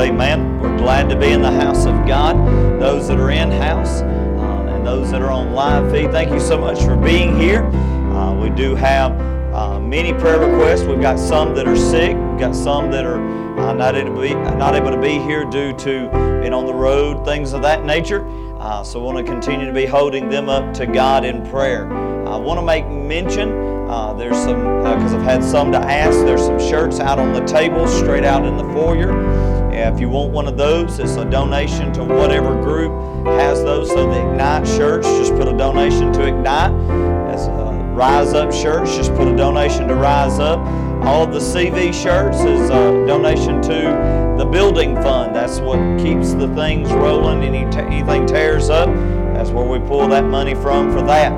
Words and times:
amen. 0.00 0.60
We're 0.60 0.76
glad 0.76 1.08
to 1.08 1.16
be 1.16 1.30
in 1.32 1.40
the 1.40 1.50
house 1.50 1.86
of 1.86 2.06
God. 2.06 2.36
Those 2.80 3.08
that 3.08 3.18
are 3.18 3.30
in 3.30 3.50
house 3.50 4.02
and 4.80 4.86
those 4.86 5.10
that 5.10 5.20
are 5.20 5.30
on 5.30 5.52
live 5.52 5.92
feed, 5.92 6.10
thank 6.10 6.30
you 6.32 6.40
so 6.40 6.58
much 6.58 6.80
for 6.80 6.96
being 6.96 7.38
here. 7.38 7.64
Uh, 7.64 8.34
we 8.34 8.48
do 8.48 8.74
have 8.74 9.12
uh, 9.52 9.78
many 9.78 10.14
prayer 10.14 10.38
requests. 10.38 10.84
We've 10.84 11.02
got 11.02 11.18
some 11.18 11.54
that 11.54 11.68
are 11.68 11.76
sick, 11.76 12.16
we've 12.16 12.38
got 12.38 12.54
some 12.54 12.90
that 12.90 13.04
are 13.04 13.20
uh, 13.58 13.74
not, 13.74 13.94
able 13.94 14.14
to 14.14 14.20
be, 14.22 14.32
not 14.32 14.74
able 14.74 14.90
to 14.90 14.98
be 14.98 15.18
here 15.18 15.44
due 15.44 15.74
to 15.74 16.08
being 16.40 16.54
on 16.54 16.64
the 16.64 16.72
road, 16.72 17.26
things 17.26 17.52
of 17.52 17.60
that 17.60 17.84
nature. 17.84 18.26
Uh, 18.58 18.82
so 18.82 19.00
we 19.00 19.04
want 19.04 19.18
to 19.18 19.24
continue 19.24 19.66
to 19.66 19.72
be 19.72 19.84
holding 19.84 20.30
them 20.30 20.48
up 20.48 20.72
to 20.74 20.86
God 20.86 21.26
in 21.26 21.46
prayer. 21.50 21.92
I 22.26 22.36
want 22.36 22.58
to 22.58 22.64
make 22.64 22.88
mention. 22.88 23.50
Uh, 23.86 24.14
there's 24.14 24.36
some, 24.38 24.78
because 24.78 25.12
I've 25.12 25.22
had 25.22 25.44
some 25.44 25.72
to 25.72 25.78
ask, 25.78 26.20
there's 26.20 26.42
some 26.46 26.58
shirts 26.58 27.00
out 27.00 27.18
on 27.18 27.34
the 27.34 27.44
table, 27.44 27.86
straight 27.86 28.24
out 28.24 28.46
in 28.46 28.56
the 28.56 28.64
foyer. 28.72 29.59
If 29.72 30.00
you 30.00 30.08
want 30.08 30.32
one 30.32 30.46
of 30.46 30.56
those, 30.56 30.98
it's 30.98 31.16
a 31.16 31.24
donation 31.24 31.92
to 31.94 32.04
whatever 32.04 32.60
group 32.60 32.92
has 33.26 33.62
those. 33.62 33.88
So 33.88 34.10
the 34.10 34.30
Ignite 34.30 34.66
shirts, 34.66 35.06
just 35.08 35.34
put 35.34 35.48
a 35.48 35.56
donation 35.56 36.12
to 36.14 36.26
Ignite. 36.26 36.72
As 37.32 37.46
a 37.46 37.70
Rise 37.94 38.34
Up 38.34 38.52
shirts, 38.52 38.96
just 38.96 39.14
put 39.14 39.28
a 39.28 39.36
donation 39.36 39.88
to 39.88 39.94
Rise 39.94 40.38
Up. 40.38 40.58
All 41.04 41.24
of 41.24 41.32
the 41.32 41.38
CV 41.38 41.92
shirts 41.92 42.40
is 42.40 42.70
a 42.70 43.06
donation 43.06 43.62
to 43.62 44.36
the 44.38 44.44
building 44.44 44.94
fund. 44.96 45.34
That's 45.34 45.60
what 45.60 45.78
keeps 46.00 46.32
the 46.34 46.48
things 46.54 46.90
rolling. 46.92 47.42
Any 47.42 47.64
anything 47.76 48.26
tears 48.26 48.70
up, 48.70 48.88
that's 49.34 49.50
where 49.50 49.64
we 49.64 49.78
pull 49.86 50.08
that 50.08 50.24
money 50.24 50.54
from 50.54 50.92
for 50.92 51.02
that. 51.02 51.32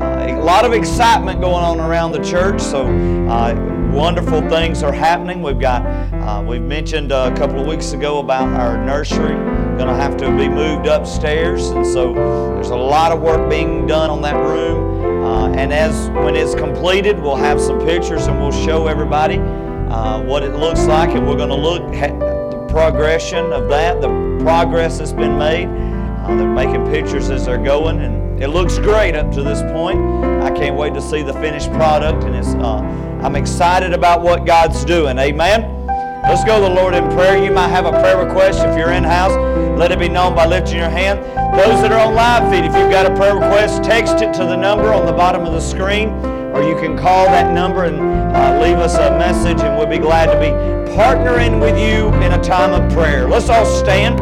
Uh, 0.00 0.26
a 0.28 0.42
lot 0.42 0.64
of 0.64 0.72
excitement 0.72 1.40
going 1.40 1.64
on 1.64 1.80
around 1.80 2.12
the 2.12 2.22
church, 2.22 2.60
so 2.60 2.86
uh, 3.28 3.54
wonderful 3.94 4.40
things 4.50 4.82
are 4.82 4.92
happening. 4.92 5.40
We've 5.40 5.58
got, 5.58 5.86
uh, 6.14 6.42
we've 6.42 6.62
mentioned 6.62 7.12
a 7.12 7.34
couple 7.36 7.60
of 7.60 7.66
weeks 7.66 7.92
ago 7.92 8.18
about 8.18 8.48
our 8.48 8.76
nursery 8.76 9.36
going 9.76 9.88
to 9.88 9.94
have 9.94 10.16
to 10.16 10.26
be 10.36 10.48
moved 10.48 10.86
upstairs, 10.86 11.70
and 11.70 11.86
so 11.86 12.12
there's 12.54 12.70
a 12.70 12.76
lot 12.76 13.12
of 13.12 13.20
work 13.20 13.48
being 13.48 13.86
done 13.86 14.10
on 14.10 14.20
that 14.22 14.36
room. 14.36 15.24
Uh, 15.24 15.48
and 15.50 15.72
as 15.72 16.10
when 16.10 16.36
it's 16.36 16.54
completed, 16.54 17.20
we'll 17.20 17.36
have 17.36 17.60
some 17.60 17.78
pictures 17.80 18.26
and 18.26 18.40
we'll 18.40 18.52
show 18.52 18.86
everybody 18.86 19.38
uh, 19.38 20.22
what 20.22 20.42
it 20.42 20.54
looks 20.54 20.84
like, 20.86 21.10
and 21.10 21.26
we're 21.26 21.36
going 21.36 21.48
to 21.48 21.54
look 21.54 21.82
at 21.94 22.18
the 22.18 22.66
progression 22.68 23.52
of 23.52 23.68
that, 23.68 24.00
the 24.00 24.08
progress 24.42 24.98
that's 24.98 25.12
been 25.12 25.38
made. 25.38 25.66
Uh, 25.66 26.36
they're 26.36 26.48
making 26.48 26.84
pictures 26.86 27.30
as 27.30 27.46
they're 27.46 27.58
going, 27.58 28.00
and 28.00 28.42
it 28.42 28.48
looks 28.48 28.78
great 28.78 29.14
up 29.14 29.30
to 29.32 29.42
this 29.42 29.62
point. 29.72 29.98
I 30.42 30.50
can't 30.50 30.76
wait 30.76 30.94
to 30.94 31.02
see 31.02 31.22
the 31.22 31.34
finished 31.34 31.70
product, 31.72 32.24
and 32.24 32.34
it's. 32.34 32.54
Uh, 32.54 33.13
I'm 33.24 33.36
excited 33.36 33.94
about 33.94 34.20
what 34.20 34.44
God's 34.44 34.84
doing. 34.84 35.18
Amen. 35.18 35.86
Let's 36.24 36.44
go 36.44 36.60
to 36.60 36.68
the 36.68 36.74
Lord 36.74 36.94
in 36.94 37.08
prayer. 37.12 37.42
You 37.42 37.50
might 37.50 37.68
have 37.68 37.86
a 37.86 37.90
prayer 37.90 38.22
request 38.22 38.58
if 38.60 38.76
you're 38.76 38.92
in 38.92 39.02
house. 39.02 39.34
Let 39.78 39.90
it 39.90 39.98
be 39.98 40.10
known 40.10 40.34
by 40.34 40.44
lifting 40.44 40.76
your 40.76 40.90
hand. 40.90 41.20
Those 41.58 41.80
that 41.80 41.90
are 41.90 42.06
on 42.06 42.14
live 42.14 42.52
feed, 42.52 42.66
if 42.66 42.76
you've 42.76 42.90
got 42.90 43.10
a 43.10 43.16
prayer 43.16 43.32
request, 43.32 43.82
text 43.82 44.16
it 44.16 44.34
to 44.34 44.44
the 44.44 44.56
number 44.56 44.92
on 44.92 45.06
the 45.06 45.12
bottom 45.12 45.46
of 45.46 45.54
the 45.54 45.60
screen, 45.60 46.10
or 46.52 46.62
you 46.62 46.76
can 46.76 46.98
call 46.98 47.24
that 47.24 47.50
number 47.50 47.84
and 47.84 47.96
uh, 48.36 48.60
leave 48.60 48.76
us 48.76 48.94
a 48.96 49.18
message, 49.18 49.58
and 49.62 49.78
we'll 49.78 49.86
be 49.86 49.96
glad 49.96 50.26
to 50.26 50.38
be 50.38 50.52
partnering 50.94 51.62
with 51.62 51.78
you 51.78 52.08
in 52.22 52.32
a 52.38 52.42
time 52.42 52.74
of 52.74 52.92
prayer. 52.92 53.26
Let's 53.26 53.48
all 53.48 53.64
stand 53.64 54.18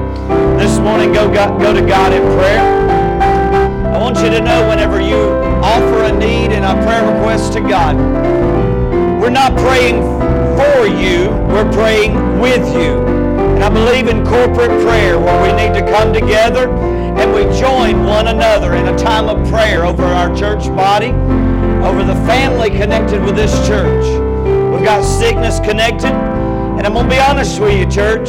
this 0.61 0.79
morning. 0.79 1.13
Go, 1.13 1.29
go 1.29 1.75
to 1.75 1.85
God 1.85 2.13
in 2.13 2.23
prayer. 2.39 2.83
I 3.93 3.99
want 3.99 4.19
you 4.19 4.31
to 4.31 4.41
know 4.41 4.69
whenever 4.69 5.01
you 5.01 5.17
offer 5.63 6.05
a 6.05 6.13
need 6.13 6.53
and 6.53 6.65
a 6.65 6.81
prayer 6.85 7.05
request 7.13 7.53
to 7.55 7.61
God, 7.61 7.97
not 9.33 9.57
praying 9.57 10.03
for 10.57 10.87
you, 10.87 11.31
we're 11.49 11.71
praying 11.73 12.39
with 12.39 12.67
you. 12.75 13.01
And 13.55 13.65
I 13.65 13.69
believe 13.69 14.09
in 14.09 14.25
corporate 14.25 14.71
prayer 14.83 15.19
where 15.19 15.43
we 15.43 15.53
need 15.53 15.73
to 15.79 15.87
come 15.91 16.13
together 16.13 16.69
and 16.69 17.33
we 17.33 17.43
join 17.59 18.05
one 18.05 18.29
another 18.29 18.75
in 18.75 18.87
a 18.89 18.99
time 18.99 19.29
of 19.29 19.49
prayer 19.49 19.87
over 19.87 20.03
our 20.03 20.35
church 20.37 20.67
body, 20.69 21.11
over 21.85 22.05
the 22.05 22.15
family 22.27 22.71
connected 22.71 23.23
with 23.23 23.37
this 23.37 23.53
church. 23.67 24.05
We've 24.73 24.85
got 24.85 25.03
sickness 25.03 25.61
connected. 25.61 26.13
And 26.13 26.87
I'm 26.87 26.95
going 26.95 27.09
to 27.09 27.15
be 27.15 27.21
honest 27.21 27.61
with 27.61 27.79
you, 27.79 27.87
church. 27.89 28.29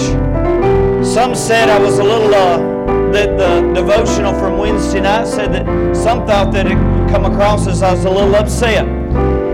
Some 1.06 1.34
said 1.36 1.70
I 1.70 1.80
was 1.80 2.00
a 2.00 2.04
little, 2.04 2.34
uh, 2.34 3.12
that 3.12 3.38
the 3.38 3.74
devotional 3.74 4.34
from 4.34 4.58
Wednesday 4.58 5.02
night 5.02 5.28
said 5.28 5.54
that 5.54 5.96
some 5.96 6.26
thought 6.28 6.54
that 6.54 6.68
it 6.68 6.78
come 7.12 7.26
across 7.26 7.68
as 7.68 7.82
I 7.82 7.92
was 7.92 8.06
a 8.06 8.10
little 8.10 8.36
upset. 8.36 9.03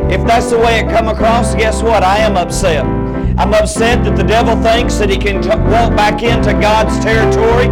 If 0.10 0.26
that's 0.26 0.50
the 0.50 0.58
way 0.58 0.80
it 0.80 0.90
come 0.90 1.08
across, 1.08 1.54
guess 1.56 1.84
what? 1.84 2.04
I 2.04 2.18
am 2.18 2.36
upset. 2.36 2.84
I'm 3.38 3.54
upset 3.54 4.04
that 4.04 4.18
the 4.18 4.24
devil 4.24 4.62
thinks 4.62 4.98
that 4.98 5.10
he 5.10 5.18
can 5.18 5.42
t- 5.42 5.50
walk 5.50 5.96
back 5.96 6.24
into 6.24 6.52
God's 6.54 7.00
territory, 7.00 7.68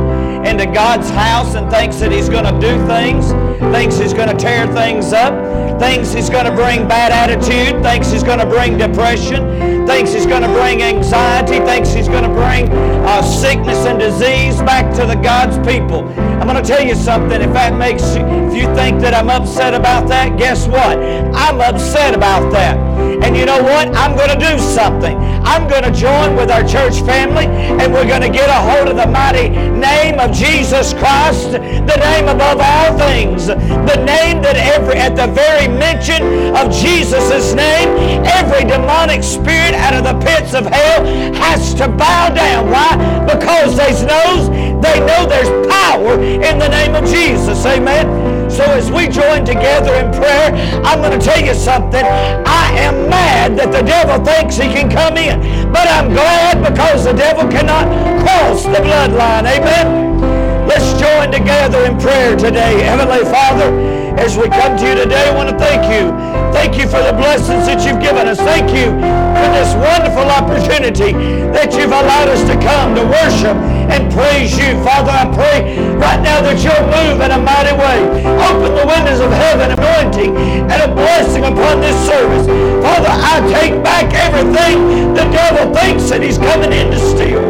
into 0.47 0.65
God's 0.65 1.09
house, 1.09 1.55
and 1.55 1.69
thinks 1.69 1.97
that 1.97 2.11
he's 2.11 2.29
going 2.29 2.45
to 2.45 2.57
do 2.61 2.77
things, 2.87 3.31
thinks 3.75 3.97
he's 3.97 4.13
going 4.13 4.29
to 4.29 4.37
tear 4.37 4.71
things 4.73 5.13
up, 5.13 5.33
thinks 5.79 6.13
he's 6.13 6.29
going 6.29 6.45
to 6.45 6.55
bring 6.55 6.87
bad 6.87 7.11
attitude, 7.11 7.81
thinks 7.83 8.11
he's 8.11 8.23
going 8.23 8.39
to 8.39 8.45
bring 8.45 8.77
depression, 8.77 9.43
thinks 9.87 10.11
he's 10.11 10.25
going 10.25 10.43
to 10.43 10.49
bring 10.49 10.83
anxiety, 10.83 11.59
thinks 11.65 11.91
he's 11.91 12.09
going 12.09 12.23
to 12.23 12.29
bring 12.29 12.69
uh, 12.69 13.21
sickness 13.21 13.85
and 13.85 13.97
disease 13.97 14.57
back 14.61 14.93
to 14.93 15.05
the 15.05 15.15
God's 15.15 15.57
people. 15.67 16.07
I'm 16.19 16.47
going 16.47 16.61
to 16.61 16.67
tell 16.67 16.85
you 16.85 16.93
something. 16.93 17.41
If 17.41 17.53
that 17.53 17.75
makes 17.75 18.03
you, 18.15 18.21
if 18.47 18.53
you 18.53 18.75
think 18.75 18.99
that 19.01 19.13
I'm 19.13 19.29
upset 19.29 19.73
about 19.73 20.07
that, 20.09 20.37
guess 20.37 20.67
what? 20.67 20.99
I'm 20.99 21.61
upset 21.61 22.13
about 22.13 22.51
that. 22.51 22.77
And 23.27 23.35
you 23.35 23.45
know 23.45 23.61
what? 23.61 23.93
I'm 23.93 24.15
going 24.15 24.29
to 24.29 24.39
do 24.39 24.57
something. 24.57 25.17
I'm 25.43 25.67
going 25.67 25.83
to 25.83 25.91
join 25.91 26.37
with 26.37 26.49
our 26.49 26.63
church 26.63 27.01
family 27.01 27.43
and 27.45 27.91
we're 27.91 28.07
going 28.07 28.21
to 28.21 28.29
get 28.29 28.47
a 28.47 28.53
hold 28.53 28.87
of 28.87 28.95
the 28.95 29.05
mighty 29.05 29.49
name 29.49 30.17
of 30.17 30.31
Jesus 30.31 30.93
Christ, 30.93 31.51
the 31.51 31.97
name 31.99 32.29
above 32.29 32.61
all 32.63 32.97
things, 32.97 33.47
the 33.47 33.99
name 34.07 34.41
that 34.43 34.55
every, 34.55 34.95
at 34.95 35.17
the 35.17 35.27
very 35.27 35.67
mention 35.67 36.55
of 36.55 36.71
Jesus' 36.71 37.51
name, 37.51 38.23
every 38.23 38.63
demonic 38.63 39.21
spirit 39.23 39.75
out 39.75 39.93
of 39.93 40.05
the 40.07 40.15
pits 40.25 40.53
of 40.53 40.65
hell 40.65 41.03
has 41.35 41.73
to 41.73 41.89
bow 41.89 42.29
down. 42.29 42.71
Why? 42.71 42.95
Because 43.27 43.75
they 43.75 43.91
knows, 44.07 44.47
they 44.79 44.99
know 45.03 45.27
there's 45.27 45.51
power 45.67 46.13
in 46.23 46.59
the 46.59 46.69
name 46.69 46.95
of 46.95 47.03
Jesus. 47.03 47.65
Amen. 47.65 48.16
So 48.57 48.65
as 48.73 48.89
we 48.89 49.05
join 49.05 49.45
together 49.45 49.93
in 50.01 50.09
prayer, 50.09 50.49
I'm 50.81 50.97
going 51.05 51.13
to 51.13 51.23
tell 51.23 51.37
you 51.37 51.53
something. 51.53 52.01
I 52.01 52.73
am 52.81 53.05
mad 53.05 53.53
that 53.53 53.69
the 53.69 53.85
devil 53.85 54.17
thinks 54.25 54.57
he 54.57 54.65
can 54.65 54.89
come 54.89 55.13
in. 55.13 55.37
But 55.69 55.85
I'm 55.85 56.09
glad 56.09 56.65
because 56.65 57.05
the 57.05 57.13
devil 57.13 57.45
cannot 57.45 57.85
cross 58.25 58.65
the 58.65 58.81
bloodline. 58.81 59.45
Amen. 59.45 60.65
Let's 60.65 60.89
join 60.97 61.29
together 61.29 61.85
in 61.85 62.01
prayer 62.01 62.33
today. 62.33 62.81
Heavenly 62.81 63.29
Father, 63.29 63.69
as 64.17 64.33
we 64.35 64.49
come 64.49 64.73
to 64.73 64.89
you 64.89 65.05
today, 65.05 65.29
I 65.29 65.37
want 65.37 65.53
to 65.53 65.57
thank 65.61 65.85
you. 65.93 66.09
Thank 66.49 66.81
you 66.81 66.89
for 66.89 66.97
the 66.97 67.13
blessings 67.13 67.69
that 67.69 67.85
you've 67.85 68.01
given 68.01 68.25
us. 68.25 68.41
Thank 68.41 68.73
you 68.73 68.89
for 69.37 69.49
this 69.53 69.69
wonderful 69.77 70.25
opportunity 70.33 71.13
that 71.53 71.77
you've 71.77 71.93
allowed 71.93 72.33
us 72.33 72.41
to 72.49 72.57
come 72.57 72.97
to 72.97 73.05
worship 73.05 73.76
and 73.89 74.11
praise 74.11 74.57
you. 74.57 74.75
Father, 74.83 75.11
I 75.11 75.25
pray 75.33 75.77
right 75.95 76.21
now 76.21 76.41
that 76.41 76.59
you'll 76.59 76.87
move 76.91 77.21
in 77.21 77.31
a 77.31 77.39
mighty 77.39 77.73
way. 77.73 77.99
Open 78.47 78.75
the 78.75 78.85
windows 78.85 79.19
of 79.19 79.31
heaven, 79.31 79.71
anointing 79.71 80.35
and 80.69 80.79
a 80.81 80.93
blessing 80.93 81.43
upon 81.45 81.79
this 81.79 81.95
service. 82.07 82.45
Father, 82.83 83.09
I 83.09 83.39
take 83.59 83.81
back 83.83 84.13
everything 84.13 85.13
the 85.13 85.25
devil 85.31 85.73
thinks 85.73 86.09
that 86.09 86.21
he's 86.21 86.37
coming 86.37 86.71
in 86.71 86.91
to 86.91 86.99
steal. 86.99 87.41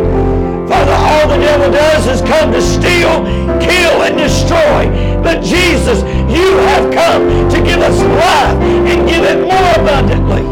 Father, 0.68 0.92
all 0.92 1.28
the 1.30 1.38
devil 1.38 1.72
does 1.72 2.08
is 2.08 2.22
come 2.22 2.52
to 2.52 2.62
steal, 2.62 3.24
kill, 3.60 4.04
and 4.04 4.18
destroy. 4.18 4.88
But 5.24 5.42
Jesus, 5.42 6.02
you 6.30 6.58
have 6.72 6.94
come 6.94 7.50
to 7.50 7.58
give 7.64 7.80
us 7.80 7.98
life 8.00 8.58
and 8.88 9.08
give 9.08 9.24
it 9.24 9.40
more 9.42 9.72
abundantly. 9.80 10.44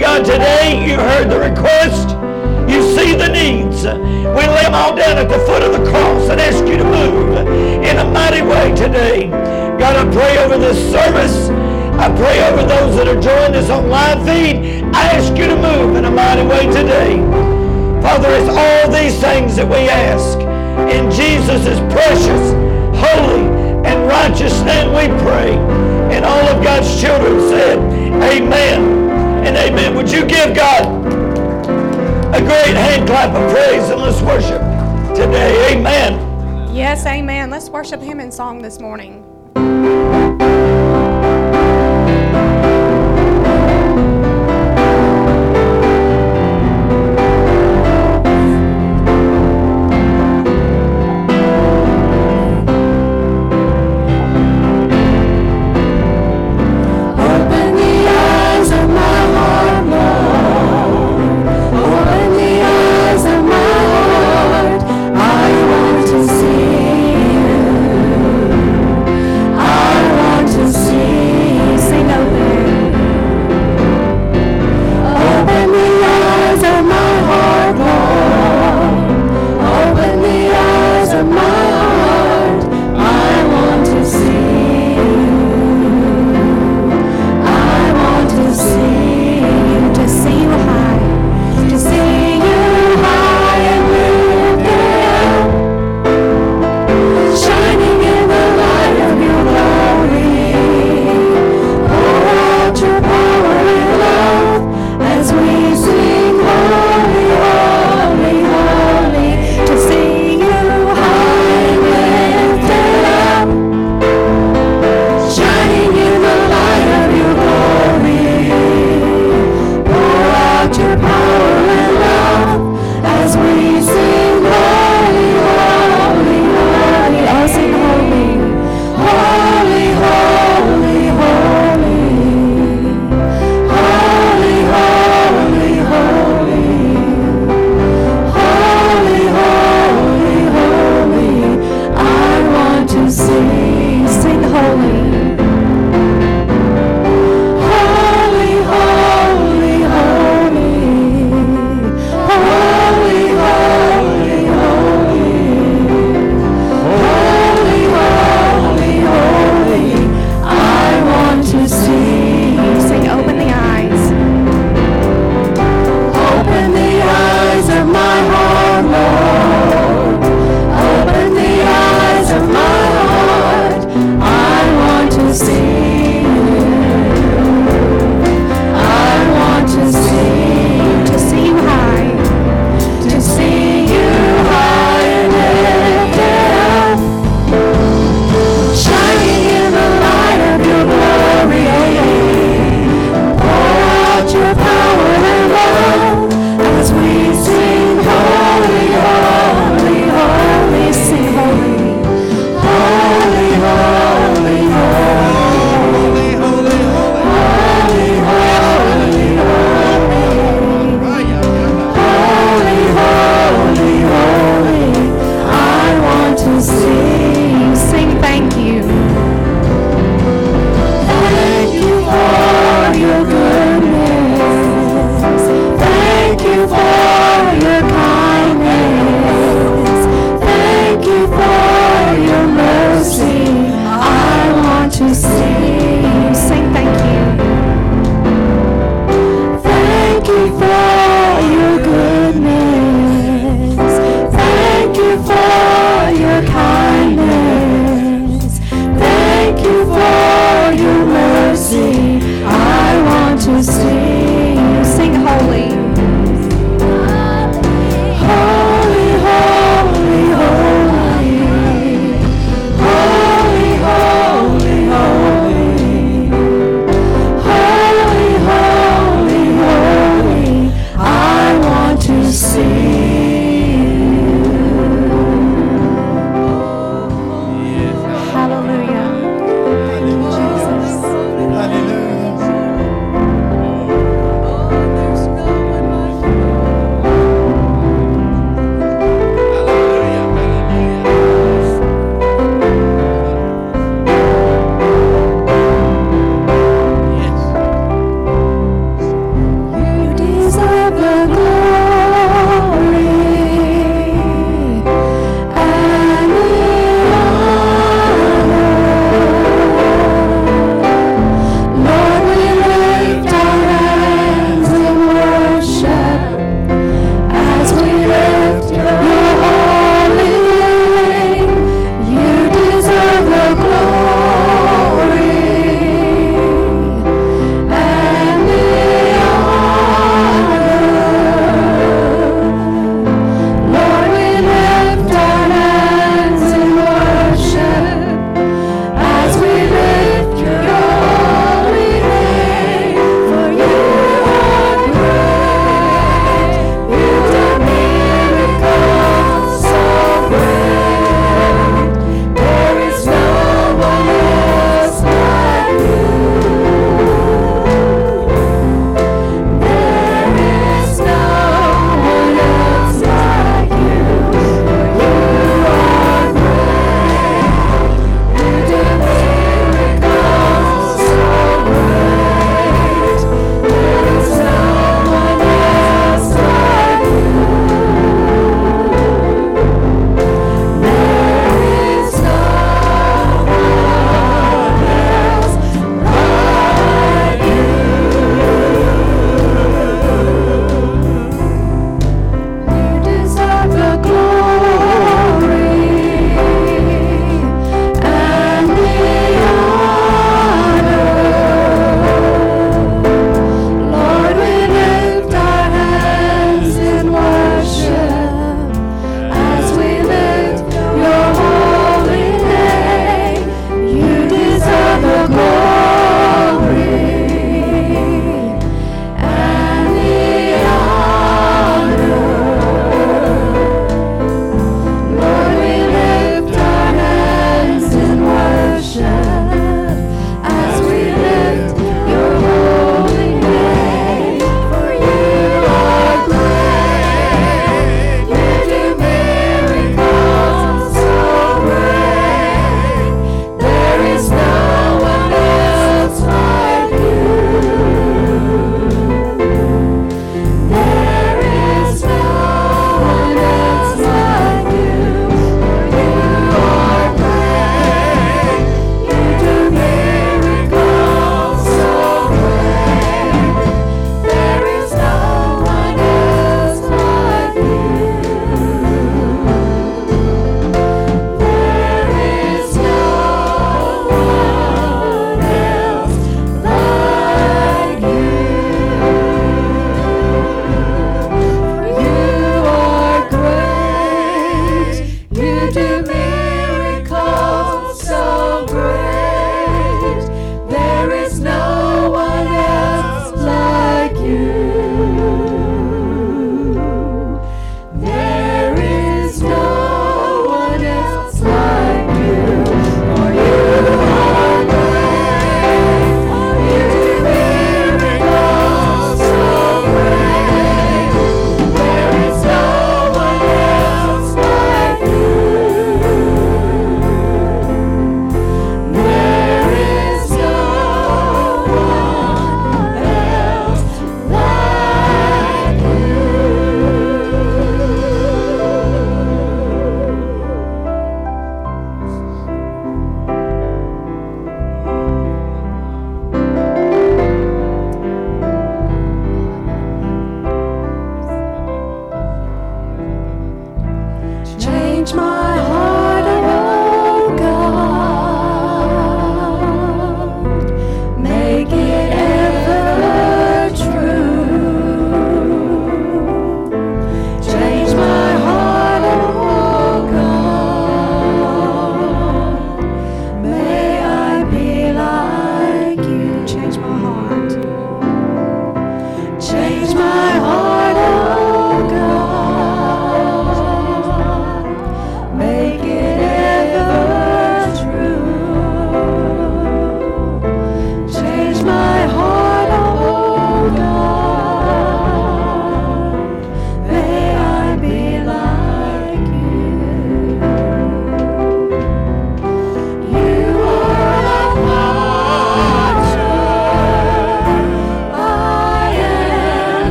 God, 0.00 0.24
today 0.24 0.82
you 0.84 0.96
heard 0.96 1.30
the 1.30 1.38
request. 1.38 2.11
You 2.68 2.82
see 2.96 3.14
the 3.14 3.28
needs. 3.28 3.84
We 3.84 4.42
lay 4.46 4.64
them 4.64 4.74
all 4.74 4.94
down 4.94 5.18
at 5.18 5.28
the 5.28 5.38
foot 5.40 5.62
of 5.62 5.72
the 5.72 5.90
cross 5.90 6.28
and 6.30 6.40
ask 6.40 6.64
you 6.66 6.76
to 6.76 6.84
move 6.84 7.36
in 7.84 7.98
a 7.98 8.04
mighty 8.04 8.42
way 8.42 8.74
today. 8.74 9.28
God, 9.78 9.96
I 9.96 10.12
pray 10.12 10.38
over 10.38 10.58
this 10.58 10.78
service. 10.90 11.50
I 11.98 12.08
pray 12.16 12.42
over 12.48 12.62
those 12.62 12.96
that 12.96 13.08
are 13.08 13.20
joining 13.20 13.56
us 13.56 13.68
on 13.68 13.88
live 13.88 14.24
feed. 14.26 14.82
I 14.94 15.12
ask 15.12 15.36
you 15.36 15.46
to 15.46 15.56
move 15.56 15.96
in 15.96 16.04
a 16.04 16.10
mighty 16.10 16.46
way 16.46 16.66
today. 16.66 17.18
Father, 18.00 18.28
it's 18.30 18.48
all 18.48 18.90
these 18.90 19.20
things 19.20 19.56
that 19.56 19.68
we 19.68 19.88
ask. 19.88 20.38
In 20.90 21.10
Jesus' 21.10 21.78
precious, 21.92 22.44
holy, 22.98 23.46
and 23.86 24.08
righteous 24.08 24.60
name 24.62 24.90
we 24.90 25.06
pray. 25.22 25.54
And 26.14 26.24
all 26.24 26.46
of 26.48 26.62
God's 26.62 27.00
children 27.00 27.40
said, 27.48 27.78
Amen 28.22 29.02
and 29.46 29.56
amen. 29.56 29.94
Would 29.94 30.10
you 30.10 30.24
give 30.26 30.54
God 30.54 31.21
clap 33.06 33.34
of 33.34 33.52
praise 33.52 33.88
and 33.90 34.00
let's 34.00 34.20
worship 34.22 34.60
today? 35.14 35.72
Amen. 35.72 36.74
Yes, 36.74 37.06
amen. 37.06 37.50
Let's 37.50 37.68
worship 37.68 38.00
Him 38.00 38.20
in 38.20 38.30
song 38.32 38.62
this 38.62 38.78
morning. 38.78 39.31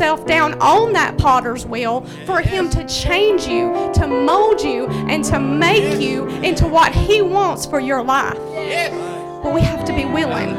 Yourself 0.00 0.26
down 0.26 0.54
on 0.62 0.94
that 0.94 1.18
potter's 1.18 1.66
wheel 1.66 2.00
for 2.24 2.40
him 2.40 2.70
to 2.70 2.86
change 2.88 3.46
you, 3.46 3.90
to 3.92 4.06
mold 4.06 4.58
you, 4.62 4.86
and 4.86 5.22
to 5.22 5.38
make 5.38 6.00
you 6.00 6.26
into 6.42 6.66
what 6.66 6.94
he 6.94 7.20
wants 7.20 7.66
for 7.66 7.80
your 7.80 8.02
life. 8.02 8.38
But 9.42 9.52
we 9.52 9.60
have 9.60 9.84
to 9.84 9.92
be 9.92 10.06
willing. 10.06 10.56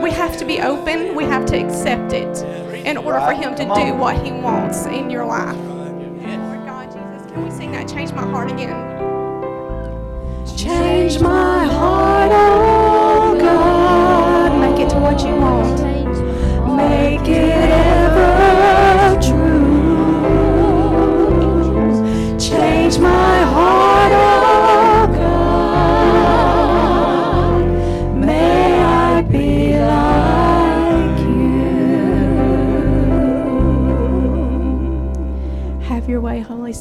We 0.00 0.10
have 0.12 0.38
to 0.38 0.46
be 0.46 0.58
open. 0.62 1.14
We 1.14 1.24
have 1.24 1.44
to 1.46 1.56
accept 1.62 2.14
it 2.14 2.42
in 2.86 2.96
order 2.96 3.20
for 3.20 3.34
him 3.34 3.54
to 3.56 3.64
do 3.64 3.94
what 3.94 4.16
he 4.24 4.32
wants 4.32 4.86
in 4.86 5.10
your 5.10 5.26
life. 5.26 5.54
Lord 5.58 6.64
God, 6.64 6.86
Jesus, 6.86 7.30
can 7.30 7.44
we 7.44 7.50
sing 7.50 7.72
that? 7.72 7.90
Change 7.90 8.12
my 8.12 8.22
heart 8.22 8.50
again. 8.50 8.88
Change 10.56 11.20
my 11.20 11.66
heart, 11.66 12.30
oh 12.32 13.38
God. 13.38 14.58
Make 14.60 14.80
it 14.80 14.88
to 14.90 14.98
what 14.98 15.20
you 15.20 15.36
want. 15.36 15.78
Make 16.74 17.28
it 17.28 17.59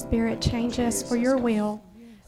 Spirit. 0.10 0.42
Change 0.42 0.80
us 0.80 1.08
for 1.08 1.16
your 1.16 1.38
will. 1.38 1.80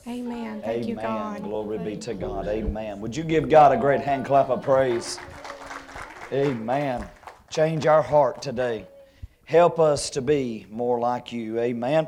Amen. 0.05 0.61
Thank 0.61 0.85
you, 0.85 0.93
God. 0.93 1.41
Glory 1.41 1.79
be 1.79 1.97
to 1.97 2.13
God. 2.13 2.47
Amen. 2.47 3.01
Would 3.01 3.15
you 3.15 3.23
give 3.23 3.49
God 3.49 3.71
a 3.71 3.77
great 3.77 4.01
hand 4.01 4.23
clap 4.23 4.49
of 4.49 4.61
praise? 4.61 5.17
Amen. 6.31 7.03
Change 7.49 7.87
our 7.87 8.03
heart 8.03 8.39
today. 8.39 8.87
Help 9.45 9.79
us 9.79 10.11
to 10.11 10.21
be 10.21 10.67
more 10.69 10.99
like 10.99 11.31
you. 11.31 11.59
Amen. 11.59 12.07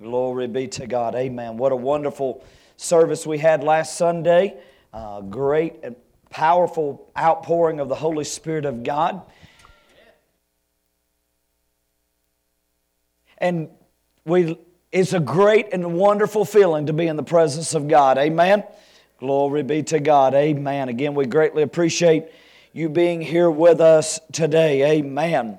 Glory 0.00 0.48
be 0.48 0.66
to 0.66 0.88
God. 0.88 1.14
Amen. 1.14 1.58
What 1.58 1.70
a 1.70 1.76
wonderful 1.76 2.44
service 2.76 3.24
we 3.24 3.38
had 3.38 3.62
last 3.62 3.96
Sunday. 3.96 4.58
Uh, 4.92 5.20
great 5.20 5.76
and 5.84 5.94
powerful 6.28 7.08
outpouring 7.16 7.78
of 7.78 7.88
the 7.88 7.94
Holy 7.94 8.24
Spirit 8.24 8.64
of 8.64 8.82
God. 8.82 9.22
And 13.38 13.68
we 14.24 14.58
it's 14.94 15.12
a 15.12 15.18
great 15.18 15.70
and 15.72 15.94
wonderful 15.94 16.44
feeling 16.44 16.86
to 16.86 16.92
be 16.92 17.08
in 17.08 17.16
the 17.16 17.24
presence 17.24 17.74
of 17.74 17.88
God. 17.88 18.16
Amen. 18.16 18.62
Glory 19.18 19.64
be 19.64 19.82
to 19.82 19.98
God. 19.98 20.34
Amen. 20.34 20.88
Again, 20.88 21.16
we 21.16 21.26
greatly 21.26 21.64
appreciate 21.64 22.26
you 22.72 22.88
being 22.88 23.20
here 23.20 23.50
with 23.50 23.80
us 23.80 24.20
today. 24.30 24.98
Amen. 24.98 25.58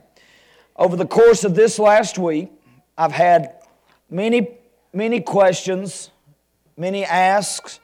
Over 0.78 0.96
the 0.96 1.06
course 1.06 1.44
of 1.44 1.54
this 1.54 1.78
last 1.78 2.18
week, 2.18 2.50
I've 2.98 3.12
had 3.12 3.62
many, 4.10 4.58
many 4.94 5.20
questions, 5.20 6.12
many 6.78 7.04
asks, 7.04 7.82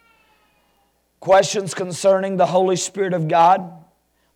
questions 1.20 1.74
concerning 1.74 2.38
the 2.38 2.46
Holy 2.46 2.78
Spirit 2.78 3.14
of 3.14 3.28
God. 3.28 3.74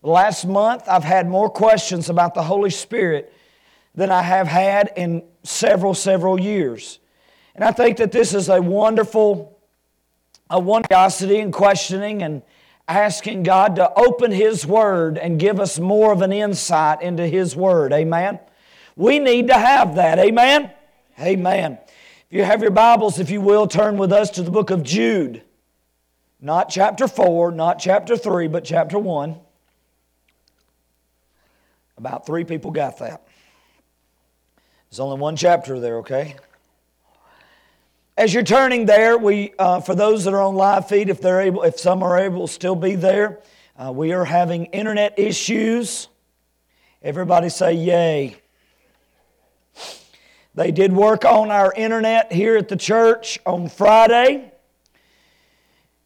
Last 0.02 0.46
month, 0.46 0.84
I've 0.86 1.06
had 1.06 1.30
more 1.30 1.50
questions 1.50 2.10
about 2.10 2.34
the 2.34 2.44
Holy 2.44 2.72
Spirit 2.72 3.32
than 3.96 4.12
I 4.12 4.22
have 4.22 4.48
had 4.48 4.92
in 4.98 5.24
several, 5.44 5.94
several 5.94 6.38
years. 6.38 7.00
And 7.56 7.64
I 7.64 7.72
think 7.72 7.98
that 7.98 8.12
this 8.12 8.34
is 8.34 8.50
a 8.50 8.62
wonderful, 8.62 9.58
a 10.50 10.62
curiosity 10.62 11.40
and 11.40 11.54
questioning 11.54 12.22
and 12.22 12.44
asking 12.88 13.44
God 13.44 13.78
to 13.78 13.92
open 13.94 14.32
His 14.32 14.66
Word 14.66 15.18
and 15.18 15.40
give 15.40 15.60
us 15.60 15.80
more 15.80 16.12
of 16.12 16.22
an 16.22 16.34
insight 16.34 17.02
into 17.02 17.26
His 17.26 17.56
Word. 17.56 17.94
Amen. 17.94 18.40
We 18.98 19.20
need 19.20 19.48
to 19.48 19.54
have 19.54 19.96
that. 19.96 20.20
Amen. 20.20 20.72
Amen. 21.20 21.80
If 22.30 22.38
you 22.38 22.44
have 22.44 22.62
your 22.62 22.72
Bibles, 22.72 23.20
if 23.20 23.30
you 23.30 23.40
will, 23.40 23.68
turn 23.68 23.98
with 23.98 24.12
us 24.12 24.30
to 24.32 24.44
the 24.44 24.52
book 24.52 24.70
of 24.70 24.84
Jude. 24.84 25.42
Not 26.42 26.70
chapter 26.70 27.08
4, 27.08 27.54
not 27.54 27.80
chapter 27.80 28.18
3, 28.18 28.50
but 28.50 28.66
chapter 28.66 29.00
1. 29.00 29.40
About 31.98 32.26
three 32.26 32.44
people 32.44 32.72
got 32.72 33.00
that. 33.00 33.26
There's 34.90 35.00
only 35.00 35.18
one 35.20 35.38
chapter 35.38 35.80
there, 35.80 36.00
okay? 36.00 36.36
As 38.18 38.34
you're 38.34 38.44
turning 38.44 38.86
there, 38.86 39.18
we, 39.18 39.54
uh, 39.60 39.82
for 39.82 39.94
those 39.94 40.24
that 40.24 40.34
are 40.34 40.42
on 40.42 40.56
live 40.56 40.88
feed, 40.88 41.10
if 41.10 41.20
they're 41.20 41.42
able, 41.42 41.64
if 41.64 41.78
some 41.78 42.02
are 42.02 42.18
able 42.18 42.48
still 42.48 42.76
be 42.76 42.96
there, 42.96 43.42
uh, 43.78 43.92
we 43.92 44.14
are 44.14 44.24
having 44.24 44.66
internet 44.68 45.20
issues. 45.20 46.08
Everybody 47.02 47.50
say 47.50 47.74
yay. 47.74 48.38
They 50.54 50.72
did 50.72 50.94
work 50.94 51.26
on 51.26 51.52
our 51.52 51.74
internet 51.74 52.32
here 52.32 52.56
at 52.56 52.70
the 52.70 52.78
church 52.78 53.38
on 53.46 53.68
Friday. 53.68 54.50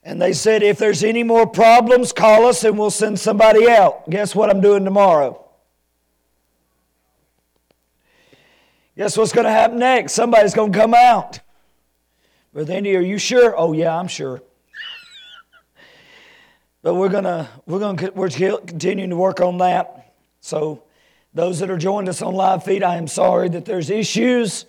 And 0.01 0.19
they 0.19 0.33
said, 0.33 0.63
if 0.63 0.79
there's 0.79 1.03
any 1.03 1.21
more 1.21 1.45
problems, 1.45 2.11
call 2.11 2.47
us 2.47 2.63
and 2.63 2.79
we'll 2.79 2.89
send 2.89 3.19
somebody 3.19 3.69
out. 3.69 4.09
Guess 4.09 4.33
what 4.33 4.49
I'm 4.49 4.61
doing 4.61 4.83
tomorrow? 4.83 5.45
Guess 8.97 9.15
what's 9.15 9.31
going 9.31 9.45
to 9.45 9.51
happen 9.51 9.77
next? 9.77 10.13
Somebody's 10.13 10.55
going 10.55 10.73
to 10.73 10.79
come 10.79 10.95
out. 10.95 11.39
Brother 12.51 12.73
Andy, 12.73 12.95
are 12.95 13.01
you 13.01 13.19
sure? 13.19 13.53
Oh, 13.55 13.73
yeah, 13.73 13.95
I'm 13.95 14.07
sure. 14.07 14.41
but 16.81 16.95
we're 16.95 17.09
gonna 17.09 17.47
we're 17.67 17.77
gonna 17.77 18.11
we're 18.15 18.29
continuing 18.29 19.11
to 19.11 19.15
work 19.15 19.39
on 19.39 19.59
that. 19.59 20.15
So, 20.41 20.81
those 21.31 21.59
that 21.59 21.69
are 21.69 21.77
joined 21.77 22.09
us 22.09 22.23
on 22.23 22.33
live 22.33 22.63
feed, 22.63 22.81
I 22.81 22.95
am 22.95 23.05
sorry 23.05 23.49
that 23.49 23.65
there's 23.65 23.91
issues, 23.91 24.65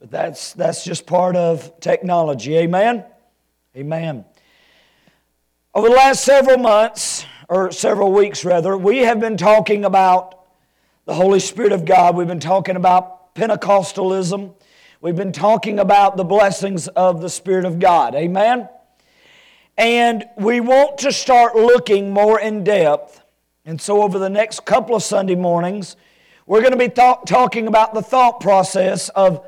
but 0.00 0.10
that's 0.10 0.52
that's 0.54 0.84
just 0.84 1.06
part 1.06 1.36
of 1.36 1.78
technology. 1.78 2.56
Amen. 2.56 3.04
Amen. 3.76 4.24
Over 5.74 5.90
the 5.90 5.94
last 5.94 6.24
several 6.24 6.58
months, 6.58 7.24
or 7.48 7.70
several 7.70 8.12
weeks 8.12 8.44
rather, 8.44 8.76
we 8.76 8.98
have 8.98 9.20
been 9.20 9.36
talking 9.36 9.84
about 9.84 10.40
the 11.04 11.14
Holy 11.14 11.38
Spirit 11.38 11.70
of 11.70 11.84
God. 11.84 12.16
We've 12.16 12.26
been 12.26 12.40
talking 12.40 12.74
about 12.74 13.34
Pentecostalism. 13.36 14.54
We've 15.02 15.16
been 15.16 15.32
talking 15.32 15.80
about 15.80 16.16
the 16.16 16.22
blessings 16.22 16.86
of 16.86 17.20
the 17.20 17.28
Spirit 17.28 17.64
of 17.64 17.80
God. 17.80 18.14
Amen? 18.14 18.68
And 19.76 20.24
we 20.36 20.60
want 20.60 20.98
to 20.98 21.10
start 21.10 21.56
looking 21.56 22.12
more 22.12 22.38
in 22.38 22.62
depth. 22.62 23.20
And 23.64 23.80
so, 23.80 24.00
over 24.04 24.20
the 24.20 24.30
next 24.30 24.64
couple 24.64 24.94
of 24.94 25.02
Sunday 25.02 25.34
mornings, 25.34 25.96
we're 26.46 26.60
going 26.60 26.70
to 26.70 26.78
be 26.78 26.88
th- 26.88 27.16
talking 27.26 27.66
about 27.66 27.94
the 27.94 28.00
thought 28.00 28.38
process 28.38 29.08
of 29.08 29.44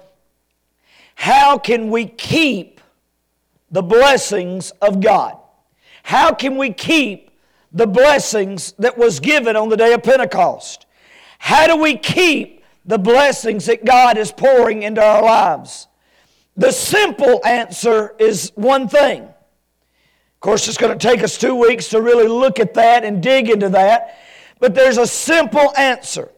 how 1.14 1.56
can 1.56 1.88
we 1.88 2.06
keep 2.06 2.80
the 3.70 3.82
blessings 3.82 4.72
of 4.82 5.00
God? 5.00 5.38
How 6.02 6.34
can 6.34 6.56
we 6.56 6.72
keep 6.72 7.30
the 7.70 7.86
blessings 7.86 8.72
that 8.80 8.98
was 8.98 9.20
given 9.20 9.54
on 9.54 9.68
the 9.68 9.76
day 9.76 9.92
of 9.92 10.02
Pentecost? 10.02 10.86
How 11.38 11.68
do 11.68 11.76
we 11.76 11.96
keep 11.96 12.63
the 12.84 12.98
blessings 12.98 13.66
that 13.66 13.84
God 13.84 14.18
is 14.18 14.32
pouring 14.32 14.82
into 14.82 15.02
our 15.02 15.22
lives? 15.22 15.88
The 16.56 16.70
simple 16.70 17.44
answer 17.44 18.14
is 18.18 18.52
one 18.54 18.88
thing. 18.88 19.22
Of 19.22 20.40
course, 20.40 20.68
it's 20.68 20.76
going 20.76 20.96
to 20.96 21.08
take 21.08 21.22
us 21.22 21.38
two 21.38 21.54
weeks 21.54 21.88
to 21.88 22.00
really 22.00 22.28
look 22.28 22.60
at 22.60 22.74
that 22.74 23.04
and 23.04 23.22
dig 23.22 23.48
into 23.48 23.70
that, 23.70 24.18
but 24.60 24.74
there's 24.74 24.98
a 24.98 25.06
simple 25.06 25.74
answer. 25.76 26.30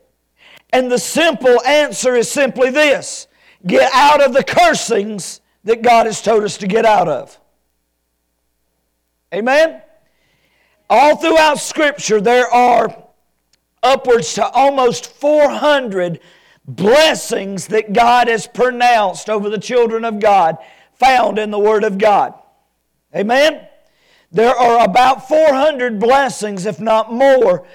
And 0.72 0.90
the 0.90 0.98
simple 0.98 1.62
answer 1.64 2.14
is 2.14 2.30
simply 2.30 2.70
this 2.70 3.26
get 3.66 3.90
out 3.92 4.22
of 4.22 4.32
the 4.32 4.44
cursings 4.44 5.40
that 5.64 5.82
God 5.82 6.06
has 6.06 6.22
told 6.22 6.44
us 6.44 6.56
to 6.58 6.66
get 6.66 6.84
out 6.84 7.08
of. 7.08 7.38
Amen? 9.34 9.82
All 10.88 11.16
throughout 11.16 11.58
Scripture, 11.58 12.20
there 12.20 12.46
are 12.46 13.05
upwards 13.86 14.34
to 14.34 14.46
almost 14.50 15.06
400 15.06 16.20
blessings 16.66 17.68
that 17.68 17.92
God 17.92 18.28
has 18.28 18.46
pronounced 18.46 19.30
over 19.30 19.48
the 19.48 19.58
children 19.58 20.04
of 20.04 20.18
God 20.20 20.58
found 20.94 21.38
in 21.38 21.50
the 21.50 21.58
Word 21.58 21.84
of 21.84 21.98
God. 21.98 22.34
Amen? 23.14 23.66
There 24.32 24.54
are 24.54 24.84
about 24.84 25.28
400 25.28 26.00
blessings, 26.00 26.66
if 26.66 26.80
not 26.80 27.12
more, 27.12 27.66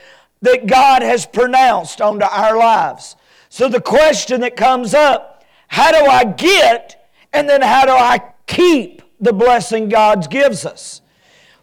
that 0.42 0.68
God 0.68 1.02
has 1.02 1.26
pronounced 1.26 2.02
onto 2.02 2.26
our 2.26 2.58
lives. 2.58 3.16
So 3.50 3.70
the 3.70 3.82
question 3.82 4.42
that 4.42 4.56
comes 4.56 4.94
up 4.94 5.30
how 5.68 5.92
do 5.92 6.06
I 6.06 6.26
get 6.26 7.10
and 7.32 7.48
then 7.48 7.62
how 7.62 7.86
do 7.86 7.94
I 7.94 8.20
keep 8.46 9.02
the 9.22 9.32
blessing 9.32 9.88
God 9.88 10.30
gives 10.30 10.66
us? 10.66 11.02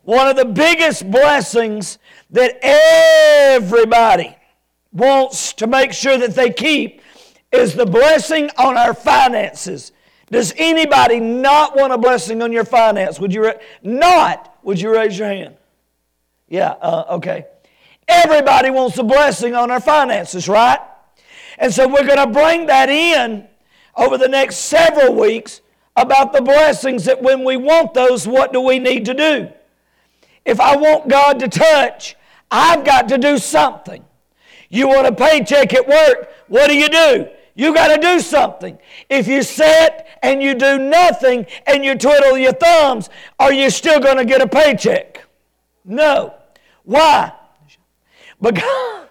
One 0.03 0.29
of 0.29 0.37
the 0.37 0.47
biggest 0.47 1.11
blessings 1.11 1.99
that 2.31 2.59
everybody 2.63 4.38
wants 4.93 5.53
to 5.55 5.67
make 5.67 5.93
sure 5.93 6.19
that 6.19 6.35
they 6.35 6.51
keep 6.51 7.03
is 7.53 7.75
the 7.75 7.87
blessing 7.87 8.51
on 8.59 8.77
our 8.77 8.95
finances. 8.95 9.93
Does 10.31 10.53
anybody 10.57 11.21
not 11.21 11.77
want 11.77 11.93
a 11.93 11.99
blessing 11.99 12.43
on 12.43 12.53
your 12.53 12.65
finance? 12.65 13.19
Would 13.19 13.33
you 13.33 13.47
ra- 13.47 13.53
not? 13.83 14.59
Would 14.63 14.81
you 14.81 14.93
raise 14.95 15.19
your 15.19 15.29
hand? 15.29 15.57
Yeah. 16.49 16.71
Uh, 16.73 17.05
okay. 17.11 17.47
Everybody 18.07 18.71
wants 18.71 18.99
a 18.99 19.05
blessing 19.05 19.55
on 19.55 19.71
our 19.71 19.81
finances, 19.81 20.49
right? 20.49 20.81
And 21.59 21.73
so 21.73 21.89
we're 21.89 22.07
going 22.07 22.19
to 22.19 22.33
bring 22.33 22.67
that 22.67 22.89
in 22.89 23.47
over 23.97 24.17
the 24.17 24.29
next 24.29 24.57
several 24.57 25.15
weeks 25.15 25.61
about 25.97 26.33
the 26.33 26.41
blessings 26.41 27.05
that 27.07 27.23
when 27.23 27.45
we 27.45 27.57
want 27.57 27.95
those, 27.95 28.27
what 28.27 28.53
do 28.53 28.61
we 28.61 28.79
need 28.79 29.05
to 29.07 29.15
do? 29.15 29.49
If 30.45 30.61
I 30.61 30.77
want 30.77 31.09
God 31.09 31.41
to 31.41 31.49
touch, 31.49 32.17
I've 32.51 32.85
got 32.85 33.09
to 33.09 33.19
do 33.19 33.37
something. 33.39 34.05
You 34.69 34.89
want 34.89 35.07
a 35.07 35.13
paycheck 35.13 35.73
at 35.75 35.89
work, 35.89 36.31
what 36.49 36.69
do 36.69 36.77
you 36.77 36.89
do? 36.89 37.29
You 37.55 37.75
got 37.75 37.95
to 37.95 38.01
do 38.01 38.21
something. 38.21 38.79
If 39.09 39.27
you 39.27 39.43
sit 39.43 40.07
and 40.23 40.43
you 40.43 40.55
do 40.55 40.79
nothing 40.79 41.47
and 41.67 41.85
you 41.85 41.97
twiddle 41.97 42.39
your 42.39 42.53
thumbs, 42.53 43.11
are 43.39 43.53
you 43.53 43.71
still 43.71 43.99
going 43.99 44.19
to 44.19 44.25
get 44.25 44.41
a 44.41 44.47
paycheck? 44.47 45.25
No. 45.85 46.35
Why? 46.85 47.33
Because 48.41 49.09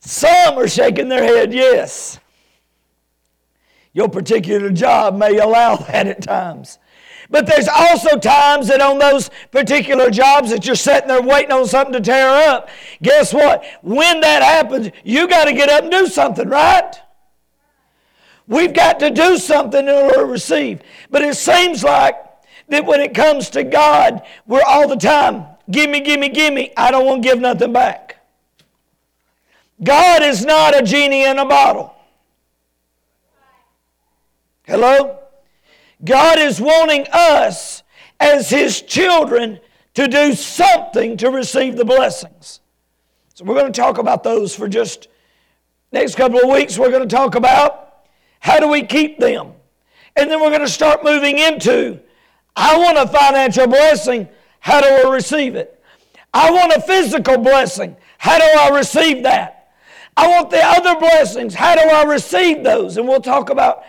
some 0.00 0.58
are 0.58 0.68
shaking 0.68 1.08
their 1.08 1.22
head, 1.22 1.52
yes. 1.54 2.20
Your 3.92 4.08
particular 4.08 4.70
job 4.70 5.16
may 5.16 5.38
allow 5.38 5.76
that 5.76 6.06
at 6.06 6.22
times. 6.22 6.78
But 7.30 7.46
there's 7.46 7.68
also 7.68 8.18
times 8.18 8.68
that 8.68 8.80
on 8.80 8.98
those 8.98 9.30
particular 9.50 10.10
jobs 10.10 10.50
that 10.50 10.64
you're 10.64 10.74
sitting 10.74 11.08
there 11.08 11.22
waiting 11.22 11.52
on 11.52 11.66
something 11.66 11.92
to 11.92 12.00
tear 12.00 12.28
up, 12.28 12.70
guess 13.02 13.34
what? 13.34 13.64
When 13.82 14.20
that 14.20 14.42
happens, 14.42 14.90
you 15.04 15.28
got 15.28 15.44
to 15.44 15.52
get 15.52 15.68
up 15.68 15.82
and 15.82 15.92
do 15.92 16.06
something, 16.06 16.48
right? 16.48 16.94
We've 18.46 18.72
got 18.72 18.98
to 19.00 19.10
do 19.10 19.36
something 19.36 19.86
in 19.86 19.94
order 19.94 20.20
to 20.20 20.24
receive. 20.24 20.80
But 21.10 21.20
it 21.20 21.36
seems 21.36 21.84
like 21.84 22.16
that 22.68 22.86
when 22.86 23.00
it 23.00 23.12
comes 23.12 23.50
to 23.50 23.62
God, 23.62 24.22
we're 24.46 24.62
all 24.62 24.88
the 24.88 24.96
time, 24.96 25.44
give 25.70 25.90
me, 25.90 26.00
give 26.00 26.18
me, 26.18 26.30
give 26.30 26.54
me. 26.54 26.72
I 26.78 26.90
don't 26.90 27.04
want 27.04 27.22
to 27.22 27.28
give 27.28 27.40
nothing 27.40 27.74
back. 27.74 28.16
God 29.82 30.22
is 30.22 30.44
not 30.44 30.74
a 30.74 30.82
genie 30.82 31.24
in 31.24 31.38
a 31.38 31.44
bottle. 31.44 31.94
Hello? 34.64 35.18
God 36.04 36.38
is 36.38 36.60
wanting 36.60 37.06
us 37.12 37.82
as 38.20 38.50
His 38.50 38.82
children 38.82 39.60
to 39.94 40.06
do 40.06 40.32
something 40.34 41.16
to 41.16 41.30
receive 41.30 41.76
the 41.76 41.84
blessings. 41.84 42.60
So 43.34 43.44
we're 43.44 43.54
going 43.54 43.72
to 43.72 43.80
talk 43.80 43.98
about 43.98 44.22
those 44.22 44.54
for 44.54 44.68
just 44.68 45.08
next 45.92 46.14
couple 46.14 46.40
of 46.40 46.50
weeks. 46.50 46.78
We're 46.78 46.90
going 46.90 47.08
to 47.08 47.16
talk 47.16 47.34
about 47.34 48.04
how 48.40 48.60
do 48.60 48.68
we 48.68 48.82
keep 48.82 49.18
them. 49.18 49.52
And 50.16 50.30
then 50.30 50.40
we're 50.40 50.50
going 50.50 50.60
to 50.60 50.68
start 50.68 51.04
moving 51.04 51.38
into 51.38 52.00
I 52.56 52.76
want 52.76 52.98
a 52.98 53.06
financial 53.06 53.68
blessing. 53.68 54.28
How 54.58 54.80
do 54.80 54.88
I 54.88 55.14
receive 55.14 55.54
it? 55.54 55.80
I 56.34 56.50
want 56.50 56.72
a 56.72 56.80
physical 56.80 57.38
blessing. 57.38 57.96
How 58.18 58.38
do 58.38 58.44
I 58.44 58.76
receive 58.76 59.22
that? 59.22 59.70
I 60.16 60.26
want 60.26 60.50
the 60.50 60.60
other 60.60 60.98
blessings. 60.98 61.54
How 61.54 61.76
do 61.76 61.88
I 61.88 62.02
receive 62.02 62.64
those? 62.64 62.96
And 62.96 63.06
we'll 63.06 63.20
talk 63.20 63.50
about 63.50 63.84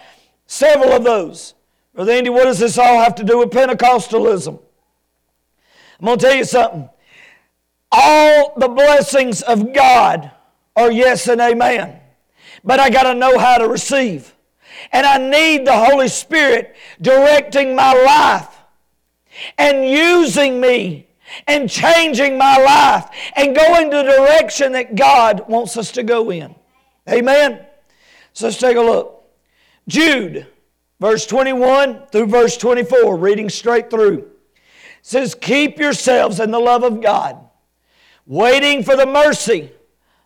several 0.46 0.92
of 0.92 1.04
those. 1.04 1.56
Brother 1.94 2.12
Andy, 2.14 2.30
what 2.30 2.46
does 2.46 2.60
this 2.60 2.78
all 2.78 3.00
have 3.00 3.16
to 3.16 3.24
do 3.24 3.40
with 3.40 3.50
Pentecostalism? 3.50 4.60
I'm 6.00 6.06
going 6.06 6.18
to 6.18 6.26
tell 6.26 6.36
you 6.36 6.46
something. 6.46 6.90
All 7.92 8.54
the 8.56 8.68
blessings 8.70 9.42
of 9.42 9.74
God 9.74 10.32
are 10.76 10.92
yes 10.92 11.28
and 11.28 11.42
amen. 11.42 12.00
But 12.64 12.80
I 12.80 12.90
got 12.90 13.04
to 13.04 13.16
know 13.16 13.38
how 13.38 13.58
to 13.58 13.68
receive. 13.68 14.34
And 14.92 15.06
I 15.06 15.18
need 15.18 15.66
the 15.66 15.78
Holy 15.78 16.08
Spirit 16.08 16.76
directing 17.02 17.76
my 17.76 17.94
life 17.94 18.56
and 19.58 19.88
using 19.88 20.60
me 20.62 21.08
and 21.48 21.70
changing 21.70 22.38
my 22.38 22.58
life 22.58 23.10
and 23.36 23.56
going 23.56 23.90
the 23.90 24.04
direction 24.04 24.72
that 24.74 24.96
God 24.96 25.48
wants 25.48 25.78
us 25.78 25.92
to 25.94 26.04
go 26.04 26.32
in. 26.32 26.56
Amen? 27.10 27.66
So 28.34 28.46
let's 28.46 28.58
take 28.58 28.78
a 28.78 28.82
look. 28.82 29.24
Jude, 29.88 30.48
verse 31.00 31.26
21 31.26 32.08
through 32.08 32.28
verse 32.28 32.58
24, 32.58 33.18
reading 33.18 33.50
straight 33.50 33.90
through, 33.90 34.30
says, 35.02 35.36
Keep 35.36 35.80
yourselves 35.80 36.40
in 36.40 36.52
the 36.52 36.60
love 36.60 36.84
of 36.84 37.02
God, 37.02 37.38
waiting 38.26 38.84
for 38.84 38.96
the 38.96 39.06
mercy 39.06 39.72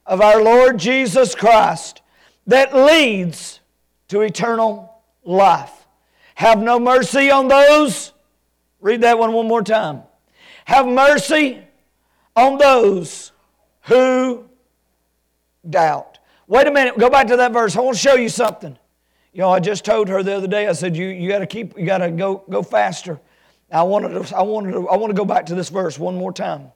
of 0.06 0.22
our 0.22 0.42
Lord 0.42 0.78
Jesus 0.78 1.36
Christ 1.36 2.02
that 2.48 2.76
leads 2.76 3.62
to 4.10 4.22
eternal 4.22 5.02
life. 5.24 5.88
Have 6.36 6.60
no 6.60 6.80
mercy 6.80 7.32
on 7.32 7.48
those 7.48 8.14
Read 8.84 9.00
that 9.02 9.18
one 9.18 9.32
one 9.32 9.48
more 9.48 9.64
time. 9.64 10.04
Have 10.66 10.86
mercy 10.86 11.62
on 12.36 12.58
those 12.58 13.32
who 13.84 14.44
doubt. 15.68 16.20
Wait 16.48 16.68
a 16.68 16.72
minute, 16.72 16.98
go 16.98 17.10
back 17.10 17.28
to 17.28 17.38
that 17.38 17.54
verse. 17.54 17.78
I 17.78 17.80
want 17.80 17.96
to 17.96 18.02
show 18.02 18.16
you 18.16 18.28
something. 18.28 18.78
You 19.34 19.42
know, 19.42 19.50
I 19.50 19.60
just 19.60 19.84
told 19.84 20.10
her 20.10 20.22
the 20.22 20.36
other 20.36 20.48
day, 20.48 20.68
I 20.68 20.74
said, 20.74 20.96
you, 20.96 21.08
you 21.08 21.28
gotta 21.28 21.48
keep, 21.48 21.78
you 21.78 21.86
gotta 21.86 22.12
go, 22.12 22.44
go 22.50 22.62
faster. 22.62 23.20
I 23.72 23.82
wanted 23.84 24.10
to, 24.10 24.36
I 24.36 24.44
wanted 24.44 24.74
to, 24.74 24.88
I 24.88 24.96
want 24.98 25.10
to 25.10 25.18
go 25.18 25.26
back 25.26 25.48
to 25.48 25.56
this 25.56 25.70
verse 25.70 25.98
one 25.98 26.16
more 26.16 26.32
time. 26.32 26.72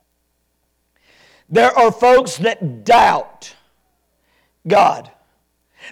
There 1.49 1.71
are 1.71 1.91
folks 1.91 2.37
that 2.37 2.83
doubt 2.83 3.55
God. 4.67 5.11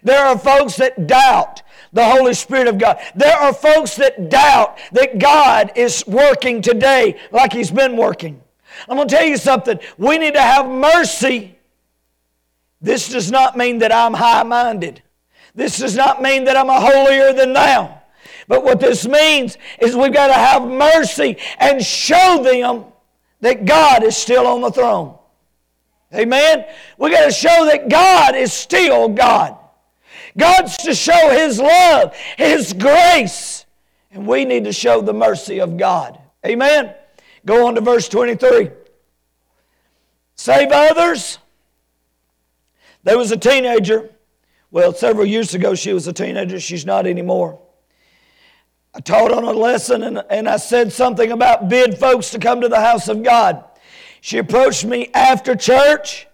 There 0.03 0.25
are 0.25 0.37
folks 0.37 0.77
that 0.77 1.07
doubt 1.07 1.61
the 1.93 2.03
Holy 2.03 2.33
Spirit 2.33 2.67
of 2.67 2.77
God. 2.77 2.99
There 3.15 3.35
are 3.35 3.53
folks 3.53 3.95
that 3.95 4.29
doubt 4.29 4.77
that 4.91 5.19
God 5.19 5.71
is 5.75 6.05
working 6.07 6.61
today 6.61 7.19
like 7.31 7.53
He's 7.53 7.71
been 7.71 7.95
working. 7.95 8.41
I'm 8.89 8.97
going 8.97 9.07
to 9.07 9.15
tell 9.15 9.25
you 9.25 9.37
something. 9.37 9.79
We 9.97 10.17
need 10.17 10.33
to 10.33 10.41
have 10.41 10.67
mercy. 10.67 11.57
This 12.81 13.07
does 13.07 13.31
not 13.31 13.55
mean 13.55 13.77
that 13.79 13.93
I'm 13.93 14.13
high 14.13 14.43
minded. 14.43 15.01
This 15.55 15.77
does 15.77 15.95
not 15.95 16.21
mean 16.21 16.43
that 16.43 16.57
I'm 16.57 16.69
a 16.69 16.79
holier 16.79 17.33
than 17.33 17.53
thou. 17.53 18.01
But 18.47 18.63
what 18.63 18.79
this 18.79 19.07
means 19.07 19.57
is 19.79 19.95
we've 19.95 20.13
got 20.13 20.27
to 20.27 20.33
have 20.33 20.67
mercy 20.67 21.37
and 21.57 21.83
show 21.83 22.43
them 22.43 22.85
that 23.41 23.65
God 23.65 24.03
is 24.03 24.15
still 24.15 24.45
on 24.45 24.61
the 24.61 24.71
throne. 24.71 25.17
Amen? 26.13 26.65
We've 26.97 27.11
got 27.11 27.25
to 27.25 27.31
show 27.31 27.65
that 27.65 27.89
God 27.89 28.35
is 28.35 28.53
still 28.53 29.09
God. 29.09 29.57
God's 30.37 30.77
to 30.77 30.93
show 30.93 31.29
His 31.29 31.59
love, 31.59 32.15
His 32.37 32.73
grace, 32.73 33.65
and 34.11 34.27
we 34.27 34.45
need 34.45 34.65
to 34.65 34.73
show 34.73 35.01
the 35.01 35.13
mercy 35.13 35.59
of 35.59 35.77
God. 35.77 36.19
Amen. 36.45 36.93
Go 37.45 37.67
on 37.67 37.75
to 37.75 37.81
verse 37.81 38.09
23. 38.09 38.71
Save 40.35 40.71
others. 40.71 41.39
There 43.03 43.17
was 43.17 43.31
a 43.31 43.37
teenager. 43.37 44.09
Well, 44.75 44.93
several 44.93 45.25
years 45.25 45.53
ago, 45.53 45.73
she 45.73 45.93
was 45.93 46.05
a 46.05 46.11
teenager. 46.11 46.59
She's 46.59 46.85
not 46.85 47.07
anymore. 47.07 47.61
I 48.93 48.99
taught 48.99 49.31
on 49.31 49.45
a 49.45 49.53
lesson 49.53 50.03
and, 50.03 50.21
and 50.29 50.49
I 50.49 50.57
said 50.57 50.91
something 50.91 51.31
about 51.31 51.69
bid 51.69 51.97
folks 51.97 52.31
to 52.31 52.39
come 52.39 52.59
to 52.59 52.67
the 52.67 52.81
house 52.81 53.07
of 53.07 53.23
God. 53.23 53.63
She 54.19 54.37
approached 54.37 54.83
me 54.83 55.11
after 55.13 55.55
church. 55.55 56.27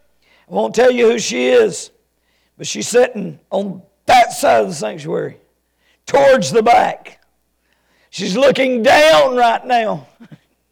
I 0.49 0.53
won't 0.55 0.73
tell 0.73 0.89
you 0.89 1.11
who 1.11 1.19
she 1.19 1.49
is, 1.49 1.91
but 2.57 2.65
she's 2.65 2.87
sitting 2.87 3.39
on 3.51 3.83
that 4.07 4.33
side 4.33 4.63
of 4.63 4.69
the 4.69 4.73
sanctuary, 4.73 5.37
towards 6.07 6.51
the 6.51 6.63
back. 6.63 7.23
She's 8.09 8.35
looking 8.35 8.81
down 8.81 9.35
right 9.35 9.63
now. 9.67 10.07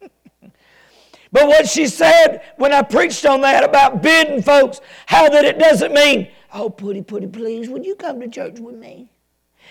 but 0.00 1.46
what 1.46 1.68
she 1.68 1.86
said 1.86 2.42
when 2.56 2.72
I 2.72 2.82
preached 2.82 3.24
on 3.26 3.42
that 3.42 3.62
about 3.62 4.02
bidding 4.02 4.42
folks, 4.42 4.80
how 5.06 5.28
that 5.28 5.44
it 5.44 5.60
doesn't 5.60 5.92
mean, 5.92 6.32
oh, 6.52 6.70
putty, 6.70 7.02
putty, 7.02 7.26
please, 7.26 7.68
would 7.68 7.84
you 7.84 7.94
come 7.94 8.20
to 8.20 8.28
church 8.28 8.58
with 8.58 8.76
me? 8.76 9.10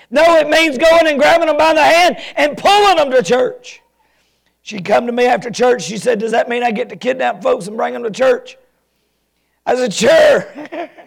No, 0.09 0.37
it 0.37 0.49
means 0.49 0.77
going 0.77 1.07
and 1.07 1.19
grabbing 1.19 1.47
them 1.47 1.57
by 1.57 1.73
the 1.73 1.83
hand 1.83 2.17
and 2.35 2.57
pulling 2.57 2.97
them 2.97 3.11
to 3.11 3.21
church. 3.21 3.81
She'd 4.61 4.85
come 4.85 5.05
to 5.05 5.11
me 5.11 5.25
after 5.25 5.49
church. 5.49 5.83
She 5.83 5.97
said, 5.97 6.19
Does 6.19 6.31
that 6.31 6.47
mean 6.47 6.63
I 6.63 6.71
get 6.71 6.89
to 6.89 6.95
kidnap 6.95 7.41
folks 7.41 7.67
and 7.67 7.75
bring 7.75 7.93
them 7.93 8.03
to 8.03 8.11
church? 8.11 8.57
I 9.65 9.75
said, 9.75 9.93
Sure. 9.93 10.89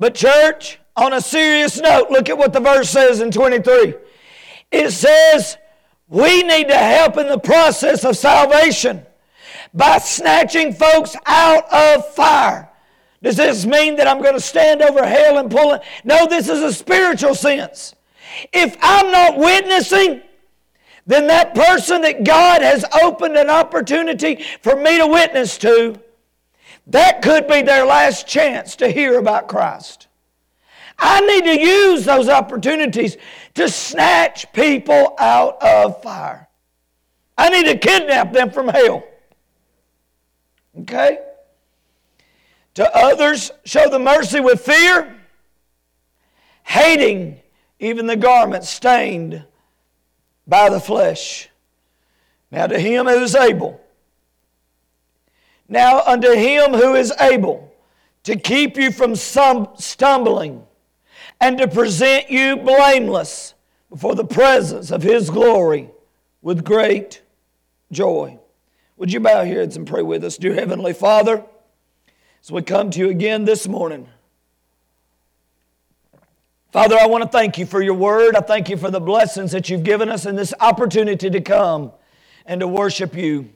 But, 0.00 0.14
church, 0.14 0.80
on 0.96 1.12
a 1.12 1.20
serious 1.20 1.78
note, 1.78 2.10
look 2.10 2.30
at 2.30 2.38
what 2.38 2.54
the 2.54 2.60
verse 2.60 2.88
says 2.88 3.20
in 3.20 3.30
23. 3.30 3.94
It 4.72 4.92
says, 4.92 5.58
we 6.08 6.42
need 6.42 6.68
to 6.68 6.76
help 6.76 7.18
in 7.18 7.28
the 7.28 7.38
process 7.38 8.02
of 8.04 8.16
salvation 8.16 9.04
by 9.74 9.98
snatching 9.98 10.72
folks 10.72 11.14
out 11.26 11.70
of 11.70 12.14
fire. 12.14 12.69
Does 13.22 13.36
this 13.36 13.66
mean 13.66 13.96
that 13.96 14.08
I'm 14.08 14.22
going 14.22 14.34
to 14.34 14.40
stand 14.40 14.82
over 14.82 15.06
hell 15.06 15.38
and 15.38 15.50
pull 15.50 15.74
it? 15.74 15.82
No, 16.04 16.26
this 16.26 16.48
is 16.48 16.62
a 16.62 16.72
spiritual 16.72 17.34
sense. 17.34 17.94
If 18.52 18.76
I'm 18.80 19.10
not 19.10 19.36
witnessing, 19.36 20.22
then 21.06 21.26
that 21.26 21.54
person 21.54 22.02
that 22.02 22.24
God 22.24 22.62
has 22.62 22.84
opened 23.02 23.36
an 23.36 23.50
opportunity 23.50 24.44
for 24.62 24.76
me 24.76 24.98
to 24.98 25.06
witness 25.06 25.58
to, 25.58 26.00
that 26.86 27.20
could 27.20 27.46
be 27.46 27.62
their 27.62 27.84
last 27.84 28.26
chance 28.26 28.76
to 28.76 28.88
hear 28.88 29.18
about 29.18 29.48
Christ. 29.48 30.06
I 30.98 31.20
need 31.20 31.44
to 31.44 31.60
use 31.60 32.04
those 32.04 32.28
opportunities 32.28 33.16
to 33.54 33.68
snatch 33.68 34.50
people 34.52 35.14
out 35.18 35.62
of 35.62 36.02
fire. 36.02 36.48
I 37.36 37.48
need 37.48 37.64
to 37.66 37.78
kidnap 37.78 38.32
them 38.32 38.50
from 38.50 38.68
hell. 38.68 39.02
Okay? 40.80 41.18
To 42.74 42.96
others, 42.96 43.50
show 43.64 43.90
the 43.90 43.98
mercy 43.98 44.40
with 44.40 44.60
fear, 44.60 45.16
hating 46.62 47.40
even 47.78 48.06
the 48.06 48.16
garment 48.16 48.64
stained 48.64 49.44
by 50.46 50.68
the 50.68 50.80
flesh. 50.80 51.48
Now, 52.50 52.66
to 52.66 52.78
him 52.78 53.06
who 53.06 53.22
is 53.22 53.34
able, 53.34 53.80
now 55.68 56.00
unto 56.00 56.32
him 56.32 56.72
who 56.72 56.94
is 56.94 57.12
able 57.20 57.72
to 58.24 58.36
keep 58.36 58.76
you 58.76 58.90
from 58.90 59.16
some 59.16 59.68
stumbling 59.78 60.64
and 61.40 61.58
to 61.58 61.68
present 61.68 62.30
you 62.30 62.56
blameless 62.56 63.54
before 63.88 64.14
the 64.14 64.24
presence 64.24 64.90
of 64.90 65.02
his 65.02 65.30
glory 65.30 65.90
with 66.42 66.64
great 66.64 67.22
joy. 67.90 68.38
Would 68.96 69.12
you 69.12 69.20
bow 69.20 69.42
your 69.42 69.60
heads 69.60 69.76
and 69.76 69.86
pray 69.86 70.02
with 70.02 70.24
us, 70.24 70.36
dear 70.36 70.54
Heavenly 70.54 70.92
Father, 70.92 71.44
as 72.42 72.50
we 72.50 72.62
come 72.62 72.90
to 72.90 72.98
you 72.98 73.10
again 73.10 73.44
this 73.44 73.68
morning? 73.68 74.08
Father, 76.72 76.96
I 76.98 77.06
want 77.06 77.22
to 77.22 77.28
thank 77.28 77.58
you 77.58 77.66
for 77.66 77.82
your 77.82 77.94
word. 77.94 78.36
I 78.36 78.40
thank 78.40 78.68
you 78.68 78.76
for 78.76 78.90
the 78.90 79.00
blessings 79.00 79.52
that 79.52 79.68
you've 79.68 79.82
given 79.82 80.08
us 80.08 80.24
and 80.24 80.38
this 80.38 80.54
opportunity 80.60 81.28
to 81.28 81.40
come 81.40 81.92
and 82.46 82.60
to 82.60 82.68
worship 82.68 83.14
you. 83.14 83.50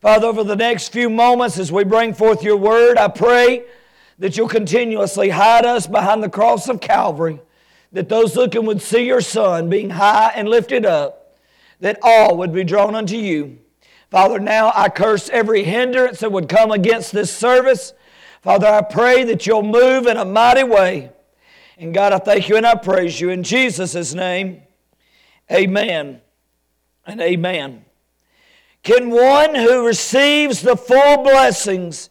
Father, 0.00 0.26
over 0.26 0.44
the 0.44 0.54
next 0.54 0.92
few 0.92 1.10
moments 1.10 1.58
as 1.58 1.72
we 1.72 1.82
bring 1.82 2.14
forth 2.14 2.42
your 2.42 2.56
word, 2.56 2.96
I 2.96 3.08
pray 3.08 3.64
that 4.18 4.36
you'll 4.36 4.48
continuously 4.48 5.30
hide 5.30 5.64
us 5.66 5.86
behind 5.86 6.22
the 6.22 6.28
cross 6.28 6.68
of 6.68 6.80
Calvary, 6.80 7.40
that 7.92 8.08
those 8.08 8.36
looking 8.36 8.66
would 8.66 8.80
see 8.80 9.06
your 9.06 9.20
Son 9.20 9.68
being 9.68 9.90
high 9.90 10.32
and 10.36 10.48
lifted 10.48 10.86
up, 10.86 11.36
that 11.80 11.98
all 12.02 12.36
would 12.36 12.52
be 12.52 12.64
drawn 12.64 12.94
unto 12.94 13.16
you. 13.16 13.58
Father, 14.10 14.38
now 14.38 14.70
I 14.74 14.90
curse 14.90 15.28
every 15.30 15.64
hindrance 15.64 16.20
that 16.20 16.30
would 16.30 16.48
come 16.48 16.70
against 16.70 17.12
this 17.12 17.34
service. 17.34 17.92
Father, 18.44 18.66
I 18.66 18.82
pray 18.82 19.24
that 19.24 19.46
you'll 19.46 19.62
move 19.62 20.06
in 20.06 20.18
a 20.18 20.24
mighty 20.26 20.64
way. 20.64 21.10
And 21.78 21.94
God, 21.94 22.12
I 22.12 22.18
thank 22.18 22.50
you 22.50 22.58
and 22.58 22.66
I 22.66 22.74
praise 22.74 23.18
you 23.18 23.30
in 23.30 23.42
Jesus' 23.42 24.12
name. 24.12 24.60
Amen 25.50 26.20
and 27.06 27.20
amen. 27.22 27.86
Can 28.82 29.08
one 29.08 29.54
who 29.54 29.86
receives 29.86 30.60
the 30.60 30.76
full 30.76 31.22
blessings 31.22 32.10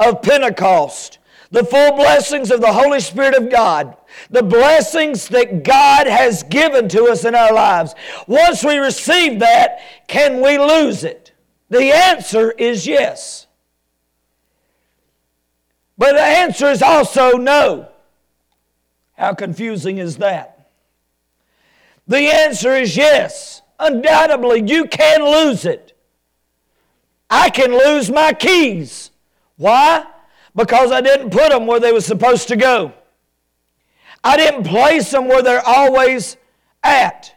of 0.00 0.20
Pentecost, 0.20 1.20
the 1.52 1.64
full 1.64 1.92
blessings 1.92 2.50
of 2.50 2.60
the 2.60 2.72
Holy 2.72 2.98
Spirit 2.98 3.36
of 3.36 3.48
God, 3.48 3.96
the 4.30 4.42
blessings 4.42 5.28
that 5.28 5.62
God 5.62 6.08
has 6.08 6.42
given 6.42 6.88
to 6.88 7.04
us 7.04 7.24
in 7.24 7.36
our 7.36 7.52
lives, 7.52 7.94
once 8.26 8.64
we 8.64 8.78
receive 8.78 9.38
that, 9.38 9.78
can 10.08 10.40
we 10.42 10.58
lose 10.58 11.04
it? 11.04 11.30
The 11.70 11.92
answer 11.92 12.50
is 12.50 12.84
yes. 12.84 13.47
But 15.98 16.12
the 16.12 16.22
answer 16.22 16.66
is 16.66 16.80
also 16.80 17.32
no. 17.32 17.88
How 19.16 19.34
confusing 19.34 19.98
is 19.98 20.18
that? 20.18 20.70
The 22.06 22.32
answer 22.32 22.74
is 22.74 22.96
yes. 22.96 23.62
Undoubtedly, 23.80 24.62
you 24.66 24.86
can 24.86 25.24
lose 25.24 25.64
it. 25.64 25.92
I 27.28 27.50
can 27.50 27.72
lose 27.72 28.10
my 28.10 28.32
keys. 28.32 29.10
Why? 29.56 30.06
Because 30.54 30.92
I 30.92 31.00
didn't 31.00 31.30
put 31.30 31.50
them 31.50 31.66
where 31.66 31.80
they 31.80 31.92
were 31.92 32.00
supposed 32.00 32.48
to 32.48 32.56
go. 32.56 32.92
I 34.22 34.36
didn't 34.36 34.64
place 34.64 35.10
them 35.10 35.28
where 35.28 35.42
they're 35.42 35.66
always 35.66 36.36
at. 36.82 37.34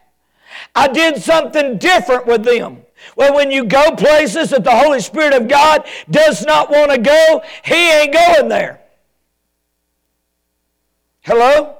I 0.74 0.88
did 0.88 1.20
something 1.20 1.78
different 1.78 2.26
with 2.26 2.44
them. 2.44 2.81
Well, 3.16 3.34
when 3.34 3.50
you 3.50 3.64
go 3.64 3.94
places 3.94 4.50
that 4.50 4.64
the 4.64 4.76
Holy 4.76 5.00
Spirit 5.00 5.34
of 5.34 5.48
God 5.48 5.86
does 6.10 6.44
not 6.44 6.70
want 6.70 6.90
to 6.90 6.98
go, 6.98 7.42
He 7.64 7.90
ain't 7.92 8.12
going 8.12 8.48
there. 8.48 8.80
Hello? 11.20 11.76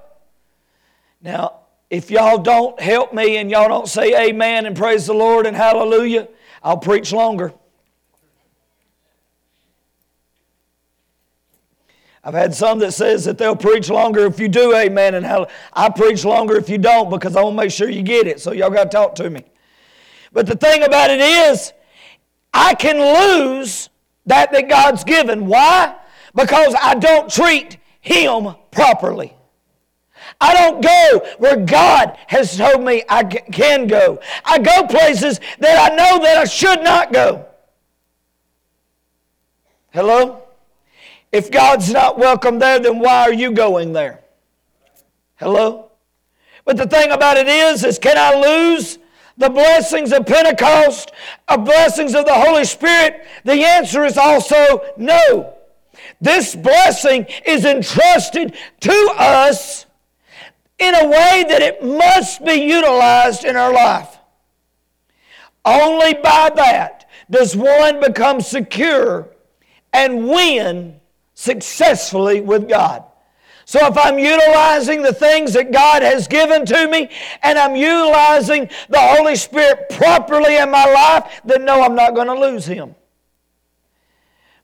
Now, 1.21 1.61
if 1.91 2.11
y'all 2.11 2.39
don't 2.39 2.81
help 2.81 3.13
me 3.13 3.37
and 3.37 3.51
y'all 3.51 3.69
don't 3.69 3.89
say 3.89 4.29
amen 4.29 4.67
and 4.67 4.77
praise 4.77 5.07
the 5.07 5.13
Lord 5.13 5.47
and 5.47 5.57
hallelujah, 5.57 6.29
I'll 6.63 6.79
preach 6.79 7.13
longer. 7.13 7.53
I've 12.25 12.35
had 12.35 12.55
some 12.55 12.79
that 12.79 12.93
says 12.93 13.25
that 13.25 13.37
they'll 13.37 13.57
preach 13.57 13.91
longer 13.91 14.27
if 14.27 14.39
you 14.39 14.49
do 14.49 14.77
amen 14.77 15.17
and 15.17 15.27
hallelujah. 15.27 15.53
I 15.73 15.89
preach 15.91 16.25
longer 16.25 16.57
if 16.57 16.69
you 16.69 16.79
don't 16.79 17.11
because 17.11 17.35
I 17.35 17.43
want 17.43 17.55
to 17.55 17.63
make 17.63 17.73
sure 17.73 17.89
you 17.89 18.03
get 18.03 18.29
it. 18.29 18.41
So 18.41 18.53
y'all 18.53 18.71
got 18.71 18.85
to 18.85 18.91
talk 18.91 19.17
to 19.17 19.29
me. 19.29 19.45
But 20.33 20.47
the 20.47 20.57
thing 20.57 20.83
about 20.83 21.11
it 21.11 21.21
is, 21.21 21.73
I 22.55 22.75
can 22.75 22.99
lose 22.99 23.89
that 24.27 24.53
that 24.53 24.69
God's 24.69 25.05
given. 25.05 25.47
Why? 25.47 25.97
Because 26.35 26.75
I 26.81 26.95
don't 26.95 27.31
treat 27.31 27.79
Him 28.01 28.55
properly. 28.71 29.37
I 30.41 30.55
don't 30.55 30.83
go 30.83 31.27
where 31.39 31.57
God 31.57 32.17
has 32.27 32.57
told 32.57 32.83
me 32.83 33.05
I 33.09 33.25
can 33.25 33.87
go. 33.87 34.21
I 34.45 34.59
go 34.59 34.87
places 34.87 35.41
that 35.59 35.93
I 35.93 35.95
know 35.95 36.23
that 36.23 36.39
I 36.39 36.45
should 36.45 36.83
not 36.83 37.13
go. 37.13 37.47
Hello? 39.91 40.43
If 41.31 41.51
God's 41.51 41.93
not 41.93 42.19
welcome 42.19 42.59
there, 42.59 42.79
then 42.79 42.99
why 42.99 43.23
are 43.23 43.33
you 43.33 43.53
going 43.53 43.93
there? 43.93 44.21
Hello? 45.37 45.91
But 46.65 46.77
the 46.77 46.87
thing 46.87 47.11
about 47.11 47.37
it 47.37 47.49
is, 47.49 47.85
is 47.85 47.99
can 47.99 48.17
I 48.17 48.35
lose 48.41 48.99
the 49.37 49.51
blessings 49.51 50.13
of 50.13 50.27
Pentecost, 50.27 51.13
the 51.49 51.59
blessings 51.59 52.15
of 52.15 52.27
the 52.27 52.35
Holy 52.35 52.65
Spirit? 52.65 53.27
The 53.45 53.65
answer 53.65 54.05
is 54.05 54.17
also 54.19 54.83
no. 54.97 55.55
This 56.21 56.55
blessing 56.55 57.27
is 57.47 57.65
entrusted 57.65 58.57
to 58.81 59.15
us 59.17 59.87
in 60.79 60.95
a 60.95 61.07
way 61.07 61.45
that 61.49 61.63
it 61.63 61.85
must 61.85 62.45
be 62.45 62.55
utilized 62.55 63.45
in 63.45 63.57
our 63.57 63.73
life. 63.73 64.19
Only 65.65 66.15
by 66.15 66.51
that 66.57 67.09
does 67.31 67.57
one 67.57 68.01
become 68.01 68.41
secure 68.41 69.29
and 69.93 70.29
win 70.29 71.01
successfully 71.35 72.41
with 72.41 72.69
God. 72.69 73.05
So 73.65 73.87
if 73.87 73.97
I'm 73.97 74.19
utilizing 74.19 75.03
the 75.03 75.13
things 75.13 75.53
that 75.53 75.73
God 75.73 76.03
has 76.03 76.27
given 76.27 76.67
to 76.67 76.89
me 76.89 77.09
and 77.43 77.59
I'm 77.59 77.77
utilizing 77.77 78.69
the 78.89 79.01
Holy 79.01 79.37
Spirit 79.37 79.89
properly 79.91 80.57
in 80.57 80.71
my 80.71 80.85
life, 80.85 81.41
then 81.45 81.65
no, 81.65 81.83
I'm 81.83 81.95
not 81.95 82.15
going 82.15 82.27
to 82.27 82.35
lose 82.35 82.67
Him. 82.67 82.95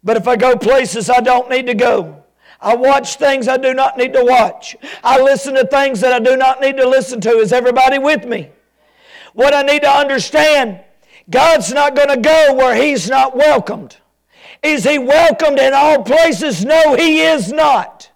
But 0.02 0.16
if 0.16 0.26
I 0.26 0.36
go 0.36 0.56
places 0.56 1.10
I 1.10 1.20
don't 1.20 1.48
need 1.48 1.66
to 1.66 1.74
go, 1.74 2.24
I 2.60 2.74
watch 2.74 3.16
things 3.16 3.46
I 3.46 3.56
do 3.56 3.72
not 3.72 3.96
need 3.96 4.12
to 4.14 4.24
watch. 4.24 4.76
I 5.04 5.20
listen 5.20 5.54
to 5.54 5.66
things 5.66 6.00
that 6.00 6.12
I 6.12 6.18
do 6.18 6.36
not 6.36 6.60
need 6.60 6.76
to 6.78 6.88
listen 6.88 7.20
to. 7.20 7.38
Is 7.38 7.52
everybody 7.52 7.98
with 7.98 8.24
me? 8.24 8.50
What 9.32 9.54
I 9.54 9.62
need 9.62 9.82
to 9.82 9.90
understand 9.90 10.80
God's 11.30 11.72
not 11.72 11.94
going 11.94 12.08
to 12.08 12.16
go 12.16 12.54
where 12.54 12.74
He's 12.74 13.08
not 13.08 13.36
welcomed. 13.36 13.96
Is 14.62 14.84
He 14.84 14.98
welcomed 14.98 15.58
in 15.58 15.72
all 15.72 16.02
places? 16.02 16.64
No, 16.64 16.96
He 16.96 17.20
is 17.20 17.52
not. 17.52 18.10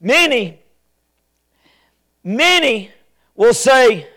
Many, 0.00 0.60
many 2.24 2.90
will 3.34 3.52
say, 3.52 4.08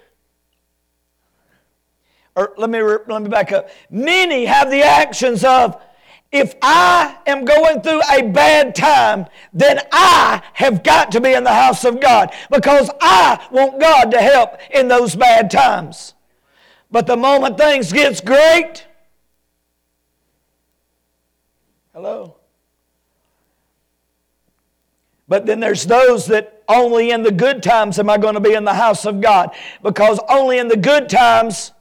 or 2.36 2.54
let 2.58 2.70
me, 2.70 2.82
let 2.82 3.22
me 3.22 3.30
back 3.30 3.52
up. 3.52 3.70
Many 3.90 4.46
have 4.46 4.72
the 4.72 4.82
actions 4.82 5.44
of, 5.44 5.80
if 6.32 6.56
I 6.64 7.18
am 7.28 7.46
going 7.46 7.82
through 7.82 8.02
a 8.12 8.24
bad 8.24 8.74
time, 8.74 9.28
then 9.54 9.80
I 9.92 10.42
have 10.54 10.84
got 10.84 11.12
to 11.12 11.22
be 11.22 11.34
in 11.34 11.44
the 11.44 11.54
house 11.54 11.86
of 11.86 12.02
God 12.02 12.34
because 12.50 12.90
I 13.00 13.46
want 13.52 13.80
God 13.80 14.06
to 14.12 14.20
help 14.20 14.58
in 14.72 14.88
those 14.88 15.16
bad 15.16 15.52
times. 15.52 16.16
But 16.90 17.06
the 17.06 17.18
moment 17.18 17.58
things 17.58 17.92
gets 17.94 18.20
great, 18.20 18.88
hello. 21.94 22.38
But 25.34 25.48
then 25.48 25.60
there's 25.60 25.88
those 25.88 26.28
that 26.28 26.62
only 26.70 27.10
in 27.10 27.24
the 27.24 27.32
good 27.32 27.64
times 27.64 27.98
am 27.98 28.08
I 28.08 28.20
going 28.20 28.36
to 28.36 28.40
be 28.40 28.54
in 28.54 28.66
the 28.66 28.74
house 28.76 29.04
of 29.04 29.20
God 29.20 29.50
because 29.82 30.20
only 30.30 30.60
in 30.60 30.68
the 30.68 30.78
good 30.78 31.10
times 31.10 31.72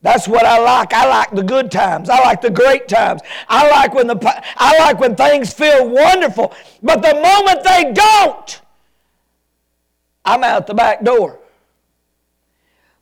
that's 0.00 0.26
what 0.26 0.46
I 0.46 0.58
like. 0.58 0.94
I 0.94 1.06
like 1.06 1.30
the 1.30 1.42
good 1.42 1.70
times. 1.70 2.08
I 2.08 2.20
like 2.20 2.40
the 2.40 2.48
great 2.48 2.88
times. 2.88 3.20
I 3.46 3.68
like 3.68 3.92
when 3.92 4.06
the 4.06 4.42
I 4.56 4.78
like 4.78 5.00
when 5.00 5.16
things 5.16 5.52
feel 5.52 5.86
wonderful. 5.86 6.54
But 6.82 7.02
the 7.02 7.12
moment 7.12 7.62
they 7.62 7.92
don't, 7.92 8.62
I'm 10.24 10.42
out 10.42 10.66
the 10.66 10.72
back 10.72 11.04
door. 11.04 11.38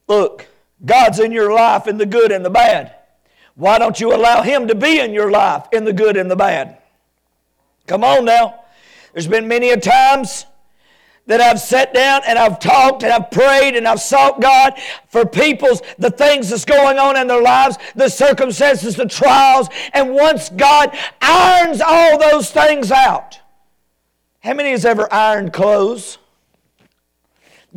Look, 0.09 0.49
God's 0.85 1.21
in 1.21 1.31
your 1.31 1.53
life 1.53 1.87
in 1.87 1.97
the 1.99 2.07
good 2.07 2.33
and 2.33 2.45
the 2.45 2.51
bad. 2.51 2.93
Why 3.55 3.79
don't 3.79 4.01
you 4.01 4.12
allow 4.12 4.43
Him 4.43 4.67
to 4.67 4.75
be 4.75 4.99
in 4.99 5.12
your 5.12 5.31
life 5.31 5.69
in 5.71 5.85
the 5.85 5.93
good 5.93 6.17
and 6.17 6.29
the 6.29 6.35
bad? 6.35 6.79
Come 7.87 8.03
on 8.03 8.25
now. 8.25 8.62
There's 9.12 9.29
been 9.29 9.48
many 9.48 9.70
a 9.70 9.77
times 9.77 10.46
that 11.27 11.40
I've 11.40 11.61
sat 11.61 11.94
down 11.94 12.22
and 12.27 12.38
I've 12.38 12.59
talked 12.59 13.05
and 13.05 13.12
I've 13.12 13.31
prayed 13.31 13.77
and 13.77 13.87
I've 13.87 14.01
sought 14.01 14.40
God 14.40 14.75
for 15.09 15.25
people's, 15.25 15.83
the 15.98 16.11
things 16.11 16.51
that's 16.51 16.64
going 16.64 16.98
on 16.98 17.16
in 17.16 17.29
their 17.29 17.42
lives, 17.42 17.79
the 17.94 18.09
circumstances, 18.09 18.96
the 18.96 19.07
trials. 19.07 19.68
And 19.92 20.14
once 20.14 20.48
God 20.51 20.96
irons 21.20 21.81
all 21.81 22.18
those 22.18 22.51
things 22.51 22.90
out, 22.90 23.38
how 24.40 24.55
many 24.55 24.70
has 24.70 24.85
ever 24.85 25.12
ironed 25.12 25.53
clothes? 25.53 26.18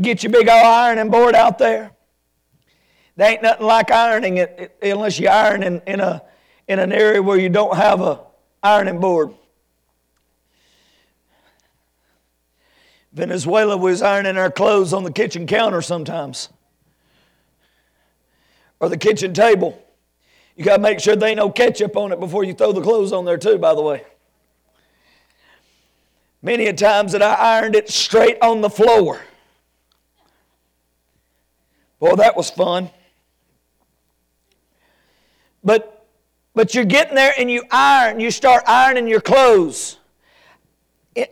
Get 0.01 0.23
your 0.23 0.31
big 0.31 0.49
old 0.49 0.65
ironing 0.65 1.11
board 1.11 1.35
out 1.35 1.59
there. 1.59 1.91
There 3.15 3.31
ain't 3.31 3.43
nothing 3.43 3.65
like 3.65 3.91
ironing 3.91 4.37
it 4.37 4.75
unless 4.81 5.19
you 5.19 5.29
iron 5.29 5.63
in, 5.63 5.81
in, 5.85 6.01
a, 6.01 6.23
in 6.67 6.79
an 6.79 6.91
area 6.91 7.21
where 7.21 7.37
you 7.37 7.49
don't 7.49 7.77
have 7.77 8.01
a 8.01 8.21
ironing 8.63 8.99
board. 8.99 9.33
Venezuela 13.15 13.77
was 13.77 14.01
ironing 14.01 14.37
our 14.37 14.51
clothes 14.51 14.91
on 14.91 15.05
the 15.05 15.11
kitchen 15.11 15.47
counter 15.47 15.81
sometimes 15.81 16.49
or 18.81 18.89
the 18.89 18.97
kitchen 18.97 19.33
table. 19.33 19.81
You 20.57 20.65
got 20.65 20.77
to 20.77 20.81
make 20.81 20.99
sure 20.99 21.15
there 21.15 21.29
ain't 21.29 21.37
no 21.37 21.49
ketchup 21.49 21.95
on 21.95 22.11
it 22.11 22.19
before 22.19 22.43
you 22.43 22.53
throw 22.53 22.73
the 22.73 22.81
clothes 22.81 23.13
on 23.13 23.23
there, 23.23 23.37
too, 23.37 23.57
by 23.57 23.73
the 23.73 23.81
way. 23.81 24.03
Many 26.41 26.67
a 26.67 26.73
times 26.73 27.13
that 27.13 27.21
I 27.21 27.33
ironed 27.57 27.75
it 27.75 27.89
straight 27.89 28.37
on 28.41 28.59
the 28.59 28.69
floor. 28.69 29.21
Boy, 31.99 32.15
that 32.15 32.35
was 32.35 32.49
fun. 32.49 32.89
But 35.63 36.05
but 36.53 36.75
you're 36.75 36.85
getting 36.85 37.15
there 37.15 37.33
and 37.37 37.49
you 37.49 37.63
iron, 37.71 38.19
you 38.19 38.29
start 38.29 38.63
ironing 38.67 39.07
your 39.07 39.21
clothes. 39.21 39.97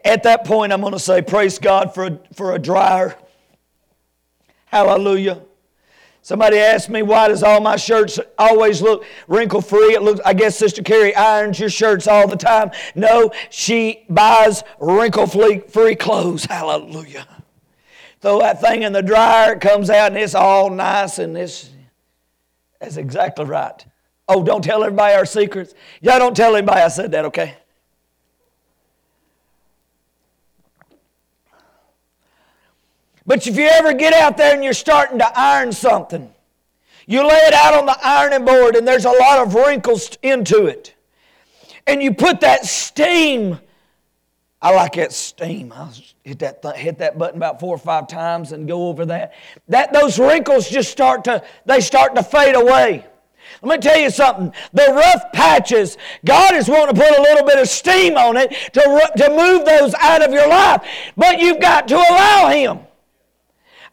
At 0.06 0.24
that 0.24 0.46
point, 0.46 0.72
I'm 0.72 0.82
going 0.82 0.94
to 0.94 1.00
say, 1.00 1.22
Praise 1.22 1.60
God 1.60 1.94
for 1.94 2.06
a, 2.06 2.20
for 2.34 2.54
a 2.54 2.60
dryer. 2.60 3.16
Hallelujah. 4.66 5.42
Somebody 6.24 6.58
asked 6.58 6.90
me, 6.90 7.02
why 7.02 7.28
does 7.28 7.44
all 7.44 7.60
my 7.60 7.76
shirts 7.76 8.18
always 8.38 8.82
look 8.82 9.04
wrinkle 9.28 9.60
free? 9.60 9.94
It 9.94 10.02
looks, 10.02 10.22
I 10.26 10.34
guess 10.34 10.58
Sister 10.58 10.82
Carrie 10.82 11.14
irons 11.14 11.60
your 11.60 11.70
shirts 11.70 12.08
all 12.08 12.30
the 12.30 12.38
time. 12.38 12.72
No, 12.96 13.30
she 13.50 14.06
buys 14.10 14.64
wrinkle 14.80 15.28
free 15.28 15.96
clothes. 15.96 16.46
Hallelujah. 16.46 17.28
Throw 18.22 18.40
that 18.40 18.62
thing 18.62 18.84
in 18.84 18.94
the 18.94 19.02
dryer, 19.02 19.52
it 19.52 19.60
comes 19.60 19.90
out 19.90 20.14
and 20.14 20.18
it's 20.18 20.34
all 20.34 20.70
nice 20.70 21.20
and 21.20 21.38
it's, 21.38 21.70
that's 22.80 22.96
exactly 22.96 23.44
right. 23.44 23.86
Oh, 24.30 24.46
don't 24.46 24.64
tell 24.64 24.82
everybody 24.82 25.16
our 25.16 25.26
secrets. 25.26 25.74
Y'all 26.00 26.20
don't 26.20 26.38
tell 26.38 26.56
anybody 26.56 26.80
I 26.80 26.88
said 26.88 27.12
that, 27.12 27.26
okay? 27.26 27.58
But 33.26 33.48
if 33.48 33.56
you 33.56 33.66
ever 33.66 33.94
get 33.94 34.14
out 34.14 34.38
there 34.38 34.54
and 34.54 34.64
you're 34.64 34.74
starting 34.74 35.20
to 35.20 35.40
iron 35.40 35.72
something, 35.72 36.34
you 37.06 37.28
lay 37.28 37.36
it 37.36 37.54
out 37.54 37.74
on 37.74 37.86
the 37.86 37.98
ironing 38.04 38.46
board 38.46 38.76
and 38.76 38.88
there's 38.88 39.06
a 39.06 39.12
lot 39.12 39.40
of 39.40 39.54
wrinkles 39.56 40.18
into 40.22 40.66
it. 40.66 40.94
And 41.86 42.02
you 42.02 42.14
put 42.14 42.42
that 42.42 42.66
steam. 42.66 43.60
I 44.62 44.74
like 44.74 44.94
that 44.94 45.12
steam. 45.12 45.74
I'll 45.76 45.94
hit 46.24 46.40
that, 46.40 46.62
th- 46.62 46.76
hit 46.76 47.00
that 47.00 47.18
button 47.18 47.38
about 47.38 47.60
four 47.60 47.76
or 47.76 47.80
five 47.80 48.08
times 48.08 48.54
and 48.54 48.68
go 48.68 48.88
over 48.88 49.06
that. 49.08 49.34
That 49.68 49.92
those 49.92 50.18
wrinkles 50.18 50.70
just 50.70 50.92
start 50.92 51.26
to 51.26 51.44
they 51.66 51.82
start 51.82 52.16
to 52.16 52.24
fade 52.24 52.56
away. 52.56 53.06
Let 53.62 53.80
me 53.80 53.90
tell 53.90 54.00
you 54.00 54.10
something. 54.10 54.54
The 54.72 54.94
rough 54.94 55.32
patches, 55.34 55.98
God 56.24 56.56
is 56.56 56.70
wanting 56.70 56.96
to 56.96 57.02
put 57.02 57.18
a 57.18 57.22
little 57.22 57.46
bit 57.46 57.60
of 57.60 57.68
steam 57.68 58.16
on 58.16 58.38
it 58.38 58.52
to, 58.74 59.12
to 59.18 59.30
move 59.30 59.66
those 59.66 59.94
out 59.96 60.24
of 60.24 60.32
your 60.32 60.48
life. 60.48 60.82
But 61.18 61.40
you've 61.40 61.60
got 61.60 61.88
to 61.90 61.96
allow 61.96 62.50
Him. 62.50 62.80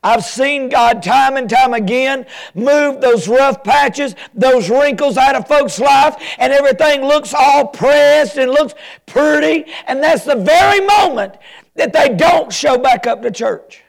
I've 0.02 0.24
seen 0.24 0.70
God 0.70 1.02
time 1.02 1.36
and 1.36 1.48
time 1.48 1.74
again 1.74 2.24
move 2.54 3.02
those 3.02 3.28
rough 3.28 3.62
patches, 3.62 4.14
those 4.32 4.70
wrinkles 4.70 5.18
out 5.18 5.34
of 5.34 5.46
folks' 5.46 5.78
life, 5.78 6.16
and 6.38 6.52
everything 6.52 7.02
looks 7.02 7.34
all 7.34 7.66
pressed 7.66 8.38
and 8.38 8.50
looks 8.50 8.74
pretty. 9.04 9.66
And 9.86 10.02
that's 10.02 10.24
the 10.24 10.36
very 10.36 10.80
moment 10.86 11.34
that 11.74 11.92
they 11.92 12.08
don't 12.08 12.50
show 12.50 12.78
back 12.78 13.06
up 13.06 13.22
to 13.22 13.30
church. 13.30 13.82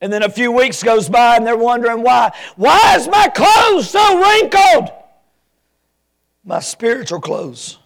And 0.00 0.12
then 0.12 0.22
a 0.22 0.28
few 0.28 0.52
weeks 0.52 0.82
goes 0.82 1.08
by 1.08 1.36
and 1.36 1.46
they're 1.46 1.56
wondering 1.56 2.02
why. 2.02 2.32
Why 2.54 2.94
is 2.96 3.08
my 3.08 3.28
clothes 3.28 3.90
so 3.90 4.22
wrinkled? 4.22 4.90
My 6.44 6.60
spiritual 6.60 7.20
clothes. 7.20 7.78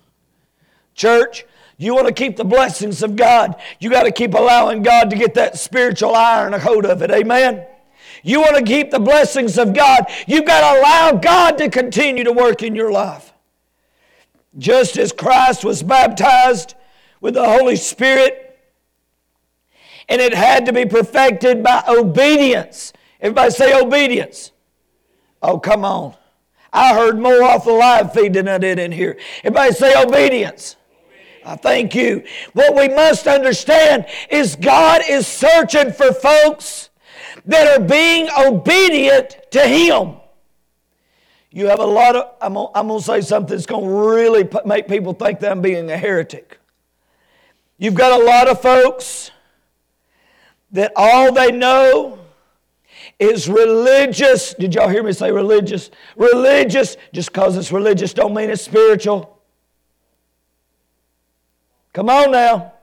Church, 0.94 1.46
you 1.80 1.94
want 1.94 2.06
to 2.08 2.12
keep 2.12 2.36
the 2.36 2.44
blessings 2.44 3.02
of 3.02 3.16
God, 3.16 3.58
you 3.78 3.88
got 3.88 4.02
to 4.02 4.12
keep 4.12 4.34
allowing 4.34 4.82
God 4.82 5.08
to 5.08 5.16
get 5.16 5.32
that 5.34 5.56
spiritual 5.56 6.14
iron 6.14 6.52
a 6.52 6.58
hold 6.58 6.84
of 6.84 7.00
it. 7.00 7.10
Amen. 7.10 7.64
You 8.22 8.40
want 8.40 8.56
to 8.56 8.62
keep 8.62 8.90
the 8.90 8.98
blessings 8.98 9.56
of 9.56 9.72
God, 9.72 10.04
you've 10.26 10.44
got 10.44 10.60
to 10.60 10.80
allow 10.80 11.12
God 11.12 11.56
to 11.56 11.70
continue 11.70 12.22
to 12.24 12.32
work 12.32 12.62
in 12.62 12.74
your 12.74 12.92
life. 12.92 13.32
Just 14.58 14.98
as 14.98 15.10
Christ 15.10 15.64
was 15.64 15.82
baptized 15.82 16.74
with 17.22 17.32
the 17.32 17.48
Holy 17.48 17.76
Spirit, 17.76 18.58
and 20.06 20.20
it 20.20 20.34
had 20.34 20.66
to 20.66 20.74
be 20.74 20.84
perfected 20.84 21.62
by 21.62 21.82
obedience. 21.88 22.92
Everybody 23.22 23.52
say 23.52 23.80
obedience. 23.80 24.52
Oh, 25.40 25.58
come 25.58 25.86
on. 25.86 26.14
I 26.74 26.92
heard 26.92 27.18
more 27.18 27.42
off 27.42 27.64
the 27.64 27.72
live 27.72 28.12
feed 28.12 28.34
than 28.34 28.48
I 28.48 28.58
did 28.58 28.78
in 28.78 28.92
here. 28.92 29.16
Everybody 29.44 29.72
say 29.72 29.94
obedience. 30.02 30.76
I 31.50 31.56
thank 31.56 31.96
you. 31.96 32.22
What 32.52 32.76
we 32.76 32.86
must 32.88 33.26
understand 33.26 34.06
is 34.30 34.54
God 34.54 35.02
is 35.08 35.26
searching 35.26 35.92
for 35.92 36.12
folks 36.12 36.90
that 37.44 37.66
are 37.66 37.84
being 37.84 38.28
obedient 38.38 39.36
to 39.50 39.60
Him. 39.60 40.14
You 41.50 41.66
have 41.66 41.80
a 41.80 41.86
lot 41.86 42.14
of, 42.14 42.36
I'm 42.40 42.54
going 42.54 42.68
I'm 42.76 42.86
to 42.86 43.00
say 43.00 43.20
something 43.20 43.56
that's 43.56 43.66
going 43.66 43.84
to 43.84 43.90
really 43.90 44.48
make 44.64 44.86
people 44.86 45.12
think 45.12 45.40
that 45.40 45.50
I'm 45.50 45.60
being 45.60 45.90
a 45.90 45.96
heretic. 45.96 46.60
You've 47.78 47.94
got 47.94 48.20
a 48.20 48.24
lot 48.24 48.46
of 48.46 48.62
folks 48.62 49.32
that 50.70 50.92
all 50.94 51.32
they 51.32 51.50
know 51.50 52.20
is 53.18 53.48
religious. 53.48 54.54
Did 54.54 54.76
y'all 54.76 54.88
hear 54.88 55.02
me 55.02 55.12
say 55.12 55.32
religious? 55.32 55.90
Religious, 56.14 56.96
just 57.12 57.32
because 57.32 57.56
it's 57.56 57.72
religious 57.72 58.14
don't 58.14 58.34
mean 58.34 58.50
it's 58.50 58.62
spiritual. 58.62 59.39
Come 61.92 62.08
on 62.08 62.32
now. 62.32 62.74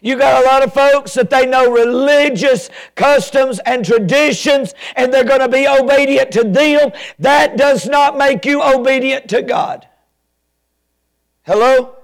You 0.00 0.16
got 0.18 0.42
a 0.42 0.46
lot 0.46 0.62
of 0.62 0.74
folks 0.74 1.14
that 1.14 1.30
they 1.30 1.46
know 1.46 1.72
religious 1.72 2.68
customs 2.94 3.58
and 3.60 3.84
traditions 3.84 4.74
and 4.96 5.12
they're 5.12 5.24
going 5.24 5.40
to 5.40 5.48
be 5.48 5.66
obedient 5.66 6.30
to 6.32 6.44
them. 6.44 6.92
That 7.18 7.56
does 7.56 7.86
not 7.86 8.18
make 8.18 8.44
you 8.44 8.62
obedient 8.62 9.28
to 9.30 9.42
God. 9.42 9.88
Hello? 11.44 11.96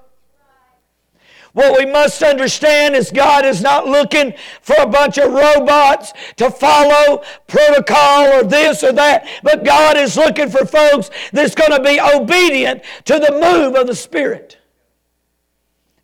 What 1.52 1.78
we 1.78 1.84
must 1.84 2.22
understand 2.22 2.94
is 2.94 3.10
God 3.10 3.44
is 3.44 3.60
not 3.60 3.86
looking 3.86 4.34
for 4.62 4.76
a 4.78 4.86
bunch 4.86 5.18
of 5.18 5.32
robots 5.32 6.12
to 6.36 6.50
follow 6.50 7.22
protocol 7.48 8.28
or 8.28 8.44
this 8.44 8.84
or 8.84 8.92
that, 8.92 9.26
but 9.42 9.64
God 9.64 9.96
is 9.96 10.16
looking 10.16 10.48
for 10.48 10.64
folks 10.64 11.10
that's 11.32 11.56
going 11.56 11.72
to 11.72 11.82
be 11.82 12.00
obedient 12.00 12.82
to 13.06 13.18
the 13.18 13.32
move 13.32 13.74
of 13.74 13.88
the 13.88 13.96
Spirit 13.96 14.59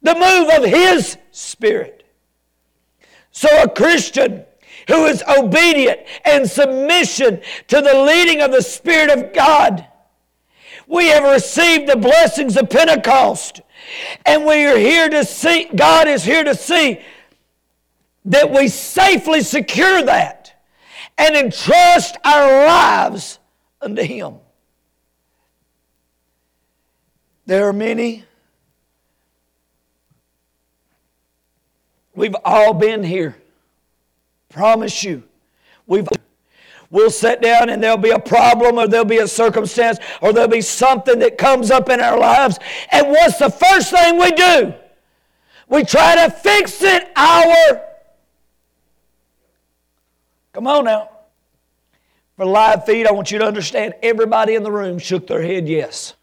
the 0.06 0.14
move 0.14 0.50
of 0.50 0.64
His 0.64 1.18
Spirit. 1.32 2.04
So 3.30 3.48
a 3.62 3.68
Christian 3.68 4.44
who 4.88 5.06
is 5.06 5.22
obedient 5.28 6.00
and 6.24 6.48
submission 6.48 7.40
to 7.68 7.80
the 7.80 8.02
leading 8.04 8.40
of 8.40 8.52
the 8.52 8.62
Spirit 8.62 9.10
of 9.10 9.32
God. 9.34 9.86
We 10.86 11.08
have 11.08 11.24
received 11.24 11.88
the 11.88 11.96
blessings 11.96 12.56
of 12.56 12.70
Pentecost, 12.70 13.60
and 14.24 14.46
we 14.46 14.64
are 14.66 14.78
here 14.78 15.08
to 15.08 15.24
see, 15.24 15.68
God 15.74 16.06
is 16.06 16.22
here 16.22 16.44
to 16.44 16.54
see 16.54 17.00
that 18.26 18.50
we 18.50 18.68
safely 18.68 19.40
secure 19.40 20.02
that 20.02 20.64
and 21.18 21.34
entrust 21.34 22.16
our 22.24 22.66
lives 22.66 23.40
unto 23.80 24.02
Him. 24.02 24.36
There 27.46 27.66
are 27.68 27.72
many 27.72 28.24
We've 32.16 32.34
all 32.44 32.74
been 32.74 33.04
here. 33.04 33.36
Promise 34.48 35.04
you. 35.04 35.22
We've 35.86 36.08
We'll 36.88 37.10
sit 37.10 37.42
down 37.42 37.68
and 37.68 37.82
there'll 37.82 37.96
be 37.96 38.10
a 38.10 38.18
problem 38.18 38.78
or 38.78 38.86
there'll 38.86 39.04
be 39.04 39.18
a 39.18 39.26
circumstance 39.26 39.98
or 40.22 40.32
there'll 40.32 40.48
be 40.48 40.60
something 40.60 41.18
that 41.18 41.36
comes 41.36 41.70
up 41.70 41.88
in 41.88 42.00
our 42.00 42.18
lives. 42.18 42.58
And 42.92 43.08
what's 43.08 43.38
the 43.38 43.50
first 43.50 43.90
thing 43.90 44.18
we 44.18 44.30
do? 44.30 44.72
We 45.68 45.84
try 45.84 46.14
to 46.26 46.30
fix 46.30 46.82
it 46.82 47.10
our. 47.16 47.82
Come 50.52 50.68
on 50.68 50.84
now. 50.84 51.10
For 52.36 52.46
live 52.46 52.84
feed, 52.84 53.06
I 53.06 53.12
want 53.12 53.32
you 53.32 53.40
to 53.40 53.46
understand 53.46 53.94
everybody 54.02 54.54
in 54.54 54.62
the 54.62 54.70
room 54.70 54.98
shook 54.98 55.26
their 55.26 55.42
head 55.42 55.68
yes. 55.68 56.14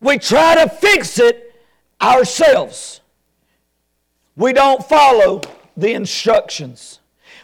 We 0.00 0.18
try 0.18 0.54
to 0.54 0.70
fix 0.70 1.18
it 1.18 1.49
ourselves. 2.00 3.00
We 4.36 4.52
don't 4.52 4.84
follow 4.84 5.42
the 5.76 5.92
instructions. 5.92 7.00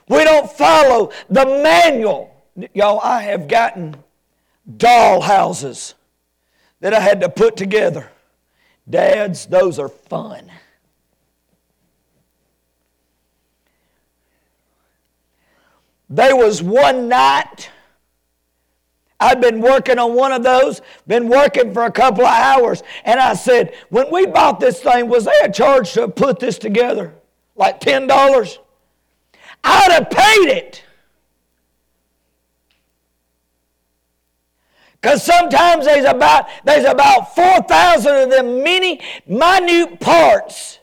We 0.09 0.25
don't 0.25 0.51
follow 0.51 1.13
the 1.29 1.45
manual. 1.45 2.35
Y'all, 2.73 3.01
I 3.01 3.23
have 3.23 3.49
gotten 3.49 3.97
doll 4.77 5.21
houses 5.21 5.95
that 6.81 6.95
I 6.95 7.01
had 7.01 7.21
to 7.21 7.29
put 7.29 7.57
together. 7.57 8.11
Dads, 8.89 9.47
those 9.47 9.79
are 9.79 9.89
fun. 9.89 10.51
There 16.09 16.37
was 16.37 16.63
one 16.63 17.09
night 17.09 17.71
I'd 19.19 19.41
been 19.41 19.61
working 19.61 19.99
on 19.99 20.15
one 20.15 20.33
of 20.33 20.43
those, 20.43 20.83
been 21.07 21.29
working 21.29 21.73
for 21.73 21.85
a 21.85 21.91
couple 21.91 22.25
of 22.25 22.33
hours, 22.33 22.83
and 23.05 23.19
I 23.19 23.35
said, 23.35 23.75
when 23.89 24.11
we 24.13 24.27
bought 24.27 24.61
this 24.61 24.81
thing, 24.81 25.09
was 25.09 25.25
there 25.25 25.47
a 25.47 25.53
charge 25.53 25.93
to 25.95 26.09
put 26.09 26.39
this 26.39 26.59
together? 26.59 27.15
Like 27.55 27.81
$10? 27.81 28.59
I'd 29.65 29.93
have 29.93 30.11
paid 30.11 30.49
it. 30.51 30.83
Because 35.01 35.23
sometimes 35.23 35.85
there's 35.85 36.05
about, 36.05 36.47
there's 36.65 36.85
about 36.85 37.35
4,000 37.35 38.17
of 38.17 38.31
them 38.31 38.63
many 38.63 39.01
minute 39.27 40.01
parts. 40.01 40.79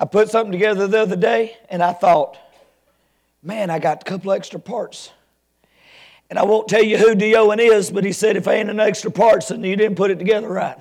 I 0.00 0.04
put 0.04 0.30
something 0.30 0.52
together 0.52 0.86
the 0.86 1.00
other 1.00 1.16
day 1.16 1.56
and 1.68 1.82
I 1.82 1.92
thought, 1.92 2.38
man, 3.42 3.70
I 3.70 3.80
got 3.80 4.02
a 4.02 4.04
couple 4.04 4.30
extra 4.32 4.60
parts. 4.60 5.10
And 6.30 6.38
I 6.38 6.44
won't 6.44 6.68
tell 6.68 6.82
you 6.82 6.98
who 6.98 7.14
Deowen 7.14 7.58
is, 7.58 7.90
but 7.90 8.04
he 8.04 8.12
said, 8.12 8.36
if 8.36 8.46
I 8.46 8.54
ain't 8.54 8.68
an 8.68 8.80
extra 8.80 9.10
parts, 9.10 9.48
then 9.48 9.64
you 9.64 9.76
didn't 9.76 9.96
put 9.96 10.10
it 10.10 10.18
together 10.18 10.48
right. 10.48 10.78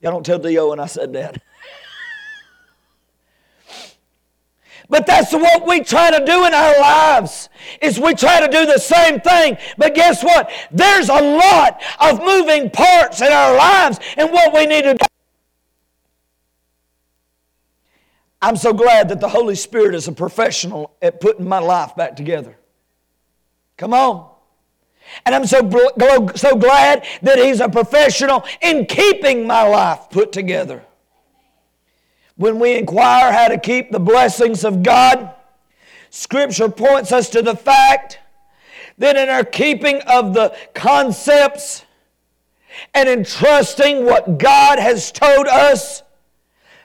Y'all 0.00 0.12
don't 0.12 0.26
tell 0.26 0.38
Deowen 0.38 0.78
I 0.78 0.86
said 0.86 1.12
that. 1.14 1.42
But 4.88 5.06
that's 5.06 5.32
what 5.32 5.66
we 5.66 5.80
try 5.80 6.10
to 6.10 6.24
do 6.24 6.44
in 6.44 6.52
our 6.52 6.78
lives. 6.78 7.48
Is 7.80 7.98
we 7.98 8.14
try 8.14 8.46
to 8.46 8.48
do 8.48 8.66
the 8.66 8.78
same 8.78 9.18
thing. 9.18 9.56
But 9.78 9.94
guess 9.94 10.22
what? 10.22 10.50
There's 10.70 11.08
a 11.08 11.20
lot 11.20 11.82
of 12.00 12.20
moving 12.22 12.70
parts 12.70 13.22
in 13.22 13.32
our 13.32 13.56
lives 13.56 13.98
and 14.16 14.30
what 14.30 14.52
we 14.52 14.66
need 14.66 14.82
to 14.82 14.94
do. 14.94 15.06
I'm 18.42 18.56
so 18.56 18.74
glad 18.74 19.08
that 19.08 19.20
the 19.20 19.28
Holy 19.28 19.54
Spirit 19.54 19.94
is 19.94 20.06
a 20.06 20.12
professional 20.12 20.94
at 21.00 21.18
putting 21.18 21.48
my 21.48 21.60
life 21.60 21.96
back 21.96 22.14
together. 22.14 22.58
Come 23.76 23.94
on. 23.94 24.30
And 25.26 25.34
I'm 25.34 25.46
so, 25.46 25.60
so 26.34 26.56
glad 26.56 27.06
that 27.22 27.38
He's 27.38 27.60
a 27.60 27.68
professional 27.68 28.44
in 28.62 28.86
keeping 28.86 29.46
my 29.46 29.62
life 29.62 30.08
put 30.10 30.32
together. 30.32 30.84
When 32.36 32.58
we 32.58 32.76
inquire 32.76 33.32
how 33.32 33.48
to 33.48 33.58
keep 33.58 33.90
the 33.90 34.00
blessings 34.00 34.64
of 34.64 34.82
God, 34.82 35.34
Scripture 36.10 36.68
points 36.68 37.12
us 37.12 37.28
to 37.30 37.42
the 37.42 37.56
fact 37.56 38.18
that 38.98 39.16
in 39.16 39.28
our 39.28 39.44
keeping 39.44 40.00
of 40.02 40.34
the 40.34 40.56
concepts 40.74 41.84
and 42.92 43.08
in 43.08 43.24
trusting 43.24 44.04
what 44.04 44.38
God 44.38 44.78
has 44.78 45.12
told 45.12 45.46
us, 45.46 46.02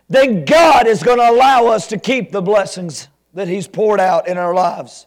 then 0.08 0.46
God 0.46 0.88
is 0.88 1.04
going 1.04 1.20
to 1.20 1.30
allow 1.30 1.68
us 1.68 1.88
to 1.88 2.00
keep 2.00 2.32
the 2.32 2.42
blessings 2.42 3.08
that 3.34 3.48
He's 3.48 3.68
poured 3.68 4.00
out 4.00 4.28
in 4.28 4.38
our 4.38 4.54
lives. 4.54 5.06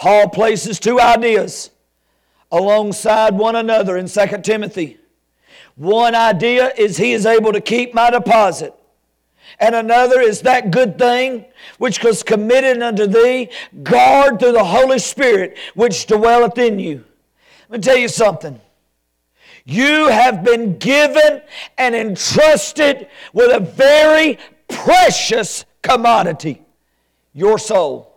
Paul 0.00 0.30
places 0.30 0.80
two 0.80 0.98
ideas 0.98 1.70
alongside 2.50 3.34
one 3.34 3.54
another 3.54 3.98
in 3.98 4.08
2 4.08 4.26
Timothy. 4.42 4.96
One 5.76 6.14
idea 6.14 6.72
is 6.74 6.96
he 6.96 7.12
is 7.12 7.26
able 7.26 7.52
to 7.52 7.60
keep 7.60 7.92
my 7.92 8.08
deposit. 8.08 8.74
And 9.58 9.74
another 9.74 10.18
is 10.18 10.40
that 10.40 10.70
good 10.70 10.96
thing 10.96 11.44
which 11.76 12.02
was 12.02 12.22
committed 12.22 12.82
unto 12.82 13.06
thee, 13.06 13.50
guard 13.82 14.40
through 14.40 14.52
the 14.52 14.64
Holy 14.64 14.98
Spirit 14.98 15.58
which 15.74 16.06
dwelleth 16.06 16.56
in 16.56 16.78
you. 16.78 17.04
Let 17.68 17.80
me 17.80 17.82
tell 17.82 17.98
you 17.98 18.08
something. 18.08 18.58
You 19.66 20.08
have 20.08 20.42
been 20.42 20.78
given 20.78 21.42
and 21.76 21.94
entrusted 21.94 23.06
with 23.34 23.54
a 23.54 23.60
very 23.60 24.38
precious 24.66 25.66
commodity 25.82 26.62
your 27.34 27.58
soul. 27.58 28.09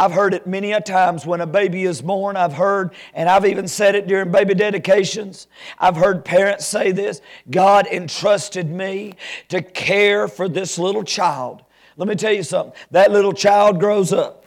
I've 0.00 0.12
heard 0.12 0.32
it 0.32 0.46
many 0.46 0.72
a 0.72 0.80
times 0.80 1.26
when 1.26 1.42
a 1.42 1.46
baby 1.46 1.84
is 1.84 2.00
born. 2.00 2.34
I've 2.34 2.54
heard, 2.54 2.94
and 3.12 3.28
I've 3.28 3.44
even 3.44 3.68
said 3.68 3.94
it 3.94 4.06
during 4.06 4.32
baby 4.32 4.54
dedications. 4.54 5.46
I've 5.78 5.96
heard 5.96 6.24
parents 6.24 6.64
say 6.64 6.90
this 6.90 7.20
God 7.50 7.86
entrusted 7.86 8.70
me 8.70 9.16
to 9.50 9.60
care 9.60 10.26
for 10.26 10.48
this 10.48 10.78
little 10.78 11.04
child. 11.04 11.62
Let 11.98 12.08
me 12.08 12.14
tell 12.14 12.32
you 12.32 12.42
something 12.42 12.72
that 12.92 13.10
little 13.10 13.34
child 13.34 13.78
grows 13.78 14.10
up. 14.10 14.46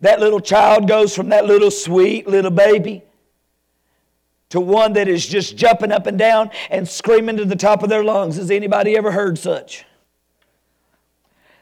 That 0.00 0.20
little 0.20 0.40
child 0.40 0.88
goes 0.88 1.14
from 1.14 1.28
that 1.28 1.44
little 1.44 1.70
sweet 1.70 2.26
little 2.26 2.50
baby 2.50 3.02
to 4.48 4.58
one 4.58 4.94
that 4.94 5.06
is 5.06 5.26
just 5.26 5.54
jumping 5.54 5.92
up 5.92 6.06
and 6.06 6.18
down 6.18 6.50
and 6.70 6.88
screaming 6.88 7.36
to 7.36 7.44
the 7.44 7.56
top 7.56 7.82
of 7.82 7.90
their 7.90 8.02
lungs. 8.02 8.36
Has 8.36 8.50
anybody 8.50 8.96
ever 8.96 9.10
heard 9.10 9.36
such? 9.36 9.84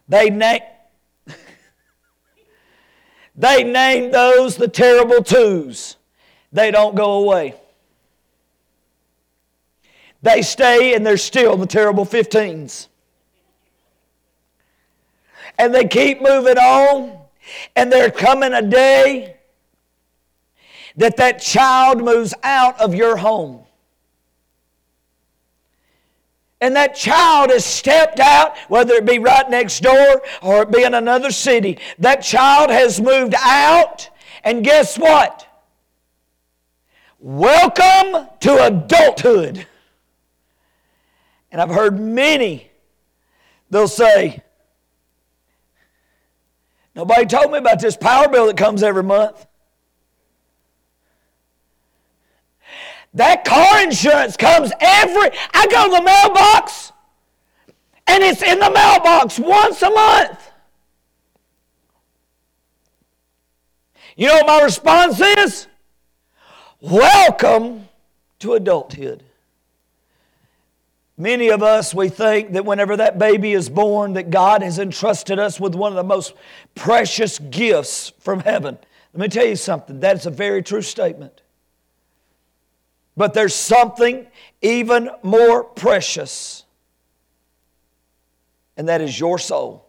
They 0.09 0.31
name 0.31 0.61
they 3.37 3.65
name 3.65 4.11
those 4.11 4.57
the 4.57 4.69
terrible 4.69 5.23
twos. 5.23 5.97
They 6.53 6.71
don't 6.71 6.95
go 6.95 7.13
away. 7.23 7.55
They 10.23 10.43
stay 10.43 10.95
and 10.95 11.07
they're 11.07 11.19
still 11.19 11.57
the 11.57 11.67
terrible 11.67 12.07
15s. 12.07 12.89
And 15.59 15.75
they 15.75 15.87
keep 15.87 16.23
moving 16.23 16.59
on. 16.59 17.19
And 17.77 17.93
there 17.93 18.11
coming 18.11 18.53
a 18.53 18.63
day 18.63 19.37
that 20.97 21.17
that 21.19 21.41
child 21.41 22.03
moves 22.03 22.35
out 22.43 22.81
of 22.81 22.95
your 22.95 23.17
home 23.17 23.66
and 26.67 26.75
that 26.75 26.97
child 26.97 27.51
has 27.51 27.65
stepped 27.65 28.19
out, 28.19 28.59
whether 28.69 28.95
it 28.95 29.07
be 29.07 29.21
right 29.21 29.49
next 29.49 29.85
door 29.85 30.21
or 30.43 30.63
it 30.63 30.73
be 30.73 30.83
in 30.83 30.95
another 30.95 31.31
city, 31.31 31.79
that 32.01 32.17
child 32.23 32.71
has 32.71 33.01
moved 33.01 33.37
out, 33.41 34.11
and 34.43 34.65
guess 34.65 34.99
what? 34.99 35.47
Welcome 37.21 38.27
to 38.41 38.67
adulthood. 38.67 39.65
And 41.53 41.63
I've 41.63 41.71
heard 41.71 42.01
many, 42.01 42.69
they'll 43.71 43.87
say, 43.87 44.43
Nobody 46.97 47.27
told 47.27 47.53
me 47.53 47.59
about 47.59 47.79
this 47.79 47.97
power 47.97 48.27
bill 48.27 48.47
that 48.47 48.57
comes 48.57 48.83
every 48.83 49.05
month. 49.05 49.47
That 53.17 53.47
car 53.47 53.83
insurance 53.83 54.37
comes 54.37 54.73
every, 54.79 55.31
I 55.55 55.67
go 55.69 55.85
to 55.85 55.91
the 55.91 56.03
mailbox 56.03 56.93
and 58.07 58.23
it's 58.23 58.43
in 58.43 58.59
the 58.59 58.71
mailbox 58.71 59.39
once 59.39 59.81
a 59.81 59.89
month. 59.89 60.51
You 64.17 64.27
know 64.27 64.35
what 64.35 64.47
my 64.47 64.63
response 64.63 65.19
is? 65.21 65.67
Welcome 66.83 67.89
to 68.41 68.53
adulthood. 68.53 69.23
Many 71.17 71.49
of 71.49 71.63
us, 71.63 71.95
we 71.95 72.11
think 72.11 72.53
that 72.53 72.67
whenever 72.67 72.99
that 72.99 73.19
baby 73.19 73.55
is 73.55 73.71
born, 73.71 74.13
that 74.13 74.29
God 74.29 74.61
has 74.61 74.79
entrusted 74.79 75.39
us 75.39 75.59
with 75.59 75.75
one 75.75 75.91
of 75.91 75.97
the 75.97 76.05
most 76.05 76.35
precious 76.75 77.39
gifts 77.39 78.13
from 78.19 78.41
heaven. 78.41 78.77
Let 79.15 79.21
me 79.23 79.29
tell 79.29 79.47
you 79.47 79.57
something, 79.57 80.01
that 80.01 80.17
is 80.17 80.27
a 80.27 80.31
very 80.31 80.63
true 80.63 80.83
statement. 80.83 81.41
But 83.17 83.33
there's 83.35 83.55
something 83.55 84.27
even 84.61 85.11
more 85.23 85.65
precious, 85.65 86.65
and 88.77 88.89
that 88.89 89.01
is 89.01 89.19
your 89.19 89.39
soul. 89.39 89.87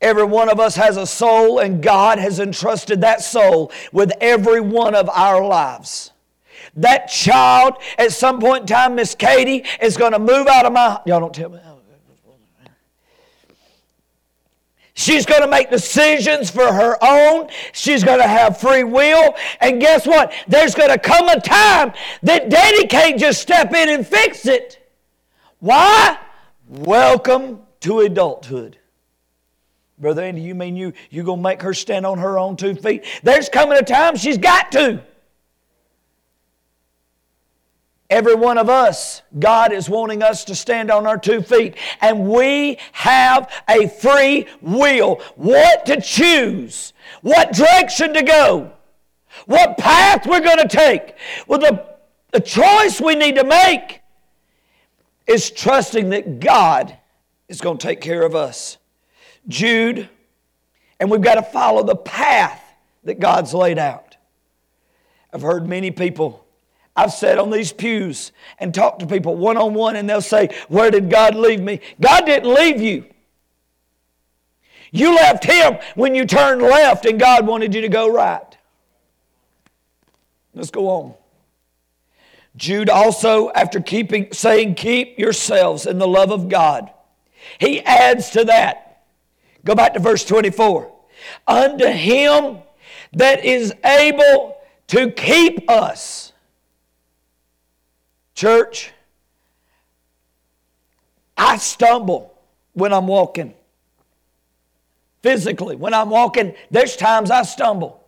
Every 0.00 0.24
one 0.24 0.50
of 0.50 0.60
us 0.60 0.76
has 0.76 0.98
a 0.98 1.06
soul, 1.06 1.60
and 1.60 1.82
God 1.82 2.18
has 2.18 2.38
entrusted 2.40 3.00
that 3.00 3.22
soul 3.22 3.72
with 3.90 4.12
every 4.20 4.60
one 4.60 4.94
of 4.94 5.08
our 5.08 5.42
lives. 5.42 6.12
That 6.76 7.06
child, 7.06 7.74
at 7.96 8.12
some 8.12 8.40
point 8.40 8.62
in 8.62 8.66
time, 8.66 8.96
Miss 8.96 9.14
Katie, 9.14 9.64
is 9.80 9.96
going 9.96 10.12
to 10.12 10.18
move 10.18 10.46
out 10.46 10.66
of 10.66 10.72
my. 10.72 11.00
Y'all 11.06 11.20
don't 11.20 11.34
tell 11.34 11.48
me. 11.48 11.58
She's 14.94 15.26
going 15.26 15.42
to 15.42 15.48
make 15.48 15.70
decisions 15.70 16.50
for 16.50 16.72
her 16.72 16.96
own. 17.02 17.48
She's 17.72 18.04
going 18.04 18.20
to 18.20 18.28
have 18.28 18.60
free 18.60 18.84
will. 18.84 19.34
And 19.60 19.80
guess 19.80 20.06
what? 20.06 20.32
There's 20.46 20.74
going 20.74 20.90
to 20.90 20.98
come 20.98 21.28
a 21.28 21.40
time 21.40 21.92
that 22.22 22.48
daddy 22.48 22.86
can't 22.86 23.18
just 23.18 23.42
step 23.42 23.72
in 23.74 23.88
and 23.88 24.06
fix 24.06 24.46
it. 24.46 24.88
Why? 25.58 26.16
Welcome 26.68 27.60
to 27.80 28.00
adulthood. 28.00 28.78
Brother 29.98 30.22
Andy, 30.22 30.42
you 30.42 30.54
mean 30.54 30.76
you 30.76 30.92
you 31.10 31.22
gonna 31.22 31.40
make 31.40 31.62
her 31.62 31.72
stand 31.72 32.04
on 32.04 32.18
her 32.18 32.38
own 32.38 32.56
two 32.56 32.74
feet? 32.74 33.04
There's 33.22 33.48
coming 33.48 33.78
a 33.78 33.82
time 33.82 34.16
she's 34.16 34.38
got 34.38 34.72
to. 34.72 35.02
Every 38.10 38.34
one 38.34 38.58
of 38.58 38.68
us, 38.68 39.22
God 39.38 39.72
is 39.72 39.88
wanting 39.88 40.22
us 40.22 40.44
to 40.44 40.54
stand 40.54 40.90
on 40.90 41.06
our 41.06 41.18
two 41.18 41.40
feet, 41.40 41.76
and 42.00 42.28
we 42.28 42.78
have 42.92 43.50
a 43.68 43.88
free 43.88 44.46
will. 44.60 45.22
What 45.36 45.86
to 45.86 46.00
choose, 46.00 46.92
what 47.22 47.52
direction 47.52 48.12
to 48.12 48.22
go, 48.22 48.72
what 49.46 49.78
path 49.78 50.26
we're 50.26 50.40
going 50.40 50.58
to 50.58 50.68
take. 50.68 51.16
Well, 51.46 51.58
the, 51.58 51.86
the 52.30 52.40
choice 52.40 53.00
we 53.00 53.14
need 53.14 53.36
to 53.36 53.44
make 53.44 54.02
is 55.26 55.50
trusting 55.50 56.10
that 56.10 56.40
God 56.40 56.96
is 57.48 57.60
going 57.60 57.78
to 57.78 57.86
take 57.86 58.02
care 58.02 58.22
of 58.22 58.34
us. 58.34 58.76
Jude, 59.48 60.08
and 61.00 61.10
we've 61.10 61.22
got 61.22 61.36
to 61.36 61.42
follow 61.42 61.82
the 61.82 61.96
path 61.96 62.62
that 63.04 63.18
God's 63.18 63.54
laid 63.54 63.78
out. 63.78 64.16
I've 65.32 65.42
heard 65.42 65.66
many 65.66 65.90
people, 65.90 66.43
I've 66.96 67.12
sat 67.12 67.38
on 67.38 67.50
these 67.50 67.72
pews 67.72 68.32
and 68.58 68.72
talked 68.72 69.00
to 69.00 69.06
people 69.06 69.36
one 69.36 69.56
on 69.56 69.74
one, 69.74 69.96
and 69.96 70.08
they'll 70.08 70.20
say, 70.20 70.48
Where 70.68 70.90
did 70.90 71.10
God 71.10 71.34
leave 71.34 71.60
me? 71.60 71.80
God 72.00 72.24
didn't 72.26 72.52
leave 72.52 72.80
you. 72.80 73.06
You 74.92 75.14
left 75.14 75.44
Him 75.44 75.78
when 75.96 76.14
you 76.14 76.24
turned 76.24 76.62
left, 76.62 77.04
and 77.04 77.18
God 77.18 77.46
wanted 77.46 77.74
you 77.74 77.80
to 77.80 77.88
go 77.88 78.08
right. 78.08 78.56
Let's 80.54 80.70
go 80.70 80.88
on. 80.88 81.14
Jude 82.56 82.88
also, 82.88 83.50
after 83.50 83.80
keeping, 83.80 84.32
saying, 84.32 84.76
Keep 84.76 85.18
yourselves 85.18 85.86
in 85.86 85.98
the 85.98 86.06
love 86.06 86.30
of 86.30 86.48
God, 86.48 86.90
he 87.58 87.80
adds 87.80 88.30
to 88.30 88.44
that. 88.44 89.02
Go 89.64 89.74
back 89.74 89.94
to 89.94 90.00
verse 90.00 90.24
24. 90.24 90.92
Unto 91.46 91.86
him 91.86 92.58
that 93.14 93.44
is 93.44 93.72
able 93.84 94.56
to 94.88 95.10
keep 95.10 95.68
us. 95.68 96.23
Church, 98.34 98.92
I 101.36 101.56
stumble 101.56 102.36
when 102.72 102.92
I'm 102.92 103.06
walking. 103.06 103.54
Physically, 105.22 105.76
when 105.76 105.94
I'm 105.94 106.10
walking, 106.10 106.54
there's 106.70 106.96
times 106.96 107.30
I 107.30 107.42
stumble. 107.42 108.04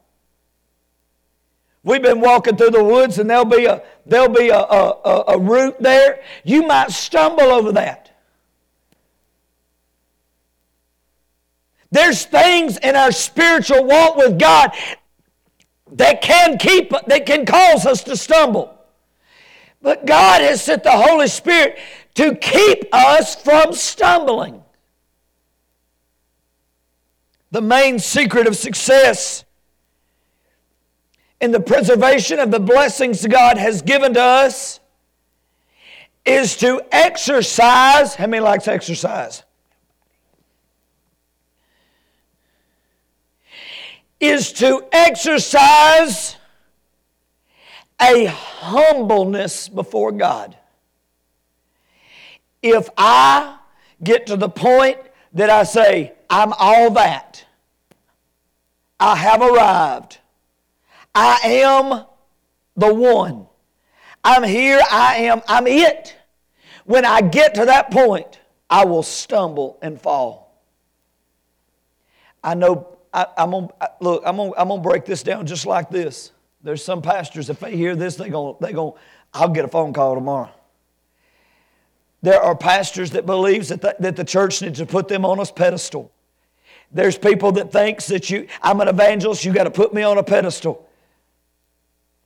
We've 1.82 2.02
been 2.02 2.20
walking 2.20 2.56
through 2.56 2.70
the 2.70 2.82
woods 2.82 3.18
and 3.18 3.30
there'll 3.30 3.44
be 3.44 3.64
a, 3.64 3.82
there'll 4.04 4.28
be 4.28 4.48
a, 4.48 4.58
a, 4.58 5.24
a, 5.28 5.38
root 5.38 5.80
there. 5.80 6.20
You 6.44 6.66
might 6.66 6.90
stumble 6.90 7.44
over 7.44 7.72
that. 7.72 8.10
There's 11.92 12.24
things 12.24 12.76
in 12.78 12.96
our 12.96 13.12
spiritual 13.12 13.84
walk 13.84 14.16
with 14.16 14.38
God 14.38 14.72
that 15.92 16.20
can 16.20 16.58
keep 16.58 16.90
that 16.90 17.24
can 17.24 17.46
cause 17.46 17.86
us 17.86 18.02
to 18.02 18.16
stumble. 18.16 18.75
But 19.86 20.04
God 20.04 20.40
has 20.40 20.64
sent 20.64 20.82
the 20.82 20.90
Holy 20.90 21.28
Spirit 21.28 21.78
to 22.14 22.34
keep 22.34 22.92
us 22.92 23.36
from 23.36 23.72
stumbling. 23.72 24.64
The 27.52 27.60
main 27.60 28.00
secret 28.00 28.48
of 28.48 28.56
success 28.56 29.44
in 31.40 31.52
the 31.52 31.60
preservation 31.60 32.40
of 32.40 32.50
the 32.50 32.58
blessings 32.58 33.24
God 33.28 33.58
has 33.58 33.80
given 33.80 34.14
to 34.14 34.20
us 34.20 34.80
is 36.24 36.56
to 36.56 36.82
exercise. 36.90 38.16
How 38.16 38.26
many 38.26 38.40
likes 38.40 38.66
exercise? 38.66 39.44
Is 44.18 44.52
to 44.54 44.84
exercise 44.90 46.34
a 48.00 48.26
humbleness 48.26 49.68
before 49.68 50.12
God. 50.12 50.56
If 52.62 52.88
I 52.96 53.58
get 54.02 54.26
to 54.26 54.36
the 54.36 54.48
point 54.48 54.98
that 55.32 55.50
I 55.50 55.64
say, 55.64 56.12
I'm 56.28 56.52
all 56.58 56.90
that, 56.92 57.44
I 58.98 59.16
have 59.16 59.42
arrived 59.42 60.18
I 61.16 61.38
am 61.44 62.04
the 62.76 62.92
one. 62.92 63.46
I'm 64.22 64.42
here, 64.42 64.82
I 64.90 65.16
am, 65.16 65.40
I'm 65.48 65.66
it. 65.66 66.14
When 66.84 67.06
I 67.06 67.22
get 67.22 67.54
to 67.54 67.64
that 67.64 67.90
point, 67.90 68.38
I 68.68 68.84
will 68.84 69.02
stumble 69.02 69.78
and 69.80 69.98
fall. 69.98 70.60
I 72.44 72.52
know, 72.52 72.98
I, 73.14 73.26
am 73.38 73.50
gonna, 73.50 73.68
look, 73.98 74.24
I'm 74.26 74.36
gonna, 74.36 74.52
I'm 74.58 74.68
gonna 74.68 74.82
break 74.82 75.06
this 75.06 75.22
down 75.22 75.46
just 75.46 75.64
like 75.64 75.88
this. 75.88 76.32
There's 76.66 76.82
some 76.82 77.00
pastors, 77.00 77.48
if 77.48 77.60
they 77.60 77.76
hear 77.76 77.94
this, 77.94 78.16
they're 78.16 78.28
gonna, 78.28 78.54
they 78.60 78.72
gonna, 78.72 78.90
I'll 79.32 79.50
get 79.50 79.64
a 79.64 79.68
phone 79.68 79.92
call 79.92 80.16
tomorrow. 80.16 80.50
There 82.22 82.42
are 82.42 82.56
pastors 82.56 83.12
that 83.12 83.24
believes 83.24 83.68
that 83.68 83.82
the, 83.82 83.94
that 84.00 84.16
the 84.16 84.24
church 84.24 84.60
needs 84.62 84.80
to 84.80 84.86
put 84.86 85.06
them 85.06 85.24
on 85.24 85.38
a 85.38 85.46
pedestal. 85.46 86.10
There's 86.90 87.16
people 87.16 87.52
that 87.52 87.70
thinks 87.70 88.08
that 88.08 88.30
you, 88.30 88.48
I'm 88.62 88.80
an 88.80 88.88
evangelist, 88.88 89.44
you 89.44 89.52
got 89.52 89.64
to 89.64 89.70
put 89.70 89.94
me 89.94 90.02
on 90.02 90.18
a 90.18 90.24
pedestal. 90.24 90.88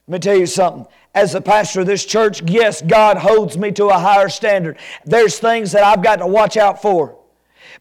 Let 0.08 0.12
me 0.12 0.18
tell 0.20 0.38
you 0.38 0.46
something. 0.46 0.86
As 1.14 1.32
the 1.32 1.42
pastor 1.42 1.82
of 1.82 1.86
this 1.86 2.06
church, 2.06 2.40
yes, 2.46 2.80
God 2.80 3.18
holds 3.18 3.58
me 3.58 3.72
to 3.72 3.88
a 3.88 3.98
higher 3.98 4.30
standard. 4.30 4.78
There's 5.04 5.38
things 5.38 5.72
that 5.72 5.84
I've 5.84 6.02
got 6.02 6.16
to 6.16 6.26
watch 6.26 6.56
out 6.56 6.80
for. 6.80 7.14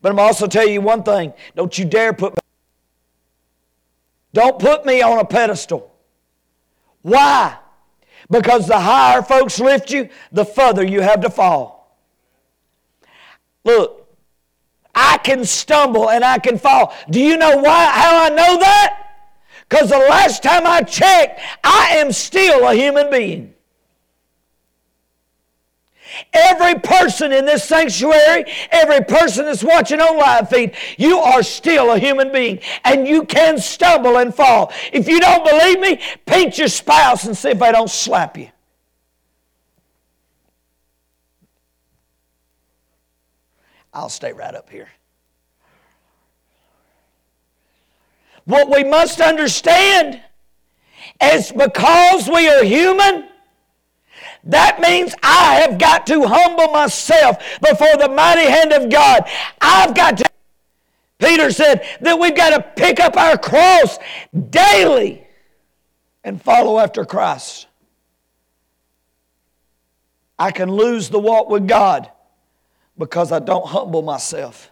But 0.01 0.11
I'm 0.11 0.19
also 0.19 0.45
tell 0.45 0.67
you 0.67 0.81
one 0.81 1.03
thing. 1.03 1.31
Don't 1.55 1.77
you 1.79 1.85
dare 1.85 2.11
put 2.11 2.33
me. 2.33 2.41
Don't 4.33 4.59
put 4.59 4.85
me 4.85 5.01
on 5.01 5.19
a 5.19 5.25
pedestal. 5.25 5.88
Why? 7.01 7.57
Because 8.29 8.67
the 8.67 8.79
higher 8.79 9.21
folks 9.21 9.59
lift 9.59 9.91
you, 9.91 10.09
the 10.31 10.45
further 10.45 10.83
you 10.83 11.01
have 11.01 11.21
to 11.21 11.29
fall. 11.29 11.97
Look, 13.63 14.07
I 14.93 15.17
can 15.17 15.45
stumble 15.45 16.09
and 16.09 16.23
I 16.23 16.39
can 16.39 16.57
fall. 16.57 16.93
Do 17.09 17.19
you 17.19 17.37
know 17.37 17.57
why 17.57 17.85
how 17.85 18.25
I 18.25 18.29
know 18.29 18.59
that? 18.59 19.05
Because 19.67 19.89
the 19.89 19.97
last 19.97 20.43
time 20.43 20.65
I 20.65 20.81
checked, 20.81 21.41
I 21.63 21.97
am 21.97 22.11
still 22.11 22.67
a 22.67 22.73
human 22.73 23.09
being. 23.09 23.53
Every 26.33 26.79
person 26.79 27.31
in 27.31 27.45
this 27.45 27.63
sanctuary, 27.63 28.45
every 28.71 29.03
person 29.03 29.45
that's 29.45 29.63
watching 29.63 30.01
on 30.01 30.17
live 30.17 30.49
feed, 30.49 30.75
you 30.97 31.19
are 31.19 31.43
still 31.43 31.91
a 31.91 31.99
human 31.99 32.31
being 32.31 32.59
and 32.83 33.07
you 33.07 33.25
can 33.25 33.57
stumble 33.57 34.17
and 34.17 34.33
fall. 34.33 34.71
If 34.91 35.07
you 35.07 35.19
don't 35.19 35.45
believe 35.45 35.79
me, 35.79 36.01
paint 36.25 36.57
your 36.57 36.67
spouse 36.67 37.25
and 37.25 37.37
see 37.37 37.49
if 37.49 37.59
they 37.59 37.71
don't 37.71 37.89
slap 37.89 38.37
you. 38.37 38.49
I'll 43.93 44.09
stay 44.09 44.33
right 44.33 44.53
up 44.53 44.69
here. 44.69 44.89
What 48.45 48.69
we 48.69 48.83
must 48.83 49.21
understand 49.21 50.21
is 51.21 51.51
because 51.51 52.27
we 52.27 52.47
are 52.49 52.63
human, 52.63 53.28
that 54.49 54.79
means 54.81 55.13
I 55.21 55.61
have 55.61 55.77
got 55.77 56.07
to 56.07 56.27
humble 56.27 56.69
myself 56.69 57.37
before 57.61 57.97
the 57.97 58.09
mighty 58.09 58.49
hand 58.49 58.73
of 58.73 58.89
God. 58.89 59.29
I've 59.61 59.93
got 59.95 60.17
to, 60.17 60.25
Peter 61.19 61.51
said, 61.51 61.85
that 62.01 62.19
we've 62.19 62.35
got 62.35 62.49
to 62.51 62.61
pick 62.75 62.99
up 62.99 63.15
our 63.15 63.37
cross 63.37 63.99
daily 64.49 65.25
and 66.23 66.41
follow 66.41 66.79
after 66.79 67.05
Christ. 67.05 67.67
I 70.39 70.51
can 70.51 70.71
lose 70.71 71.09
the 71.09 71.19
walk 71.19 71.49
with 71.49 71.67
God 71.67 72.09
because 72.97 73.31
I 73.31 73.39
don't 73.39 73.67
humble 73.67 74.01
myself. 74.01 74.71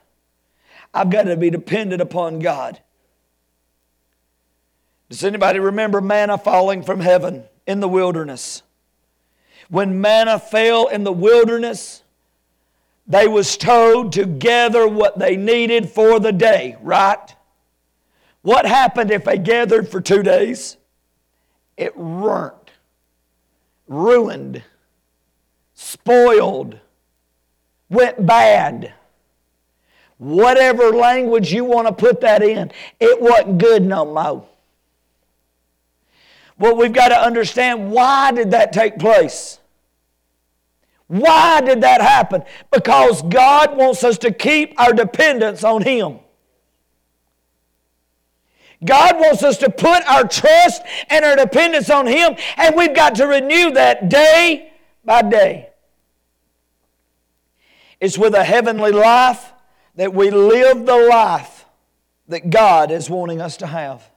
I've 0.93 1.09
got 1.09 1.23
to 1.23 1.37
be 1.37 1.49
dependent 1.49 2.01
upon 2.01 2.39
God. 2.39 2.79
Does 5.09 5.23
anybody 5.23 5.59
remember 5.59 6.01
manna 6.01 6.37
falling 6.37 6.81
from 6.81 6.99
heaven 6.99 7.43
in 7.67 7.79
the 7.79 7.87
wilderness? 7.87 8.63
When 9.69 9.99
manna 10.01 10.39
fell 10.39 10.87
in 10.87 11.03
the 11.03 11.11
wilderness, 11.11 12.03
they 13.05 13.27
was 13.27 13.57
told 13.57 14.13
to 14.13 14.25
gather 14.25 14.87
what 14.87 15.17
they 15.17 15.35
needed 15.35 15.89
for 15.89 16.19
the 16.19 16.31
day, 16.31 16.75
right? 16.81 17.35
What 18.41 18.65
happened 18.65 19.11
if 19.11 19.25
they 19.25 19.37
gathered 19.37 19.89
for 19.89 20.01
two 20.01 20.23
days? 20.23 20.77
It 21.75 21.95
burnt, 21.95 22.71
ruined, 23.87 24.63
spoiled, 25.73 26.79
went 27.89 28.25
bad. 28.25 28.93
Whatever 30.17 30.91
language 30.91 31.53
you 31.53 31.63
want 31.63 31.87
to 31.87 31.93
put 31.93 32.21
that 32.21 32.41
in, 32.41 32.71
it 32.99 33.21
wasn't 33.21 33.59
good 33.59 33.83
no 33.83 34.05
more. 34.05 34.47
Well, 36.59 36.75
we've 36.75 36.93
got 36.93 37.09
to 37.09 37.19
understand 37.19 37.91
why 37.91 38.31
did 38.31 38.51
that 38.51 38.73
take 38.73 38.97
place? 38.97 39.59
Why 41.07 41.61
did 41.61 41.81
that 41.81 42.01
happen? 42.01 42.43
Because 42.71 43.21
God 43.21 43.77
wants 43.77 44.03
us 44.03 44.17
to 44.19 44.31
keep 44.31 44.79
our 44.79 44.91
dependence 44.91 45.63
on 45.63 45.81
Him. 45.81 46.19
God 48.83 49.17
wants 49.17 49.41
us 49.43 49.57
to 49.59 49.69
put 49.69 50.03
our 50.07 50.27
trust 50.27 50.83
and 51.09 51.25
our 51.25 51.35
dependence 51.35 51.89
on 51.89 52.05
Him, 52.05 52.35
and 52.57 52.75
we've 52.75 52.95
got 52.95 53.15
to 53.15 53.27
renew 53.27 53.71
that 53.71 54.09
day 54.09 54.71
by 55.03 55.21
day. 55.21 55.69
It's 57.99 58.17
with 58.17 58.35
a 58.35 58.43
heavenly 58.43 58.91
life 58.91 59.51
that 59.95 60.13
we 60.13 60.29
live 60.29 60.85
the 60.85 60.95
life 60.95 61.65
that 62.27 62.49
God 62.49 62.91
is 62.91 63.09
wanting 63.09 63.41
us 63.41 63.57
to 63.57 63.67
have. 63.67 64.07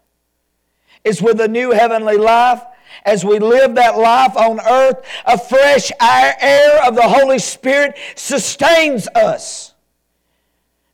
It's 1.05 1.23
with 1.23 1.41
a 1.41 1.49
new 1.49 1.73
heavenly 1.73 2.17
life 2.17 2.63
as 3.05 3.25
we 3.25 3.39
live 3.39 3.75
that 3.77 3.99
life 3.99 4.37
on 4.37 4.61
earth, 4.61 5.05
a 5.25 5.39
fresh 5.39 5.91
air 6.01 6.87
of 6.87 6.95
the 6.95 7.09
Holy 7.09 7.39
Spirit 7.39 7.97
sustains 8.15 9.09
us. 9.15 9.75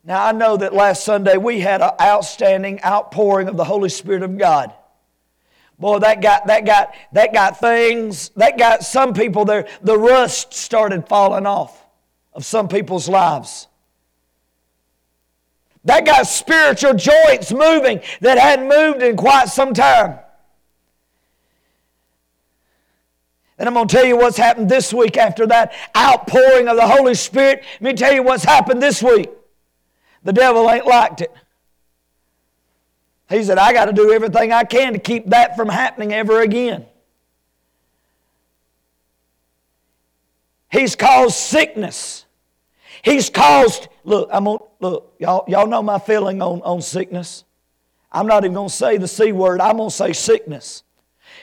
Now, 0.04 0.24
I 0.24 0.32
know 0.32 0.56
that 0.56 0.72
last 0.72 1.04
Sunday 1.04 1.36
we 1.36 1.60
had 1.60 1.82
an 1.82 1.90
outstanding 2.00 2.82
outpouring 2.84 3.48
of 3.48 3.56
the 3.56 3.64
Holy 3.64 3.88
Spirit 3.88 4.22
of 4.22 4.38
God. 4.38 4.72
Boy, 5.78 5.98
that 5.98 6.22
got, 6.22 6.46
that 6.46 6.64
got, 6.64 6.94
that 7.12 7.32
got 7.32 7.58
things, 7.58 8.30
that 8.36 8.56
got 8.56 8.82
some 8.82 9.12
people 9.12 9.44
there, 9.44 9.66
the 9.82 9.98
rust 9.98 10.54
started 10.54 11.08
falling 11.08 11.44
off 11.44 11.84
of 12.32 12.44
some 12.44 12.68
people's 12.68 13.08
lives. 13.08 13.66
That 15.86 16.04
got 16.04 16.26
spiritual 16.26 16.94
joints 16.94 17.52
moving 17.52 18.00
that 18.20 18.38
hadn't 18.38 18.68
moved 18.68 19.02
in 19.02 19.16
quite 19.16 19.48
some 19.48 19.72
time. 19.72 20.18
And 23.56 23.68
I'm 23.68 23.74
going 23.74 23.86
to 23.86 23.96
tell 23.96 24.04
you 24.04 24.16
what's 24.16 24.36
happened 24.36 24.68
this 24.68 24.92
week 24.92 25.16
after 25.16 25.46
that 25.46 25.72
outpouring 25.96 26.66
of 26.68 26.76
the 26.76 26.86
Holy 26.86 27.14
Spirit. 27.14 27.64
Let 27.74 27.82
me 27.82 27.92
tell 27.94 28.12
you 28.12 28.24
what's 28.24 28.44
happened 28.44 28.82
this 28.82 29.00
week. 29.00 29.30
The 30.24 30.32
devil 30.32 30.68
ain't 30.68 30.86
liked 30.86 31.20
it. 31.20 31.32
He 33.28 33.42
said, 33.44 33.56
I 33.56 33.72
got 33.72 33.84
to 33.86 33.92
do 33.92 34.12
everything 34.12 34.52
I 34.52 34.64
can 34.64 34.92
to 34.92 34.98
keep 34.98 35.26
that 35.30 35.56
from 35.56 35.68
happening 35.68 36.12
ever 36.12 36.42
again. 36.42 36.84
He's 40.68 40.96
caused 40.96 41.36
sickness. 41.36 42.25
He's 43.06 43.30
caused, 43.30 43.86
look, 44.02 44.28
I'm 44.32 44.46
gonna, 44.46 44.58
look, 44.80 45.14
y'all, 45.20 45.44
y'all 45.46 45.68
know 45.68 45.80
my 45.80 46.00
feeling 46.00 46.42
on, 46.42 46.60
on 46.62 46.82
sickness. 46.82 47.44
I'm 48.10 48.26
not 48.26 48.42
even 48.42 48.54
going 48.54 48.68
to 48.68 48.74
say 48.74 48.96
the 48.96 49.06
C 49.06 49.30
word, 49.30 49.60
I'm 49.60 49.76
going 49.76 49.90
to 49.90 49.94
say 49.94 50.12
sickness. 50.12 50.82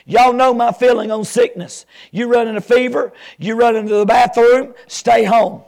Y'all 0.04 0.34
know 0.34 0.52
my 0.52 0.72
feeling 0.72 1.10
on 1.10 1.24
sickness. 1.24 1.86
You 2.10 2.30
run 2.30 2.48
in 2.48 2.58
a 2.58 2.60
fever, 2.60 3.14
you 3.38 3.56
run 3.56 3.76
into 3.76 3.94
the 3.94 4.04
bathroom, 4.04 4.74
stay 4.88 5.24
home. 5.24 5.62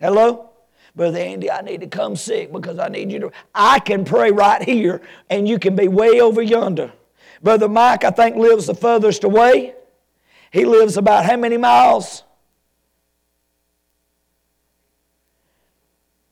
Hello? 0.00 0.50
Brother 0.96 1.18
Andy, 1.20 1.48
I 1.48 1.60
need 1.60 1.82
to 1.82 1.86
come 1.86 2.16
sick 2.16 2.50
because 2.50 2.80
I 2.80 2.88
need 2.88 3.12
you 3.12 3.20
to. 3.20 3.30
I 3.54 3.78
can 3.78 4.04
pray 4.04 4.32
right 4.32 4.60
here 4.60 5.02
and 5.28 5.46
you 5.46 5.60
can 5.60 5.76
be 5.76 5.86
way 5.86 6.20
over 6.20 6.42
yonder. 6.42 6.90
Brother 7.44 7.68
Mike, 7.68 8.02
I 8.02 8.10
think, 8.10 8.34
lives 8.34 8.66
the 8.66 8.74
furthest 8.74 9.22
away. 9.22 9.76
He 10.50 10.64
lives 10.64 10.96
about 10.96 11.26
how 11.26 11.36
many 11.36 11.58
miles? 11.58 12.24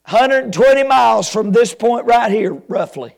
120 0.09 0.85
miles 0.85 1.29
from 1.29 1.53
this 1.53 1.75
point 1.75 2.07
right 2.07 2.33
here, 2.33 2.55
roughly. 2.67 3.15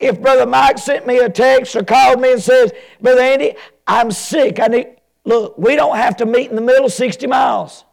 If 0.00 0.20
Brother 0.20 0.46
Mike 0.46 0.78
sent 0.78 1.06
me 1.06 1.18
a 1.18 1.28
text 1.28 1.76
or 1.76 1.84
called 1.84 2.20
me 2.20 2.32
and 2.32 2.42
says, 2.42 2.72
Brother 3.00 3.20
Andy, 3.20 3.54
I'm 3.86 4.10
sick. 4.10 4.58
I 4.58 4.66
need 4.66 4.96
look, 5.24 5.56
we 5.56 5.76
don't 5.76 5.94
have 5.94 6.16
to 6.16 6.26
meet 6.26 6.50
in 6.50 6.56
the 6.56 6.62
middle 6.62 6.88
60 6.88 7.24
miles. 7.28 7.84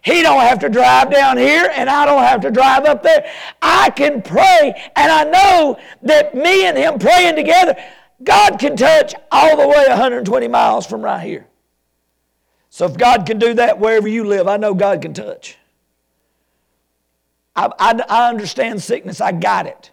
He 0.00 0.22
don't 0.22 0.40
have 0.40 0.60
to 0.60 0.70
drive 0.70 1.10
down 1.10 1.36
here 1.36 1.70
and 1.74 1.90
I 1.90 2.06
don't 2.06 2.22
have 2.22 2.40
to 2.40 2.50
drive 2.50 2.86
up 2.86 3.02
there. 3.02 3.30
I 3.60 3.90
can 3.90 4.22
pray 4.22 4.90
and 4.96 5.12
I 5.12 5.24
know 5.24 5.78
that 6.04 6.34
me 6.34 6.64
and 6.64 6.78
him 6.78 6.98
praying 6.98 7.36
together, 7.36 7.76
God 8.24 8.58
can 8.58 8.78
touch 8.78 9.14
all 9.30 9.58
the 9.58 9.68
way 9.68 9.84
120 9.88 10.48
miles 10.48 10.86
from 10.86 11.02
right 11.02 11.22
here. 11.22 11.46
So 12.70 12.86
if 12.86 12.96
God 12.96 13.26
can 13.26 13.38
do 13.38 13.52
that 13.54 13.78
wherever 13.78 14.08
you 14.08 14.24
live, 14.24 14.48
I 14.48 14.56
know 14.56 14.72
God 14.72 15.02
can 15.02 15.12
touch. 15.12 15.58
I, 17.56 17.70
I, 17.78 18.02
I 18.08 18.28
understand 18.28 18.82
sickness. 18.82 19.20
I 19.20 19.32
got 19.32 19.66
it. 19.66 19.90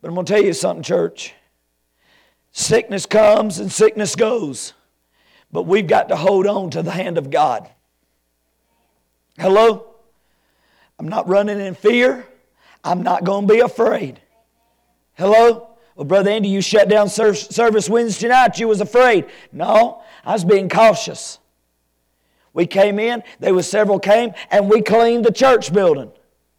But 0.00 0.08
I'm 0.08 0.14
going 0.14 0.26
to 0.26 0.32
tell 0.32 0.44
you 0.44 0.52
something, 0.52 0.82
church. 0.82 1.34
Sickness 2.52 3.06
comes 3.06 3.58
and 3.58 3.72
sickness 3.72 4.14
goes. 4.14 4.74
But 5.50 5.62
we've 5.62 5.86
got 5.86 6.10
to 6.10 6.16
hold 6.16 6.46
on 6.46 6.70
to 6.70 6.82
the 6.82 6.90
hand 6.90 7.18
of 7.18 7.30
God. 7.30 7.68
Hello? 9.38 9.94
I'm 10.98 11.08
not 11.08 11.28
running 11.28 11.60
in 11.60 11.74
fear. 11.74 12.26
I'm 12.84 13.02
not 13.02 13.24
going 13.24 13.46
to 13.46 13.54
be 13.54 13.60
afraid. 13.60 14.20
Hello? 15.14 15.70
Well, 15.94 16.04
Brother 16.04 16.30
Andy, 16.30 16.48
you 16.48 16.60
shut 16.60 16.88
down 16.88 17.08
service 17.08 17.88
Wednesday 17.88 18.28
night. 18.28 18.58
You 18.58 18.68
was 18.68 18.80
afraid. 18.80 19.26
No, 19.50 20.02
I 20.24 20.32
was 20.32 20.44
being 20.44 20.68
cautious. 20.68 21.38
We 22.52 22.66
came 22.66 22.98
in, 22.98 23.22
there 23.40 23.52
was 23.52 23.68
several 23.68 23.98
came, 23.98 24.32
and 24.50 24.70
we 24.70 24.82
cleaned 24.82 25.24
the 25.24 25.32
church 25.32 25.72
building. 25.72 26.10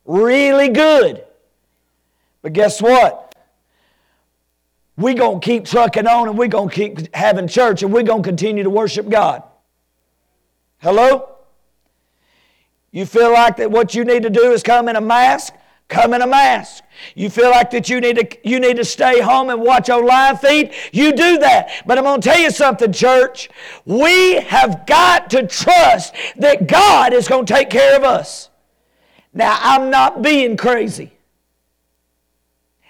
Really 0.07 0.69
good. 0.69 1.23
But 2.41 2.53
guess 2.53 2.81
what? 2.81 3.27
we're 4.97 5.13
going 5.13 5.39
to 5.39 5.45
keep 5.45 5.65
trucking 5.65 6.07
on 6.07 6.27
and 6.27 6.37
we're 6.37 6.47
going 6.47 6.69
to 6.69 6.75
keep 6.75 7.15
having 7.15 7.47
church 7.47 7.83
and 7.83 7.93
we're 7.93 8.03
going 8.03 8.23
to 8.23 8.27
continue 8.27 8.63
to 8.63 8.69
worship 8.69 9.07
God. 9.07 9.43
Hello? 10.79 11.35
You 12.91 13.05
feel 13.05 13.31
like 13.31 13.57
that 13.57 13.69
what 13.69 13.93
you 13.93 14.03
need 14.03 14.23
to 14.23 14.29
do 14.29 14.51
is 14.51 14.63
come 14.63 14.89
in 14.89 14.95
a 14.95 15.01
mask? 15.01 15.53
Come 15.87 16.13
in 16.13 16.21
a 16.21 16.27
mask. 16.27 16.83
You 17.15 17.29
feel 17.29 17.51
like 17.51 17.71
that 17.71 17.89
you 17.89 18.01
need 18.01 18.17
to 18.17 18.49
you 18.49 18.59
need 18.59 18.75
to 18.75 18.83
stay 18.83 19.21
home 19.21 19.49
and 19.49 19.61
watch 19.61 19.87
your 19.87 20.03
live 20.03 20.41
feed? 20.41 20.73
You 20.91 21.13
do 21.13 21.37
that. 21.37 21.69
But 21.85 21.97
I'm 21.97 22.03
going 22.03 22.19
to 22.19 22.27
tell 22.27 22.39
you 22.39 22.51
something, 22.51 22.91
church. 22.91 23.49
We 23.85 24.35
have 24.41 24.85
got 24.85 25.29
to 25.29 25.47
trust 25.47 26.13
that 26.37 26.67
God 26.67 27.13
is 27.13 27.27
going 27.27 27.45
to 27.45 27.53
take 27.53 27.69
care 27.69 27.95
of 27.95 28.03
us. 28.03 28.46
Now, 29.33 29.57
I'm 29.59 29.89
not 29.89 30.21
being 30.21 30.57
crazy 30.57 31.11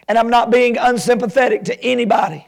and 0.08 0.18
I'm 0.18 0.30
not 0.30 0.52
being 0.52 0.78
unsympathetic 0.78 1.66
to 1.66 1.84
anybody. 1.84 2.48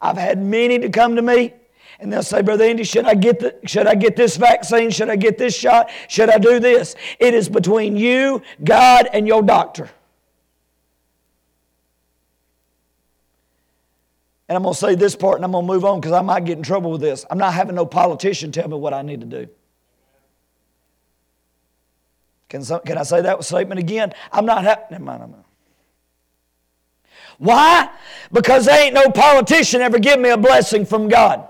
I've 0.00 0.16
had 0.16 0.42
many 0.42 0.78
to 0.78 0.88
come 0.88 1.16
to 1.16 1.22
me 1.22 1.54
and 1.98 2.12
they'll 2.12 2.22
say, 2.22 2.42
Brother 2.42 2.64
Andy, 2.64 2.84
should 2.84 3.04
I, 3.04 3.14
get 3.14 3.40
the, 3.40 3.54
should 3.66 3.86
I 3.86 3.94
get 3.94 4.16
this 4.16 4.36
vaccine? 4.36 4.90
Should 4.90 5.10
I 5.10 5.16
get 5.16 5.36
this 5.36 5.54
shot? 5.54 5.90
Should 6.08 6.30
I 6.30 6.38
do 6.38 6.58
this? 6.58 6.96
It 7.18 7.34
is 7.34 7.48
between 7.48 7.96
you, 7.96 8.42
God, 8.64 9.08
and 9.12 9.26
your 9.26 9.42
doctor. 9.42 9.90
And 14.48 14.56
I'm 14.56 14.62
going 14.62 14.74
to 14.74 14.80
say 14.80 14.94
this 14.96 15.14
part 15.14 15.36
and 15.36 15.44
I'm 15.44 15.52
going 15.52 15.64
to 15.64 15.72
move 15.72 15.84
on 15.84 16.00
because 16.00 16.12
I 16.12 16.22
might 16.22 16.44
get 16.44 16.56
in 16.58 16.64
trouble 16.64 16.90
with 16.90 17.00
this. 17.00 17.24
I'm 17.30 17.38
not 17.38 17.54
having 17.54 17.76
no 17.76 17.86
politician 17.86 18.50
tell 18.50 18.66
me 18.66 18.76
what 18.76 18.92
I 18.92 19.02
need 19.02 19.20
to 19.20 19.26
do. 19.26 19.48
Can, 22.50 22.64
some, 22.64 22.80
can 22.80 22.98
I 22.98 23.04
say 23.04 23.22
that 23.22 23.42
statement 23.44 23.78
again? 23.78 24.12
I'm 24.32 24.44
not 24.44 24.64
having. 24.64 25.34
Why? 27.38 27.88
Because 28.32 28.66
there 28.66 28.84
ain't 28.84 28.92
no 28.92 29.08
politician 29.10 29.80
ever 29.80 30.00
give 30.00 30.18
me 30.18 30.30
a 30.30 30.36
blessing 30.36 30.84
from 30.84 31.08
God. 31.08 31.48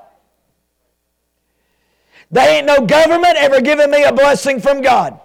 There 2.30 2.48
ain't 2.48 2.66
no 2.66 2.86
government 2.86 3.36
ever 3.38 3.60
given 3.62 3.90
me 3.90 4.04
a 4.04 4.12
blessing 4.12 4.60
from 4.60 4.82
God. 4.82 5.18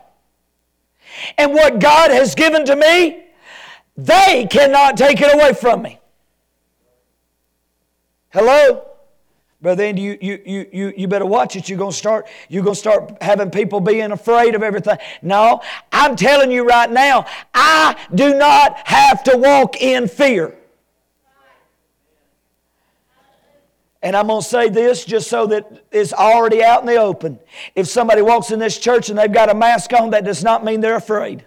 And 1.38 1.54
what 1.54 1.80
God 1.80 2.10
has 2.10 2.36
given 2.36 2.66
to 2.66 2.76
me, 2.76 3.26
they 3.98 4.48
cannot 4.50 4.98
take 4.98 5.22
it 5.22 5.34
away 5.36 5.54
from 5.54 5.82
me. 5.82 6.00
Hello? 8.30 8.85
Brother 9.66 9.86
Andy, 9.86 10.04
you, 10.04 10.18
you, 10.22 10.42
you, 10.46 10.70
you, 10.72 10.94
you 10.96 11.08
better 11.08 11.26
watch 11.26 11.56
it. 11.56 11.68
You're 11.68 11.80
going 11.80 11.90
to 11.90 11.98
start, 11.98 12.28
you're 12.50 12.62
going 12.62 12.76
to 12.76 12.80
start 12.80 13.18
having 13.20 13.50
people 13.50 13.80
being 13.80 14.12
afraid 14.12 14.54
of 14.54 14.62
everything. 14.62 15.00
No, 15.24 15.60
I'm 15.92 16.16
telling 16.16 16.52
you 16.52 16.68
right 16.68 16.92
now, 16.92 17.26
I 17.52 17.96
do 18.14 18.38
not 18.38 18.78
have 18.88 19.24
to 19.24 19.36
walk 19.36 19.82
in 19.82 20.08
fear. 20.08 20.56
And 24.04 24.16
I'm 24.16 24.28
going 24.28 24.44
to 24.44 24.48
say 24.48 24.70
this 24.70 25.04
just 25.04 25.32
so 25.32 25.48
that 25.48 25.84
it's 25.92 26.14
already 26.14 26.64
out 26.64 26.82
in 26.82 26.86
the 26.86 26.98
open. 26.98 27.40
If 27.74 27.88
somebody 27.88 28.22
walks 28.22 28.52
in 28.52 28.60
this 28.60 28.78
church 28.78 29.10
and 29.10 29.18
they've 29.18 29.34
got 29.34 29.50
a 29.50 29.56
mask 29.56 29.94
on, 29.94 30.12
that 30.12 30.26
does 30.26 30.44
not 30.44 30.64
mean 30.64 30.80
they're 30.82 30.96
afraid. 30.96 31.44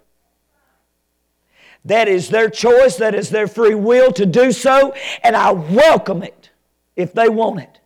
That 1.85 2.09
is 2.09 2.31
their 2.31 2.51
choice, 2.51 2.97
that 2.97 3.15
is 3.15 3.31
their 3.31 3.47
free 3.47 3.77
will 3.77 4.11
to 4.15 4.27
do 4.27 4.51
so, 4.51 4.93
and 5.23 5.37
I 5.37 5.53
welcome 5.53 6.25
it 6.25 6.51
if 6.97 7.13
they 7.13 7.29
want 7.29 7.61
it. 7.61 7.79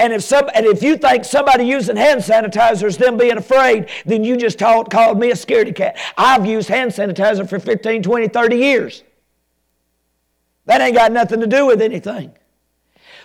And 0.00 0.14
if, 0.14 0.22
some, 0.22 0.48
and 0.54 0.64
if 0.64 0.82
you 0.82 0.96
think 0.96 1.26
somebody 1.26 1.64
using 1.64 1.94
hand 1.94 2.22
sanitizer 2.22 2.84
is 2.84 2.96
them 2.96 3.18
being 3.18 3.36
afraid, 3.36 3.90
then 4.06 4.24
you 4.24 4.38
just 4.38 4.58
taught, 4.58 4.90
called 4.90 5.20
me 5.20 5.30
a 5.30 5.34
scaredy 5.34 5.74
cat. 5.76 5.98
I've 6.16 6.46
used 6.46 6.70
hand 6.70 6.92
sanitizer 6.92 7.46
for 7.46 7.58
15, 7.58 8.02
20, 8.02 8.28
30 8.28 8.56
years. 8.56 9.04
That 10.64 10.80
ain't 10.80 10.96
got 10.96 11.12
nothing 11.12 11.40
to 11.40 11.46
do 11.46 11.66
with 11.66 11.82
anything. 11.82 12.32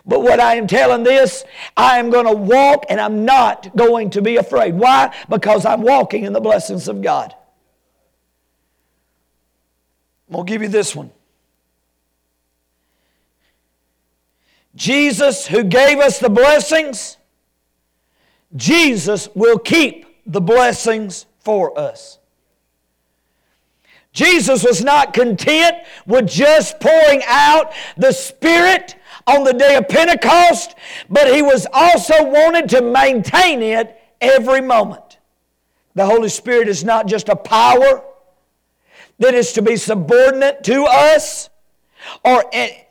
But 0.05 0.21
what 0.21 0.41
I 0.41 0.55
am 0.55 0.67
telling 0.67 1.03
this, 1.03 1.45
I 1.77 1.97
am 1.97 2.09
going 2.09 2.25
to 2.25 2.33
walk 2.33 2.85
and 2.89 2.99
I'm 2.99 3.23
not 3.23 3.73
going 3.77 4.09
to 4.09 4.21
be 4.21 4.35
afraid. 4.35 4.75
Why? 4.75 5.15
Because 5.29 5.65
I'm 5.65 5.81
walking 5.81 6.25
in 6.25 6.33
the 6.33 6.41
blessings 6.41 6.89
of 6.89 7.01
God. 7.01 7.33
I'm 10.27 10.33
going 10.33 10.45
to 10.45 10.51
give 10.51 10.61
you 10.61 10.67
this 10.67 10.93
one. 10.93 11.09
Jesus, 14.75 15.47
who 15.47 15.63
gave 15.63 15.99
us 15.99 16.19
the 16.19 16.29
blessings, 16.29 17.17
Jesus 18.55 19.29
will 19.33 19.57
keep 19.57 20.05
the 20.25 20.41
blessings 20.41 21.25
for 21.39 21.77
us. 21.79 22.19
Jesus 24.11 24.63
was 24.63 24.83
not 24.83 25.13
content 25.13 25.75
with 26.05 26.27
just 26.27 26.79
pouring 26.79 27.21
out 27.27 27.73
the 27.97 28.13
Spirit 28.13 28.95
on 29.27 29.43
the 29.43 29.53
day 29.53 29.75
of 29.75 29.89
Pentecost, 29.89 30.75
but 31.09 31.33
he 31.33 31.41
was 31.41 31.67
also 31.73 32.23
wanted 32.23 32.69
to 32.69 32.81
maintain 32.81 33.61
it 33.61 33.99
every 34.21 34.61
moment. 34.61 35.19
The 35.95 36.05
Holy 36.05 36.29
Spirit 36.29 36.67
is 36.67 36.83
not 36.83 37.07
just 37.07 37.27
a 37.27 37.35
power 37.35 38.03
that 39.19 39.33
is 39.33 39.53
to 39.53 39.61
be 39.61 39.75
subordinate 39.75 40.63
to 40.63 40.83
us 40.83 41.49
or 42.23 42.45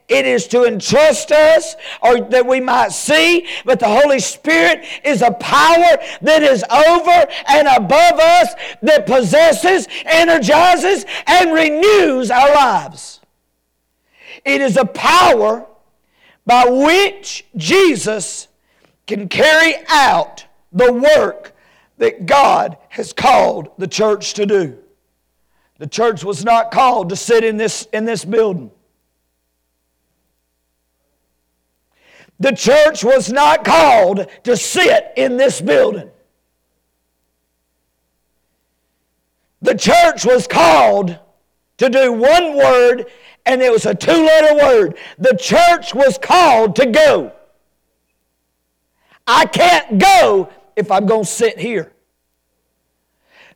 it 0.09 0.27
is 0.27 0.47
to 0.49 0.65
entrust 0.65 1.33
us 1.33 1.77
or 2.03 2.21
that 2.21 2.47
we 2.47 2.61
might 2.61 2.93
see, 2.93 3.47
but 3.65 3.81
the 3.81 3.89
Holy 3.89 4.19
Spirit 4.19 4.85
is 5.03 5.23
a 5.23 5.31
power 5.33 5.97
that 6.21 6.43
is 6.43 6.63
over 6.65 7.27
and 7.49 7.69
above 7.69 8.21
us 8.21 8.55
that 8.83 9.07
possesses, 9.07 9.89
energizes, 10.05 11.07
and 11.27 11.53
renews 11.53 12.31
our 12.31 12.55
lives. 12.55 13.21
It 14.45 14.61
is 14.61 14.77
a 14.77 14.85
power 14.85 15.67
by 16.45 16.67
which 16.69 17.47
Jesus 17.57 18.49
can 19.07 19.29
carry 19.29 19.77
out 19.89 20.45
the 20.71 20.93
work 20.93 21.57
that 21.97 22.27
God 22.27 22.77
has 22.91 23.15
called 23.15 23.71
the 23.79 23.87
church 23.87 24.35
to 24.35 24.45
do. 24.45 24.79
The 25.79 25.87
church 25.87 26.25
was 26.25 26.45
not 26.45 26.71
called 26.71 27.09
to 27.09 27.17
sit 27.17 27.43
in 27.43 27.57
this, 27.57 27.89
in 27.93 28.05
this 28.05 28.25
building. 28.25 28.71
The 32.41 32.53
church 32.53 33.05
was 33.05 33.30
not 33.30 33.64
called 33.64 34.26
to 34.43 34.57
sit 34.57 35.12
in 35.16 35.37
this 35.37 35.61
building. 35.61 36.11
The 39.62 39.74
church 39.74 40.26
was 40.26 40.47
called 40.47 41.18
to 41.78 41.89
do 41.89 42.12
one 42.12 42.57
word, 42.57 43.07
and 43.47 43.62
it 43.62 43.72
was 43.72 43.87
a 43.87 43.95
two 43.95 44.12
letter 44.12 44.55
word. 44.57 44.99
The 45.18 45.37
church 45.37 45.95
was 45.95 46.18
called 46.18 46.76
to 46.76 46.87
go. 46.87 47.32
I 49.26 49.47
can't 49.47 49.99
go 49.99 50.51
if 50.76 50.91
I'm 50.91 51.07
going 51.07 51.24
to 51.24 51.30
sit 51.30 51.59
here. 51.59 51.93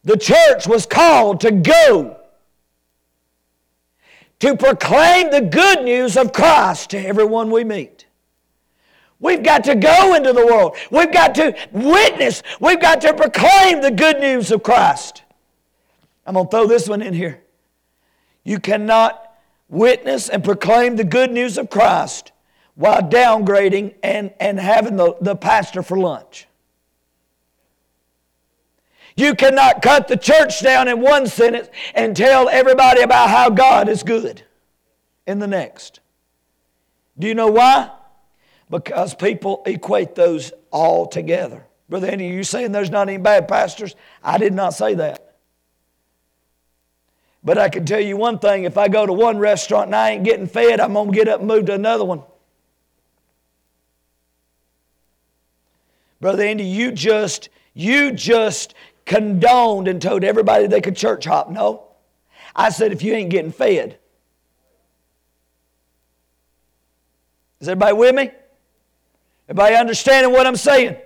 The 0.05 0.16
church 0.16 0.66
was 0.66 0.87
called 0.87 1.41
to 1.41 1.51
go, 1.51 2.16
to 4.39 4.57
proclaim 4.57 5.31
the 5.31 5.43
good 5.43 5.83
news 5.83 6.16
of 6.16 6.33
Christ 6.33 6.91
to 6.91 6.99
everyone 6.99 7.51
we 7.51 7.64
meet. 7.64 8.07
We've 9.21 9.43
got 9.43 9.64
to 9.64 9.75
go 9.75 10.14
into 10.14 10.33
the 10.33 10.47
world. 10.47 10.77
We've 10.91 11.12
got 11.12 11.35
to 11.37 11.57
witness. 11.73 12.43
We've 12.61 12.81
got 12.81 13.01
to 13.01 13.14
proclaim 13.14 13.83
the 13.83 13.91
good 13.91 14.21
news 14.21 14.53
of 14.53 14.62
Christ. 14.62 15.23
I'm 16.25 16.35
going 16.35 16.47
to 16.47 16.51
throw 16.51 16.66
this 16.66 16.89
one 16.89 17.03
in 17.03 17.14
here. 17.14 17.43
You 18.45 18.61
cannot 18.61 19.35
witness 19.69 20.29
and 20.29 20.45
proclaim 20.45 20.97
the 20.97 21.05
good 21.05 21.33
news 21.33 21.59
of 21.59 21.69
Christ 21.69 22.33
while 22.75 23.03
downgrading 23.03 23.95
and, 24.03 24.33
and 24.39 24.59
having 24.59 24.97
the, 24.97 25.16
the 25.21 25.35
pastor 25.35 25.83
for 25.83 25.99
lunch. 25.99 26.47
You 29.16 29.35
cannot 29.35 29.83
cut 29.83 30.07
the 30.07 30.16
church 30.16 30.62
down 30.62 30.87
in 30.87 31.01
one 31.01 31.27
sentence 31.27 31.69
and 31.93 32.16
tell 32.16 32.49
everybody 32.49 33.01
about 33.01 33.31
how 33.31 33.51
God 33.51 33.89
is 33.89 34.05
good 34.05 34.43
in 35.27 35.41
the 35.41 35.49
next. 35.49 35.99
Do 37.19 37.27
you 37.27 37.35
know 37.35 37.49
why? 37.49 37.91
Because 38.71 39.14
people 39.14 39.62
equate 39.66 40.14
those 40.14 40.53
all 40.71 41.07
together. 41.07 41.66
Brother 41.89 42.09
Andy, 42.09 42.27
you 42.27 42.45
saying 42.45 42.73
there's 42.73 42.91
not 42.91 43.09
any 43.09 43.19
bad 43.19 43.49
pastors? 43.49 43.95
I 44.23 44.39
did 44.39 44.53
not 44.53 44.75
say 44.75 44.95
that. 44.95 45.37
But 47.43 47.57
I 47.57 47.69
can 47.69 47.87
tell 47.87 48.01
you 48.01 48.16
one 48.16 48.39
thing 48.39 48.64
if 48.64 48.77
I 48.77 48.89
go 48.89 49.07
to 49.07 49.12
one 49.12 49.39
restaurant 49.39 49.87
and 49.87 49.97
I 49.97 50.11
ain't 50.11 50.25
getting 50.25 50.47
fed, 50.47 50.81
I'm 50.81 50.93
going 50.93 51.11
to 51.11 51.16
get 51.16 51.29
up 51.29 51.41
and 51.41 51.49
move 51.49 51.66
to 51.66 51.75
another 51.75 52.05
one. 52.05 52.23
Brother 56.21 56.43
Andy, 56.43 56.64
you 56.64 56.93
just, 56.93 57.49
you 57.75 58.11
just 58.12 58.75
condoned 59.07 59.89
and 59.89 60.03
told 60.03 60.25
everybody 60.25 60.66
they 60.66 60.81
could 60.81 60.97
church 60.97 61.25
hop. 61.25 61.49
No. 61.49 61.85
I 62.55 62.71
said, 62.71 62.93
if 62.93 63.03
you 63.03 63.14
ain't 63.14 63.31
getting 63.31 63.53
fed. 63.53 63.99
Is 67.61 67.69
everybody 67.69 67.95
with 67.95 68.14
me? 68.14 68.31
Everybody 69.49 69.77
understanding 69.77 70.33
what 70.33 70.47
I'm 70.47 70.57
saying? 70.57 70.97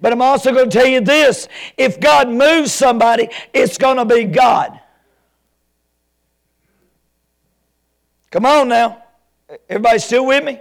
But 0.00 0.12
I'm 0.12 0.22
also 0.22 0.52
going 0.52 0.70
to 0.70 0.76
tell 0.76 0.86
you 0.86 1.00
this 1.00 1.46
if 1.76 2.00
God 2.00 2.28
moves 2.28 2.72
somebody, 2.72 3.28
it's 3.52 3.78
going 3.78 3.98
to 3.98 4.04
be 4.04 4.24
God. 4.24 4.80
Come 8.30 8.46
on 8.46 8.68
now. 8.68 9.04
Everybody 9.68 9.98
still 9.98 10.26
with 10.26 10.42
me? 10.42 10.58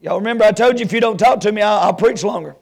Y'all 0.00 0.18
remember 0.18 0.44
I 0.44 0.52
told 0.52 0.78
you 0.78 0.84
if 0.84 0.92
you 0.92 1.00
don't 1.00 1.18
talk 1.18 1.40
to 1.40 1.50
me, 1.50 1.60
I'll, 1.60 1.78
I'll 1.78 1.94
preach 1.94 2.22
longer. 2.22 2.54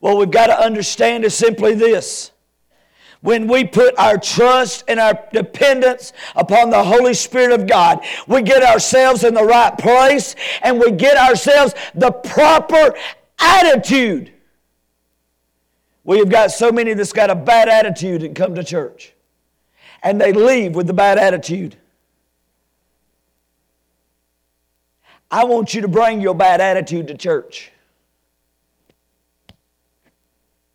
Well, 0.00 0.16
we've 0.16 0.30
got 0.30 0.46
to 0.46 0.58
understand 0.58 1.24
is 1.24 1.34
simply 1.34 1.74
this 1.74 2.32
when 3.22 3.46
we 3.46 3.64
put 3.64 3.96
our 3.98 4.18
trust 4.18 4.84
and 4.88 5.00
our 5.00 5.26
dependence 5.32 6.12
upon 6.34 6.70
the 6.70 6.82
Holy 6.82 7.14
Spirit 7.14 7.58
of 7.58 7.66
God, 7.66 8.04
we 8.26 8.42
get 8.42 8.62
ourselves 8.62 9.24
in 9.24 9.32
the 9.32 9.44
right 9.44 9.76
place 9.78 10.34
and 10.62 10.78
we 10.78 10.90
get 10.90 11.16
ourselves 11.16 11.74
the 11.94 12.10
proper 12.10 12.94
attitude. 13.38 14.32
We 16.04 16.18
have 16.18 16.28
got 16.28 16.50
so 16.50 16.72
many 16.72 16.94
that's 16.94 17.12
got 17.12 17.30
a 17.30 17.36
bad 17.36 17.68
attitude 17.68 18.24
and 18.24 18.34
come 18.34 18.56
to 18.56 18.64
church. 18.64 19.14
And 20.02 20.20
they 20.20 20.32
leave 20.32 20.74
with 20.74 20.88
the 20.88 20.92
bad 20.92 21.16
attitude. 21.16 21.76
I 25.30 25.44
want 25.44 25.74
you 25.74 25.80
to 25.82 25.88
bring 25.88 26.20
your 26.20 26.34
bad 26.34 26.60
attitude 26.60 27.06
to 27.06 27.16
church. 27.16 27.70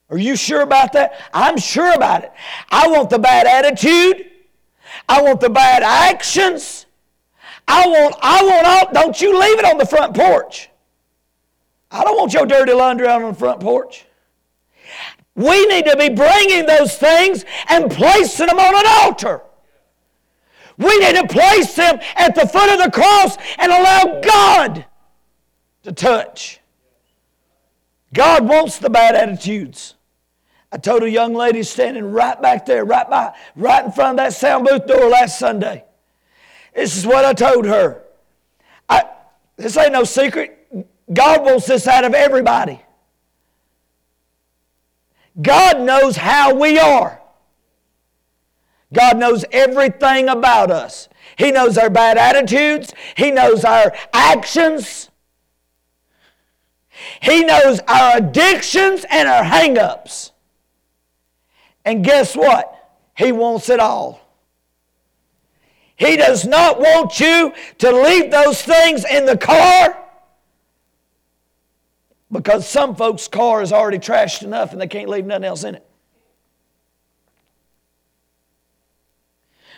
Are 0.09 0.17
you 0.17 0.35
sure 0.35 0.61
about 0.61 0.93
that? 0.93 1.19
I'm 1.33 1.57
sure 1.57 1.93
about 1.93 2.23
it. 2.23 2.31
I 2.69 2.87
want 2.87 3.09
the 3.09 3.19
bad 3.19 3.45
attitude. 3.45 4.31
I 5.09 5.21
want 5.21 5.41
the 5.41 5.49
bad 5.49 5.83
actions. 5.83 6.85
I 7.67 7.87
want, 7.87 8.15
I 8.21 8.43
want 8.43 8.67
all, 8.67 8.93
don't 8.93 9.21
you 9.21 9.37
leave 9.37 9.59
it 9.59 9.65
on 9.65 9.77
the 9.77 9.85
front 9.85 10.15
porch. 10.15 10.69
I 11.91 12.03
don't 12.03 12.17
want 12.17 12.33
your 12.33 12.45
dirty 12.45 12.73
laundry 12.73 13.07
out 13.07 13.21
on 13.21 13.33
the 13.33 13.37
front 13.37 13.59
porch. 13.59 14.05
We 15.35 15.65
need 15.67 15.85
to 15.85 15.97
be 15.97 16.09
bringing 16.09 16.65
those 16.65 16.97
things 16.97 17.45
and 17.69 17.91
placing 17.91 18.47
them 18.47 18.59
on 18.59 18.75
an 18.75 18.85
altar. 19.03 19.41
We 20.77 20.97
need 20.99 21.15
to 21.15 21.27
place 21.27 21.75
them 21.75 21.99
at 22.15 22.35
the 22.35 22.47
foot 22.47 22.69
of 22.69 22.83
the 22.83 22.91
cross 22.91 23.37
and 23.57 23.71
allow 23.71 24.21
God 24.21 24.85
to 25.83 25.91
touch. 25.91 26.59
God 28.13 28.47
wants 28.47 28.77
the 28.79 28.89
bad 28.89 29.15
attitudes. 29.15 29.95
I 30.71 30.77
told 30.77 31.03
a 31.03 31.09
young 31.09 31.33
lady 31.33 31.63
standing 31.63 32.11
right 32.11 32.41
back 32.41 32.65
there, 32.65 32.83
right 32.83 33.09
by, 33.09 33.33
right 33.55 33.85
in 33.85 33.91
front 33.91 34.11
of 34.11 34.17
that 34.17 34.33
sound 34.33 34.65
booth 34.65 34.85
door 34.85 35.09
last 35.09 35.39
Sunday. 35.39 35.85
This 36.75 36.97
is 36.97 37.05
what 37.05 37.23
I 37.23 37.33
told 37.33 37.65
her. 37.65 38.03
I, 38.89 39.03
this 39.55 39.77
ain't 39.77 39.93
no 39.93 40.03
secret. 40.03 40.53
God 41.11 41.43
wants 41.43 41.67
this 41.67 41.87
out 41.87 42.03
of 42.03 42.13
everybody. 42.13 42.81
God 45.41 45.81
knows 45.81 46.17
how 46.17 46.53
we 46.53 46.77
are. 46.79 47.21
God 48.93 49.17
knows 49.17 49.45
everything 49.51 50.29
about 50.29 50.71
us. 50.71 51.07
He 51.37 51.51
knows 51.51 51.77
our 51.77 51.89
bad 51.89 52.17
attitudes. 52.17 52.93
He 53.15 53.31
knows 53.31 53.63
our 53.63 53.93
actions. 54.13 55.09
He 57.21 57.43
knows 57.43 57.79
our 57.87 58.17
addictions 58.17 59.05
and 59.09 59.29
our 59.29 59.43
hang-ups. 59.43 60.31
And 61.87 62.03
guess 62.03 62.35
what? 62.35 62.69
He 63.15 63.31
wants 63.31 63.69
it 63.69 63.79
all. 63.79 64.19
He 65.95 66.17
does 66.17 66.45
not 66.45 66.81
want 66.81 67.17
you 67.21 67.53
to 67.77 67.91
leave 68.03 68.29
those 68.29 68.61
things 68.61 69.05
in 69.05 69.25
the 69.25 69.37
car 69.37 69.97
because 72.29 72.67
some 72.67 72.93
folks' 72.93 73.29
car 73.29 73.61
is 73.61 73.71
already 73.71 73.99
trashed 73.99 74.43
enough 74.43 74.73
and 74.73 74.81
they 74.81 74.87
can't 74.87 75.07
leave 75.07 75.25
nothing 75.25 75.45
else 75.45 75.63
in 75.63 75.75
it. 75.75 75.87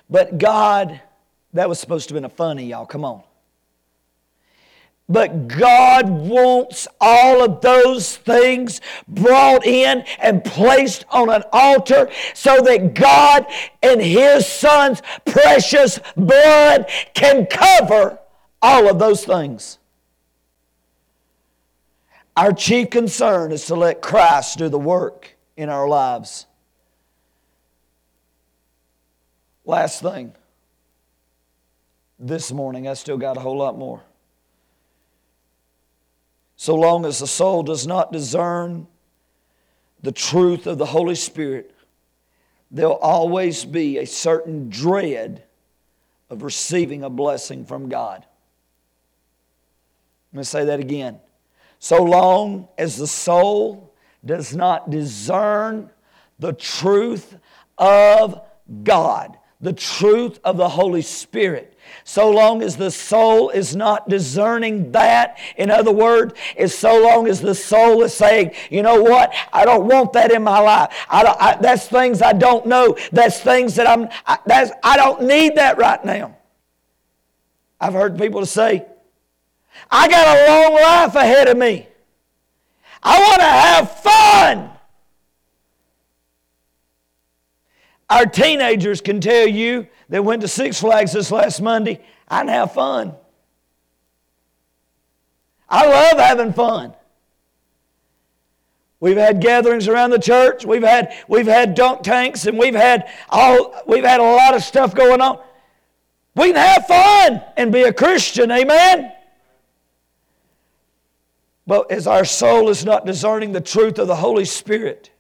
But 0.10 0.40
God, 0.40 1.00
that 1.54 1.70
was 1.70 1.80
supposed 1.80 2.10
to 2.10 2.16
have 2.16 2.24
been 2.24 2.26
a 2.26 2.36
funny, 2.36 2.66
y'all. 2.66 2.88
Come 2.88 3.06
on. 3.06 3.22
But 5.12 5.48
God 5.48 6.08
wants 6.08 6.88
all 7.02 7.44
of 7.44 7.62
those 7.62 8.16
things 8.16 8.80
brought 9.08 9.66
in 9.66 10.06
and 10.20 10.44
placed 10.44 11.04
on 11.10 11.32
an 11.32 11.42
altar 11.52 12.12
so 12.36 12.62
that 12.62 12.94
God 12.94 13.48
and 13.82 14.00
His 14.00 14.46
Son's 14.46 15.02
precious 15.26 16.00
blood 16.16 16.88
can 17.16 17.48
cover 17.48 18.20
all 18.62 18.88
of 18.88 19.00
those 19.00 19.26
things. 19.26 19.80
Our 22.38 22.54
chief 22.54 22.92
concern 22.92 23.52
is 23.52 23.66
to 23.66 23.76
let 23.76 24.04
Christ 24.04 24.60
do 24.60 24.70
the 24.70 24.80
work 24.80 25.36
in 25.58 25.70
our 25.70 25.88
lives. 25.88 26.46
Last 29.66 30.04
thing. 30.04 30.34
This 32.20 32.52
morning, 32.52 32.88
I 32.88 32.94
still 32.94 33.18
got 33.18 33.38
a 33.38 33.40
whole 33.40 33.58
lot 33.58 33.78
more. 33.78 34.04
So 36.60 36.76
long 36.76 37.06
as 37.06 37.20
the 37.20 37.26
soul 37.26 37.64
does 37.64 37.88
not 37.88 38.12
discern 38.12 38.86
the 40.02 40.12
truth 40.12 40.68
of 40.68 40.78
the 40.78 40.88
Holy 40.88 41.16
Spirit, 41.16 41.74
there'll 42.70 42.96
always 42.96 43.64
be 43.64 43.98
a 43.98 44.06
certain 44.06 44.70
dread 44.70 45.46
of 46.30 46.44
receiving 46.44 47.02
a 47.06 47.10
blessing 47.10 47.64
from 47.64 47.88
God. 47.88 48.26
Let 50.34 50.38
me 50.38 50.44
say 50.44 50.66
that 50.66 50.82
again. 50.82 51.22
So 51.80 52.04
long 52.04 52.68
as 52.78 52.98
the 52.98 53.08
soul 53.08 53.94
does 54.26 54.54
not 54.54 54.90
discern 54.90 55.90
the 56.40 56.52
truth 56.52 57.38
of 57.78 58.42
God, 58.84 59.38
the 59.62 59.72
truth 59.72 60.42
of 60.44 60.58
the 60.58 60.68
Holy 60.68 61.04
Spirit, 61.04 61.78
so 62.04 62.30
long 62.30 62.62
as 62.62 62.78
the 62.78 62.92
soul 62.92 63.50
is 63.50 63.76
not 63.76 64.10
discerning 64.10 64.92
that. 64.92 65.38
In 65.58 65.70
other 65.72 65.92
words, 65.92 66.34
is 66.56 66.78
so 66.78 67.02
long 67.02 67.28
as 67.28 67.42
the 67.42 67.56
soul 67.56 68.02
is 68.04 68.14
saying, 68.14 68.54
you 68.70 68.82
know 68.82 69.02
what, 69.02 69.34
I 69.54 69.66
don't 69.66 69.88
want 69.88 70.14
that 70.14 70.32
in 70.32 70.44
my 70.44 70.60
life. 70.60 70.94
I 71.10 71.24
don't, 71.24 71.42
I, 71.42 71.58
that's 71.62 71.88
things 71.88 72.22
I 72.22 72.34
don't 72.34 72.66
know. 72.66 72.98
That's 73.12 73.40
things 73.40 73.76
that 73.76 73.88
I'm, 73.88 74.10
I, 74.26 74.38
that's, 74.46 74.72
I 74.84 74.98
don't 74.98 75.24
need 75.24 75.56
that 75.56 75.78
right 75.78 76.04
now. 76.04 76.36
I've 77.80 77.94
heard 77.94 78.18
people 78.18 78.46
say, 78.46 78.86
I 79.90 80.08
got 80.08 80.38
a 80.38 80.52
long 80.52 80.82
life 80.82 81.16
ahead 81.16 81.48
of 81.48 81.58
me. 81.58 81.88
I 83.02 83.20
want 83.20 83.40
to 83.40 83.46
have 83.46 84.00
fun. 84.02 84.70
Our 88.10 88.26
teenagers 88.26 89.02
can 89.02 89.22
tell 89.22 89.48
you 89.48 89.88
that 90.10 90.24
went 90.24 90.42
to 90.42 90.48
Six 90.48 90.80
Flags 90.80 91.14
this 91.14 91.32
last 91.32 91.62
Monday, 91.62 92.02
I 92.28 92.42
didn't 92.42 92.54
have 92.54 92.74
fun. 92.74 93.14
I 95.70 95.86
love 95.88 96.18
having 96.18 96.54
fun. 96.54 96.94
We've 99.00 99.18
had 99.18 99.40
gatherings 99.40 99.88
around 99.88 100.10
the 100.10 100.20
church. 100.20 100.66
We've 100.66 100.84
had, 100.84 101.14
we've 101.28 101.48
had 101.48 101.74
dunk 101.74 102.02
tanks 102.02 102.46
and 102.48 102.58
we've 102.58 102.76
had, 102.76 103.10
all, 103.30 103.74
we've 103.88 104.04
had 104.04 104.20
a 104.20 104.24
lot 104.24 104.56
of 104.56 104.64
stuff 104.64 104.94
going 104.94 105.22
on. 105.22 105.40
We 106.36 106.48
can 106.48 106.56
have 106.56 106.86
fun 106.86 107.42
and 107.56 107.72
be 107.72 107.84
a 107.84 107.94
Christian, 107.94 108.52
amen? 108.52 109.12
But 111.66 111.92
as 111.92 112.08
our 112.08 112.26
soul 112.26 112.70
is 112.70 112.84
not 112.84 113.06
discerning 113.06 113.52
the 113.52 113.62
truth 113.62 114.00
of 114.00 114.08
the 114.08 114.16
Holy 114.16 114.46
Spirit, 114.46 115.12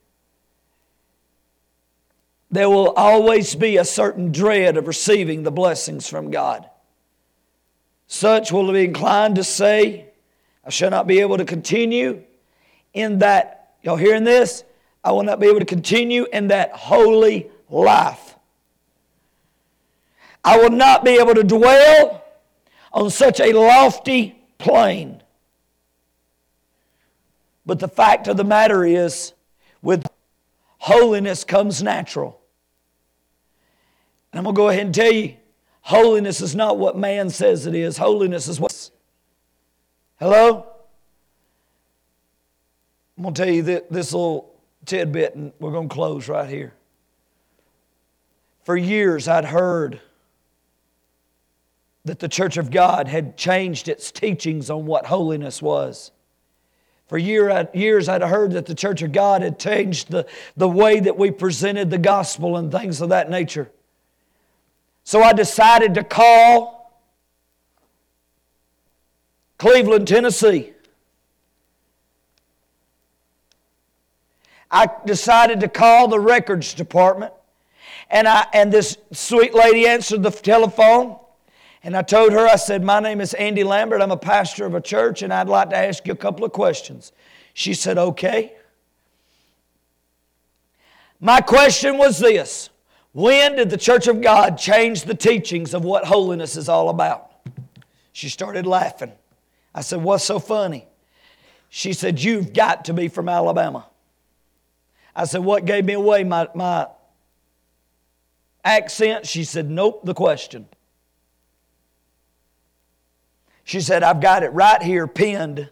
there 2.52 2.70
will 2.70 2.92
always 2.92 3.56
be 3.56 3.78
a 3.78 3.86
certain 3.86 4.32
dread 4.32 4.78
of 4.78 4.88
receiving 4.88 5.44
the 5.44 5.52
blessings 5.52 6.10
from 6.10 6.32
God. 6.32 6.70
Such 8.08 8.52
will 8.52 8.72
be 8.72 8.86
inclined 8.86 9.36
to 9.36 9.44
say, 9.44 10.08
I 10.66 10.72
shall 10.72 10.90
not 10.90 11.06
be 11.06 11.20
able 11.20 11.38
to 11.38 11.46
continue 11.46 12.24
in 12.94 13.20
that, 13.20 13.76
y'all 13.84 13.98
hearing 13.98 14.24
this? 14.24 14.64
I 15.04 15.12
will 15.12 15.24
not 15.24 15.40
be 15.40 15.48
able 15.48 15.60
to 15.60 15.66
continue 15.66 16.26
in 16.34 16.48
that 16.48 16.72
holy 16.72 17.50
life. 17.70 18.36
I 20.44 20.58
will 20.58 20.72
not 20.72 21.06
be 21.06 21.20
able 21.20 21.36
to 21.36 21.44
dwell 21.44 22.26
on 22.92 23.10
such 23.10 23.40
a 23.40 23.54
lofty 23.54 24.42
plane. 24.58 25.22
But 27.66 27.80
the 27.80 27.88
fact 27.88 28.28
of 28.28 28.38
the 28.38 28.44
matter 28.44 28.84
is, 28.84 29.34
with 29.82 30.06
holiness 30.80 31.44
comes 31.44 31.84
natural. 31.84 32.39
And 34.32 34.40
I'm 34.40 34.44
going 34.44 34.56
to 34.56 34.60
go 34.60 34.70
ahead 34.70 34.86
and 34.86 34.96
tell 34.96 35.12
you 35.12 35.36
holiness 35.82 36.42
is 36.42 36.56
not 36.56 36.78
what 36.78 36.98
man 36.98 37.30
says 37.30 37.66
it 37.66 37.76
is, 37.76 37.98
holiness 37.98 38.48
is 38.48 38.60
what. 38.60 38.90
Hello? 40.20 40.66
I'm 43.18 43.24
going 43.24 43.34
to 43.34 43.46
tell 43.46 43.54
you 43.54 43.64
this 43.64 44.14
little 44.14 44.54
tidbit, 44.86 45.36
and 45.36 45.52
we're 45.60 45.72
going 45.72 45.90
to 45.90 45.94
close 45.94 46.30
right 46.30 46.50
here. 46.50 46.74
For 48.64 48.78
years, 48.78 49.28
I'd 49.28 49.46
heard 49.46 50.00
that 52.06 52.20
the 52.20 52.30
Church 52.30 52.58
of 52.58 52.72
God 52.72 53.08
had 53.08 53.36
changed 53.36 53.88
its 53.88 54.12
teachings 54.12 54.70
on 54.70 54.86
what 54.86 55.06
holiness 55.06 55.62
was. 55.62 56.12
For 57.08 57.18
year, 57.18 57.68
years, 57.74 58.08
I'd 58.08 58.22
heard 58.22 58.52
that 58.52 58.68
the 58.68 58.76
Church 58.76 59.02
of 59.02 59.12
God 59.12 59.42
had 59.42 59.60
changed 59.60 60.12
the, 60.12 60.26
the 60.56 60.70
way 60.70 61.00
that 61.00 61.18
we 61.18 61.32
presented 61.32 61.90
the 61.90 61.98
gospel 61.98 62.56
and 62.56 62.72
things 62.72 63.02
of 63.02 63.10
that 63.10 63.30
nature. 63.30 63.72
So 65.10 65.24
I 65.24 65.34
decided 65.34 65.96
to 65.96 66.04
call 66.04 66.94
Cleveland, 69.58 70.08
Tennessee. 70.08 70.72
I 74.70 74.88
decided 75.08 75.62
to 75.62 75.68
call 75.68 76.10
the 76.10 76.20
records 76.20 76.76
department. 76.76 77.34
And, 78.12 78.28
I, 78.28 78.46
and 78.54 78.72
this 78.72 79.00
sweet 79.12 79.56
lady 79.56 79.88
answered 79.88 80.22
the 80.22 80.30
telephone. 80.30 81.18
And 81.82 81.98
I 81.98 82.04
told 82.04 82.32
her, 82.32 82.48
I 82.48 82.58
said, 82.58 82.84
My 82.84 83.00
name 83.00 83.20
is 83.20 83.34
Andy 83.34 83.64
Lambert. 83.64 84.04
I'm 84.04 84.12
a 84.12 84.16
pastor 84.16 84.68
of 84.68 84.76
a 84.76 84.82
church, 84.82 85.24
and 85.24 85.34
I'd 85.34 85.50
like 85.50 85.72
to 85.72 85.76
ask 85.76 86.06
you 86.06 86.14
a 86.14 86.18
couple 86.18 86.46
of 86.46 86.52
questions. 86.52 87.14
She 87.56 87.74
said, 87.74 87.98
Okay. 87.98 88.54
My 91.20 91.42
question 91.42 91.98
was 91.98 92.20
this 92.20 92.69
when 93.12 93.56
did 93.56 93.70
the 93.70 93.78
church 93.78 94.08
of 94.08 94.22
God 94.22 94.58
change 94.58 95.04
the 95.04 95.16
teachings 95.16 95.74
of 95.74 95.84
what 95.84 96.06
holiness 96.06 96.56
is 96.56 96.70
all 96.70 96.90
about? 96.90 97.32
She 98.12 98.30
started 98.30 98.68
laughing. 98.68 99.14
I 99.74 99.82
said, 99.82 100.02
What's 100.02 100.24
so 100.24 100.40
funny? 100.40 100.86
She 101.70 101.94
said, 101.94 102.22
You've 102.22 102.54
got 102.54 102.86
to 102.86 102.94
be 102.94 103.08
from 103.08 103.30
Alabama. 103.30 103.86
I 105.16 105.26
said, 105.26 105.44
What 105.44 105.66
gave 105.66 105.86
me 105.86 105.94
away 105.94 106.24
my, 106.24 106.48
my 106.54 106.88
accent? 108.64 109.26
She 109.26 109.44
said, 109.44 109.70
Nope, 109.70 110.06
the 110.06 110.14
question. 110.14 110.68
She 113.64 113.82
said, 113.82 114.02
I've 114.02 114.22
got 114.22 114.44
it 114.44 114.50
right 114.50 114.82
here 114.82 115.08
pinned 115.08 115.70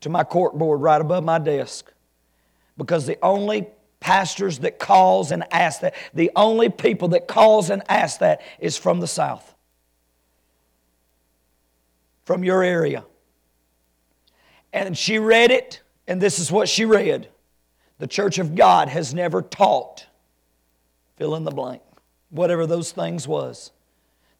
to 0.00 0.08
my 0.08 0.24
corkboard 0.24 0.80
right 0.80 1.00
above 1.00 1.22
my 1.22 1.38
desk 1.38 1.92
because 2.78 3.06
the 3.06 3.18
only 3.22 3.68
pastors 4.00 4.60
that 4.60 4.78
calls 4.78 5.30
and 5.30 5.44
asks 5.52 5.80
that. 5.80 5.94
The 6.14 6.30
only 6.36 6.68
people 6.68 7.08
that 7.08 7.28
calls 7.28 7.70
and 7.70 7.82
asks 7.88 8.18
that 8.18 8.40
is 8.58 8.76
from 8.76 9.00
the 9.00 9.06
South, 9.06 9.54
from 12.24 12.44
your 12.44 12.62
area. 12.62 13.04
And 14.72 14.96
she 14.96 15.18
read 15.18 15.50
it, 15.50 15.82
and 16.06 16.20
this 16.20 16.38
is 16.38 16.52
what 16.52 16.68
she 16.68 16.84
read 16.84 17.28
The 17.98 18.06
Church 18.06 18.38
of 18.38 18.54
God 18.54 18.88
has 18.88 19.14
never 19.14 19.42
taught, 19.42 20.06
fill 21.16 21.34
in 21.34 21.44
the 21.44 21.50
blank, 21.50 21.82
whatever 22.30 22.66
those 22.66 22.92
things 22.92 23.26
was. 23.26 23.72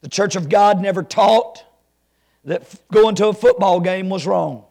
The 0.00 0.08
Church 0.08 0.36
of 0.36 0.48
God 0.48 0.80
never 0.80 1.02
taught 1.02 1.64
that 2.44 2.72
going 2.92 3.16
to 3.16 3.28
a 3.28 3.34
football 3.34 3.80
game 3.80 4.08
was 4.08 4.26
wrong. 4.26 4.64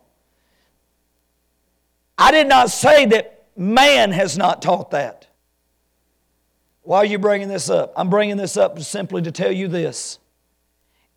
I 2.18 2.32
did 2.32 2.48
not 2.48 2.72
say 2.72 3.06
that 3.08 3.37
Man 3.58 4.12
has 4.12 4.38
not 4.38 4.62
taught 4.62 4.92
that. 4.92 5.28
Why 6.84 7.00
are 7.00 7.06
you 7.06 7.18
bringing 7.18 7.48
this 7.48 7.70
up? 7.70 7.92
I'm 7.98 8.10
bringing 8.10 8.38
this 8.38 8.56
up 8.56 8.80
simply 8.80 9.24
to 9.24 9.32
tell 9.32 9.52
you 9.52 9.68
this. 9.68 10.20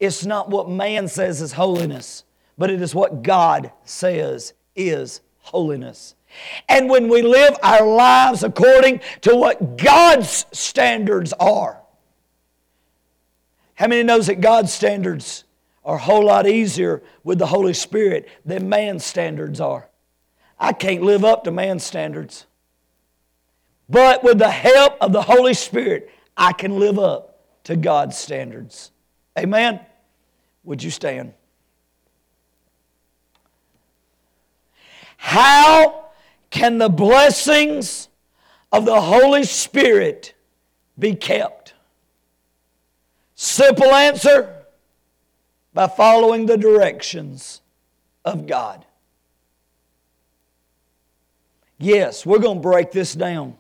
It's 0.01 0.25
not 0.25 0.49
what 0.49 0.69
man 0.69 1.07
says 1.07 1.43
is 1.43 1.53
holiness, 1.53 2.25
but 2.57 2.71
it 2.71 2.81
is 2.81 2.95
what 2.95 3.23
God 3.23 3.71
says 3.85 4.55
is 4.75 5.21
holiness. 5.41 6.15
And 6.67 6.89
when 6.89 7.09
we 7.09 7.21
live 7.21 7.57
our 7.63 7.87
lives 7.87 8.43
according 8.43 9.01
to 9.21 9.37
what 9.37 9.77
God's 9.77 10.47
standards 10.53 11.35
are, 11.35 11.83
how 13.75 13.87
many 13.87 14.03
knows 14.03 14.29
that 14.29 14.41
God's 14.41 14.73
standards 14.73 15.45
are 15.85 15.97
a 15.97 16.01
whole 16.01 16.25
lot 16.25 16.47
easier 16.47 17.03
with 17.23 17.39
the 17.39 17.47
Holy 17.47 17.75
Spirit 17.75 18.29
than 18.47 18.71
man's 18.71 19.05
standards 19.05 19.61
are? 19.61 19.90
I 20.61 20.75
can't 20.75 21.03
live 21.03 21.25
up 21.25 21.45
to 21.45 21.51
man's 21.51 21.83
standards. 21.83 22.45
But 23.89 24.23
with 24.23 24.39
the 24.39 24.51
help 24.51 24.99
of 25.01 25.13
the 25.13 25.23
Holy 25.23 25.55
Spirit, 25.55 26.11
I 26.37 26.53
can 26.53 26.79
live 26.79 26.99
up 26.99 27.41
to 27.65 27.77
God's 27.77 28.17
standards. 28.17 28.93
Amen? 29.39 29.81
Would 30.65 30.83
you 30.83 30.91
stand? 30.91 31.33
How 35.17 36.07
can 36.51 36.79
the 36.79 36.89
blessings 36.89 38.09
of 38.71 38.85
the 38.85 39.01
Holy 39.01 39.45
Spirit 39.45 40.35
be 40.99 41.15
kept? 41.15 41.75
Simple 43.35 43.93
answer 43.93 44.65
by 45.73 45.89
following 45.89 46.47
the 46.47 46.59
directions 46.59 47.63
of 48.25 48.47
God. 48.47 48.85
Yes, 51.81 52.27
we're 52.27 52.39
going 52.39 52.59
to 52.59 52.63
break 52.63 52.93
this 52.93 53.15
down. 53.15 53.57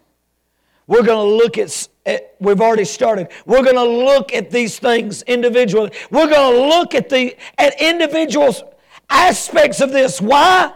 We're 0.87 1.03
going 1.03 1.27
to 1.27 1.37
look 1.37 1.57
at, 1.57 1.89
at, 2.05 2.37
we've 2.39 2.61
already 2.61 2.85
started. 2.85 3.29
We're 3.47 3.63
going 3.63 3.77
to 3.77 3.83
look 3.83 4.35
at 4.35 4.51
these 4.51 4.79
things 4.79 5.23
individually. 5.23 5.93
We're 6.11 6.29
going 6.29 6.55
to 6.55 6.69
look 6.69 6.95
at 6.95 7.09
the 7.09 7.35
at 7.57 7.81
individual 7.81 8.77
aspects 9.09 9.81
of 9.81 9.91
this. 9.91 10.21
Why? 10.21 10.75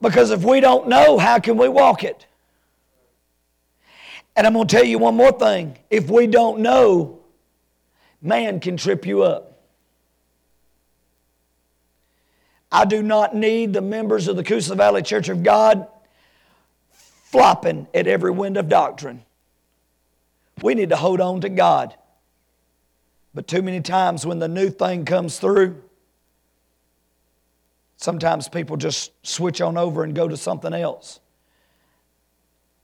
Because 0.00 0.30
if 0.30 0.44
we 0.44 0.60
don't 0.60 0.86
know, 0.86 1.18
how 1.18 1.40
can 1.40 1.56
we 1.56 1.68
walk 1.68 2.04
it? 2.04 2.26
And 4.36 4.46
I'm 4.46 4.52
going 4.52 4.68
to 4.68 4.76
tell 4.76 4.84
you 4.84 4.98
one 4.98 5.16
more 5.16 5.32
thing. 5.32 5.78
If 5.90 6.10
we 6.10 6.28
don't 6.28 6.60
know, 6.60 7.20
man 8.22 8.60
can 8.60 8.76
trip 8.76 9.04
you 9.04 9.22
up. 9.22 9.53
I 12.74 12.84
do 12.84 13.04
not 13.04 13.36
need 13.36 13.72
the 13.72 13.80
members 13.80 14.26
of 14.26 14.34
the 14.34 14.42
Coosa 14.42 14.74
Valley 14.74 15.02
Church 15.02 15.28
of 15.28 15.44
God 15.44 15.86
flopping 17.30 17.86
at 17.94 18.08
every 18.08 18.32
wind 18.32 18.56
of 18.56 18.68
doctrine. 18.68 19.22
We 20.60 20.74
need 20.74 20.88
to 20.88 20.96
hold 20.96 21.20
on 21.20 21.40
to 21.42 21.48
God. 21.48 21.94
But 23.32 23.46
too 23.46 23.62
many 23.62 23.80
times 23.80 24.26
when 24.26 24.40
the 24.40 24.48
new 24.48 24.70
thing 24.70 25.04
comes 25.04 25.38
through, 25.38 25.80
sometimes 27.96 28.48
people 28.48 28.76
just 28.76 29.12
switch 29.24 29.60
on 29.60 29.76
over 29.76 30.02
and 30.02 30.12
go 30.12 30.26
to 30.26 30.36
something 30.36 30.74
else. 30.74 31.20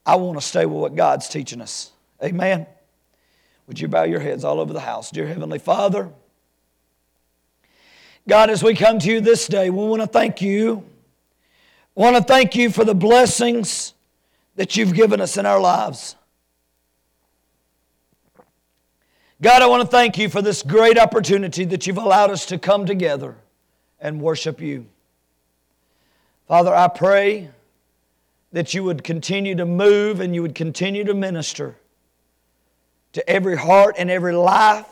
I 0.07 0.15
want 0.15 0.39
to 0.39 0.47
stay 0.47 0.67
with 0.67 0.79
what 0.79 0.95
God's 0.95 1.29
teaching 1.29 1.61
us. 1.61 1.91
Amen. 2.23 2.65
Would 3.67 3.81
you 3.81 3.89
bow 3.89 4.05
your 4.05 4.21
heads 4.21 4.45
all 4.45 4.61
over 4.61 4.73
the 4.73 4.79
house? 4.79 5.11
Dear 5.11 5.27
Heavenly 5.27 5.59
Father, 5.59 6.13
God, 8.31 8.49
as 8.49 8.63
we 8.63 8.77
come 8.77 9.01
to 9.01 9.11
you 9.11 9.21
this 9.21 9.49
day, 9.49 9.71
we 9.71 9.85
want 9.85 10.03
to 10.03 10.07
thank 10.07 10.41
you. 10.41 10.85
We 11.97 12.03
want 12.05 12.15
to 12.15 12.23
thank 12.23 12.55
you 12.55 12.71
for 12.71 12.85
the 12.85 12.95
blessings 12.95 13.93
that 14.55 14.77
you've 14.77 14.95
given 14.95 15.21
us 15.21 15.37
in 15.37 15.47
our 15.47 15.59
lives. 15.61 16.15
God, 19.43 19.63
I 19.63 19.67
want 19.67 19.83
to 19.83 19.89
thank 19.89 20.17
you 20.17 20.29
for 20.29 20.43
this 20.43 20.63
great 20.63 20.97
opportunity 20.97 21.65
that 21.65 21.89
you've 21.89 21.99
allowed 21.99 22.31
us 22.31 22.47
to 22.47 22.59
come 22.59 22.87
together 22.87 23.35
and 23.99 24.21
worship 24.21 24.61
you. 24.61 24.87
Father, 26.47 26.73
I 26.73 26.87
pray 26.87 27.51
that 28.53 28.75
you 28.75 28.85
would 28.85 29.03
continue 29.03 29.57
to 29.57 29.67
move 29.67 30.21
and 30.21 30.37
you 30.37 30.43
would 30.43 30.55
continue 30.55 31.03
to 31.03 31.15
minister 31.15 31.75
to 33.15 33.29
every 33.29 33.57
heart 33.57 33.97
and 33.99 34.09
every 34.09 34.35
life 34.35 34.87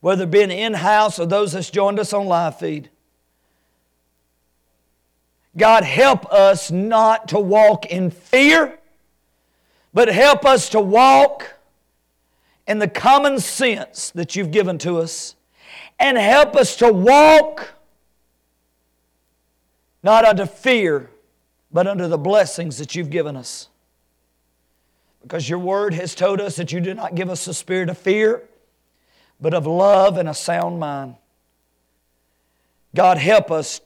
whether 0.00 0.24
it 0.24 0.30
be 0.30 0.42
in 0.42 0.74
house 0.74 1.18
or 1.18 1.26
those 1.26 1.52
that's 1.52 1.70
joined 1.70 1.98
us 1.98 2.12
on 2.12 2.26
live 2.26 2.58
feed. 2.58 2.90
God, 5.56 5.82
help 5.82 6.32
us 6.32 6.70
not 6.70 7.28
to 7.28 7.40
walk 7.40 7.86
in 7.86 8.10
fear, 8.10 8.78
but 9.92 10.08
help 10.08 10.44
us 10.44 10.68
to 10.70 10.80
walk 10.80 11.54
in 12.66 12.78
the 12.78 12.88
common 12.88 13.40
sense 13.40 14.10
that 14.10 14.36
you've 14.36 14.52
given 14.52 14.78
to 14.78 14.98
us. 14.98 15.34
And 15.98 16.16
help 16.16 16.54
us 16.54 16.76
to 16.76 16.92
walk 16.92 17.72
not 20.02 20.24
under 20.24 20.46
fear, 20.46 21.10
but 21.72 21.88
under 21.88 22.06
the 22.06 22.18
blessings 22.18 22.78
that 22.78 22.94
you've 22.94 23.10
given 23.10 23.36
us. 23.36 23.68
Because 25.22 25.48
your 25.48 25.58
word 25.58 25.92
has 25.94 26.14
told 26.14 26.40
us 26.40 26.56
that 26.56 26.70
you 26.70 26.80
do 26.80 26.94
not 26.94 27.16
give 27.16 27.28
us 27.28 27.48
a 27.48 27.54
spirit 27.54 27.90
of 27.90 27.98
fear, 27.98 28.47
but 29.40 29.54
of 29.54 29.66
love 29.66 30.16
and 30.18 30.28
a 30.28 30.34
sound 30.34 30.80
mind. 30.80 31.16
God, 32.94 33.18
help 33.18 33.50
us 33.50 33.80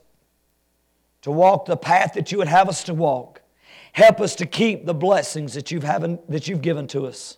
to 1.23 1.31
walk 1.31 1.67
the 1.67 1.77
path 1.77 2.15
that 2.15 2.33
you 2.33 2.39
would 2.39 2.49
have 2.49 2.69
us 2.69 2.85
to 2.85 2.95
walk. 2.95 3.43
Help 3.93 4.21
us 4.21 4.35
to 4.37 4.47
keep 4.47 4.87
the 4.87 4.95
blessings 4.95 5.55
that 5.55 5.71
you've, 5.71 5.83
having, 5.83 6.19
that 6.29 6.49
you've 6.49 6.63
given 6.63 6.87
to 6.89 7.07
us. 7.07 7.37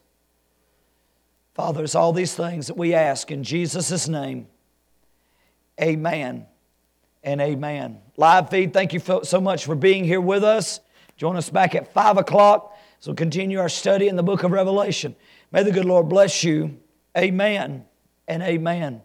Father, 1.54 1.82
it's 1.82 1.94
all 1.94 2.12
these 2.12 2.34
things 2.34 2.66
that 2.68 2.76
we 2.76 2.94
ask 2.94 3.30
in 3.30 3.42
Jesus' 3.42 4.08
name. 4.08 4.46
Amen 5.80 6.46
and 7.22 7.40
amen. 7.40 7.98
Live 8.16 8.50
feed, 8.50 8.72
thank 8.72 8.92
you 8.92 9.00
so 9.00 9.40
much 9.40 9.64
for 9.64 9.74
being 9.74 10.04
here 10.04 10.20
with 10.20 10.44
us. 10.44 10.80
Join 11.16 11.36
us 11.36 11.50
back 11.50 11.74
at 11.74 11.92
5 11.92 12.18
o'clock 12.18 12.76
as 13.00 13.06
we'll 13.06 13.16
continue 13.16 13.58
our 13.58 13.68
study 13.68 14.08
in 14.08 14.16
the 14.16 14.22
book 14.22 14.44
of 14.44 14.52
Revelation. 14.52 15.16
May 15.50 15.62
the 15.62 15.72
good 15.72 15.84
Lord 15.84 16.08
bless 16.08 16.44
you. 16.44 16.78
Amen 17.16 17.84
and 18.28 18.42
amen. 18.42 19.02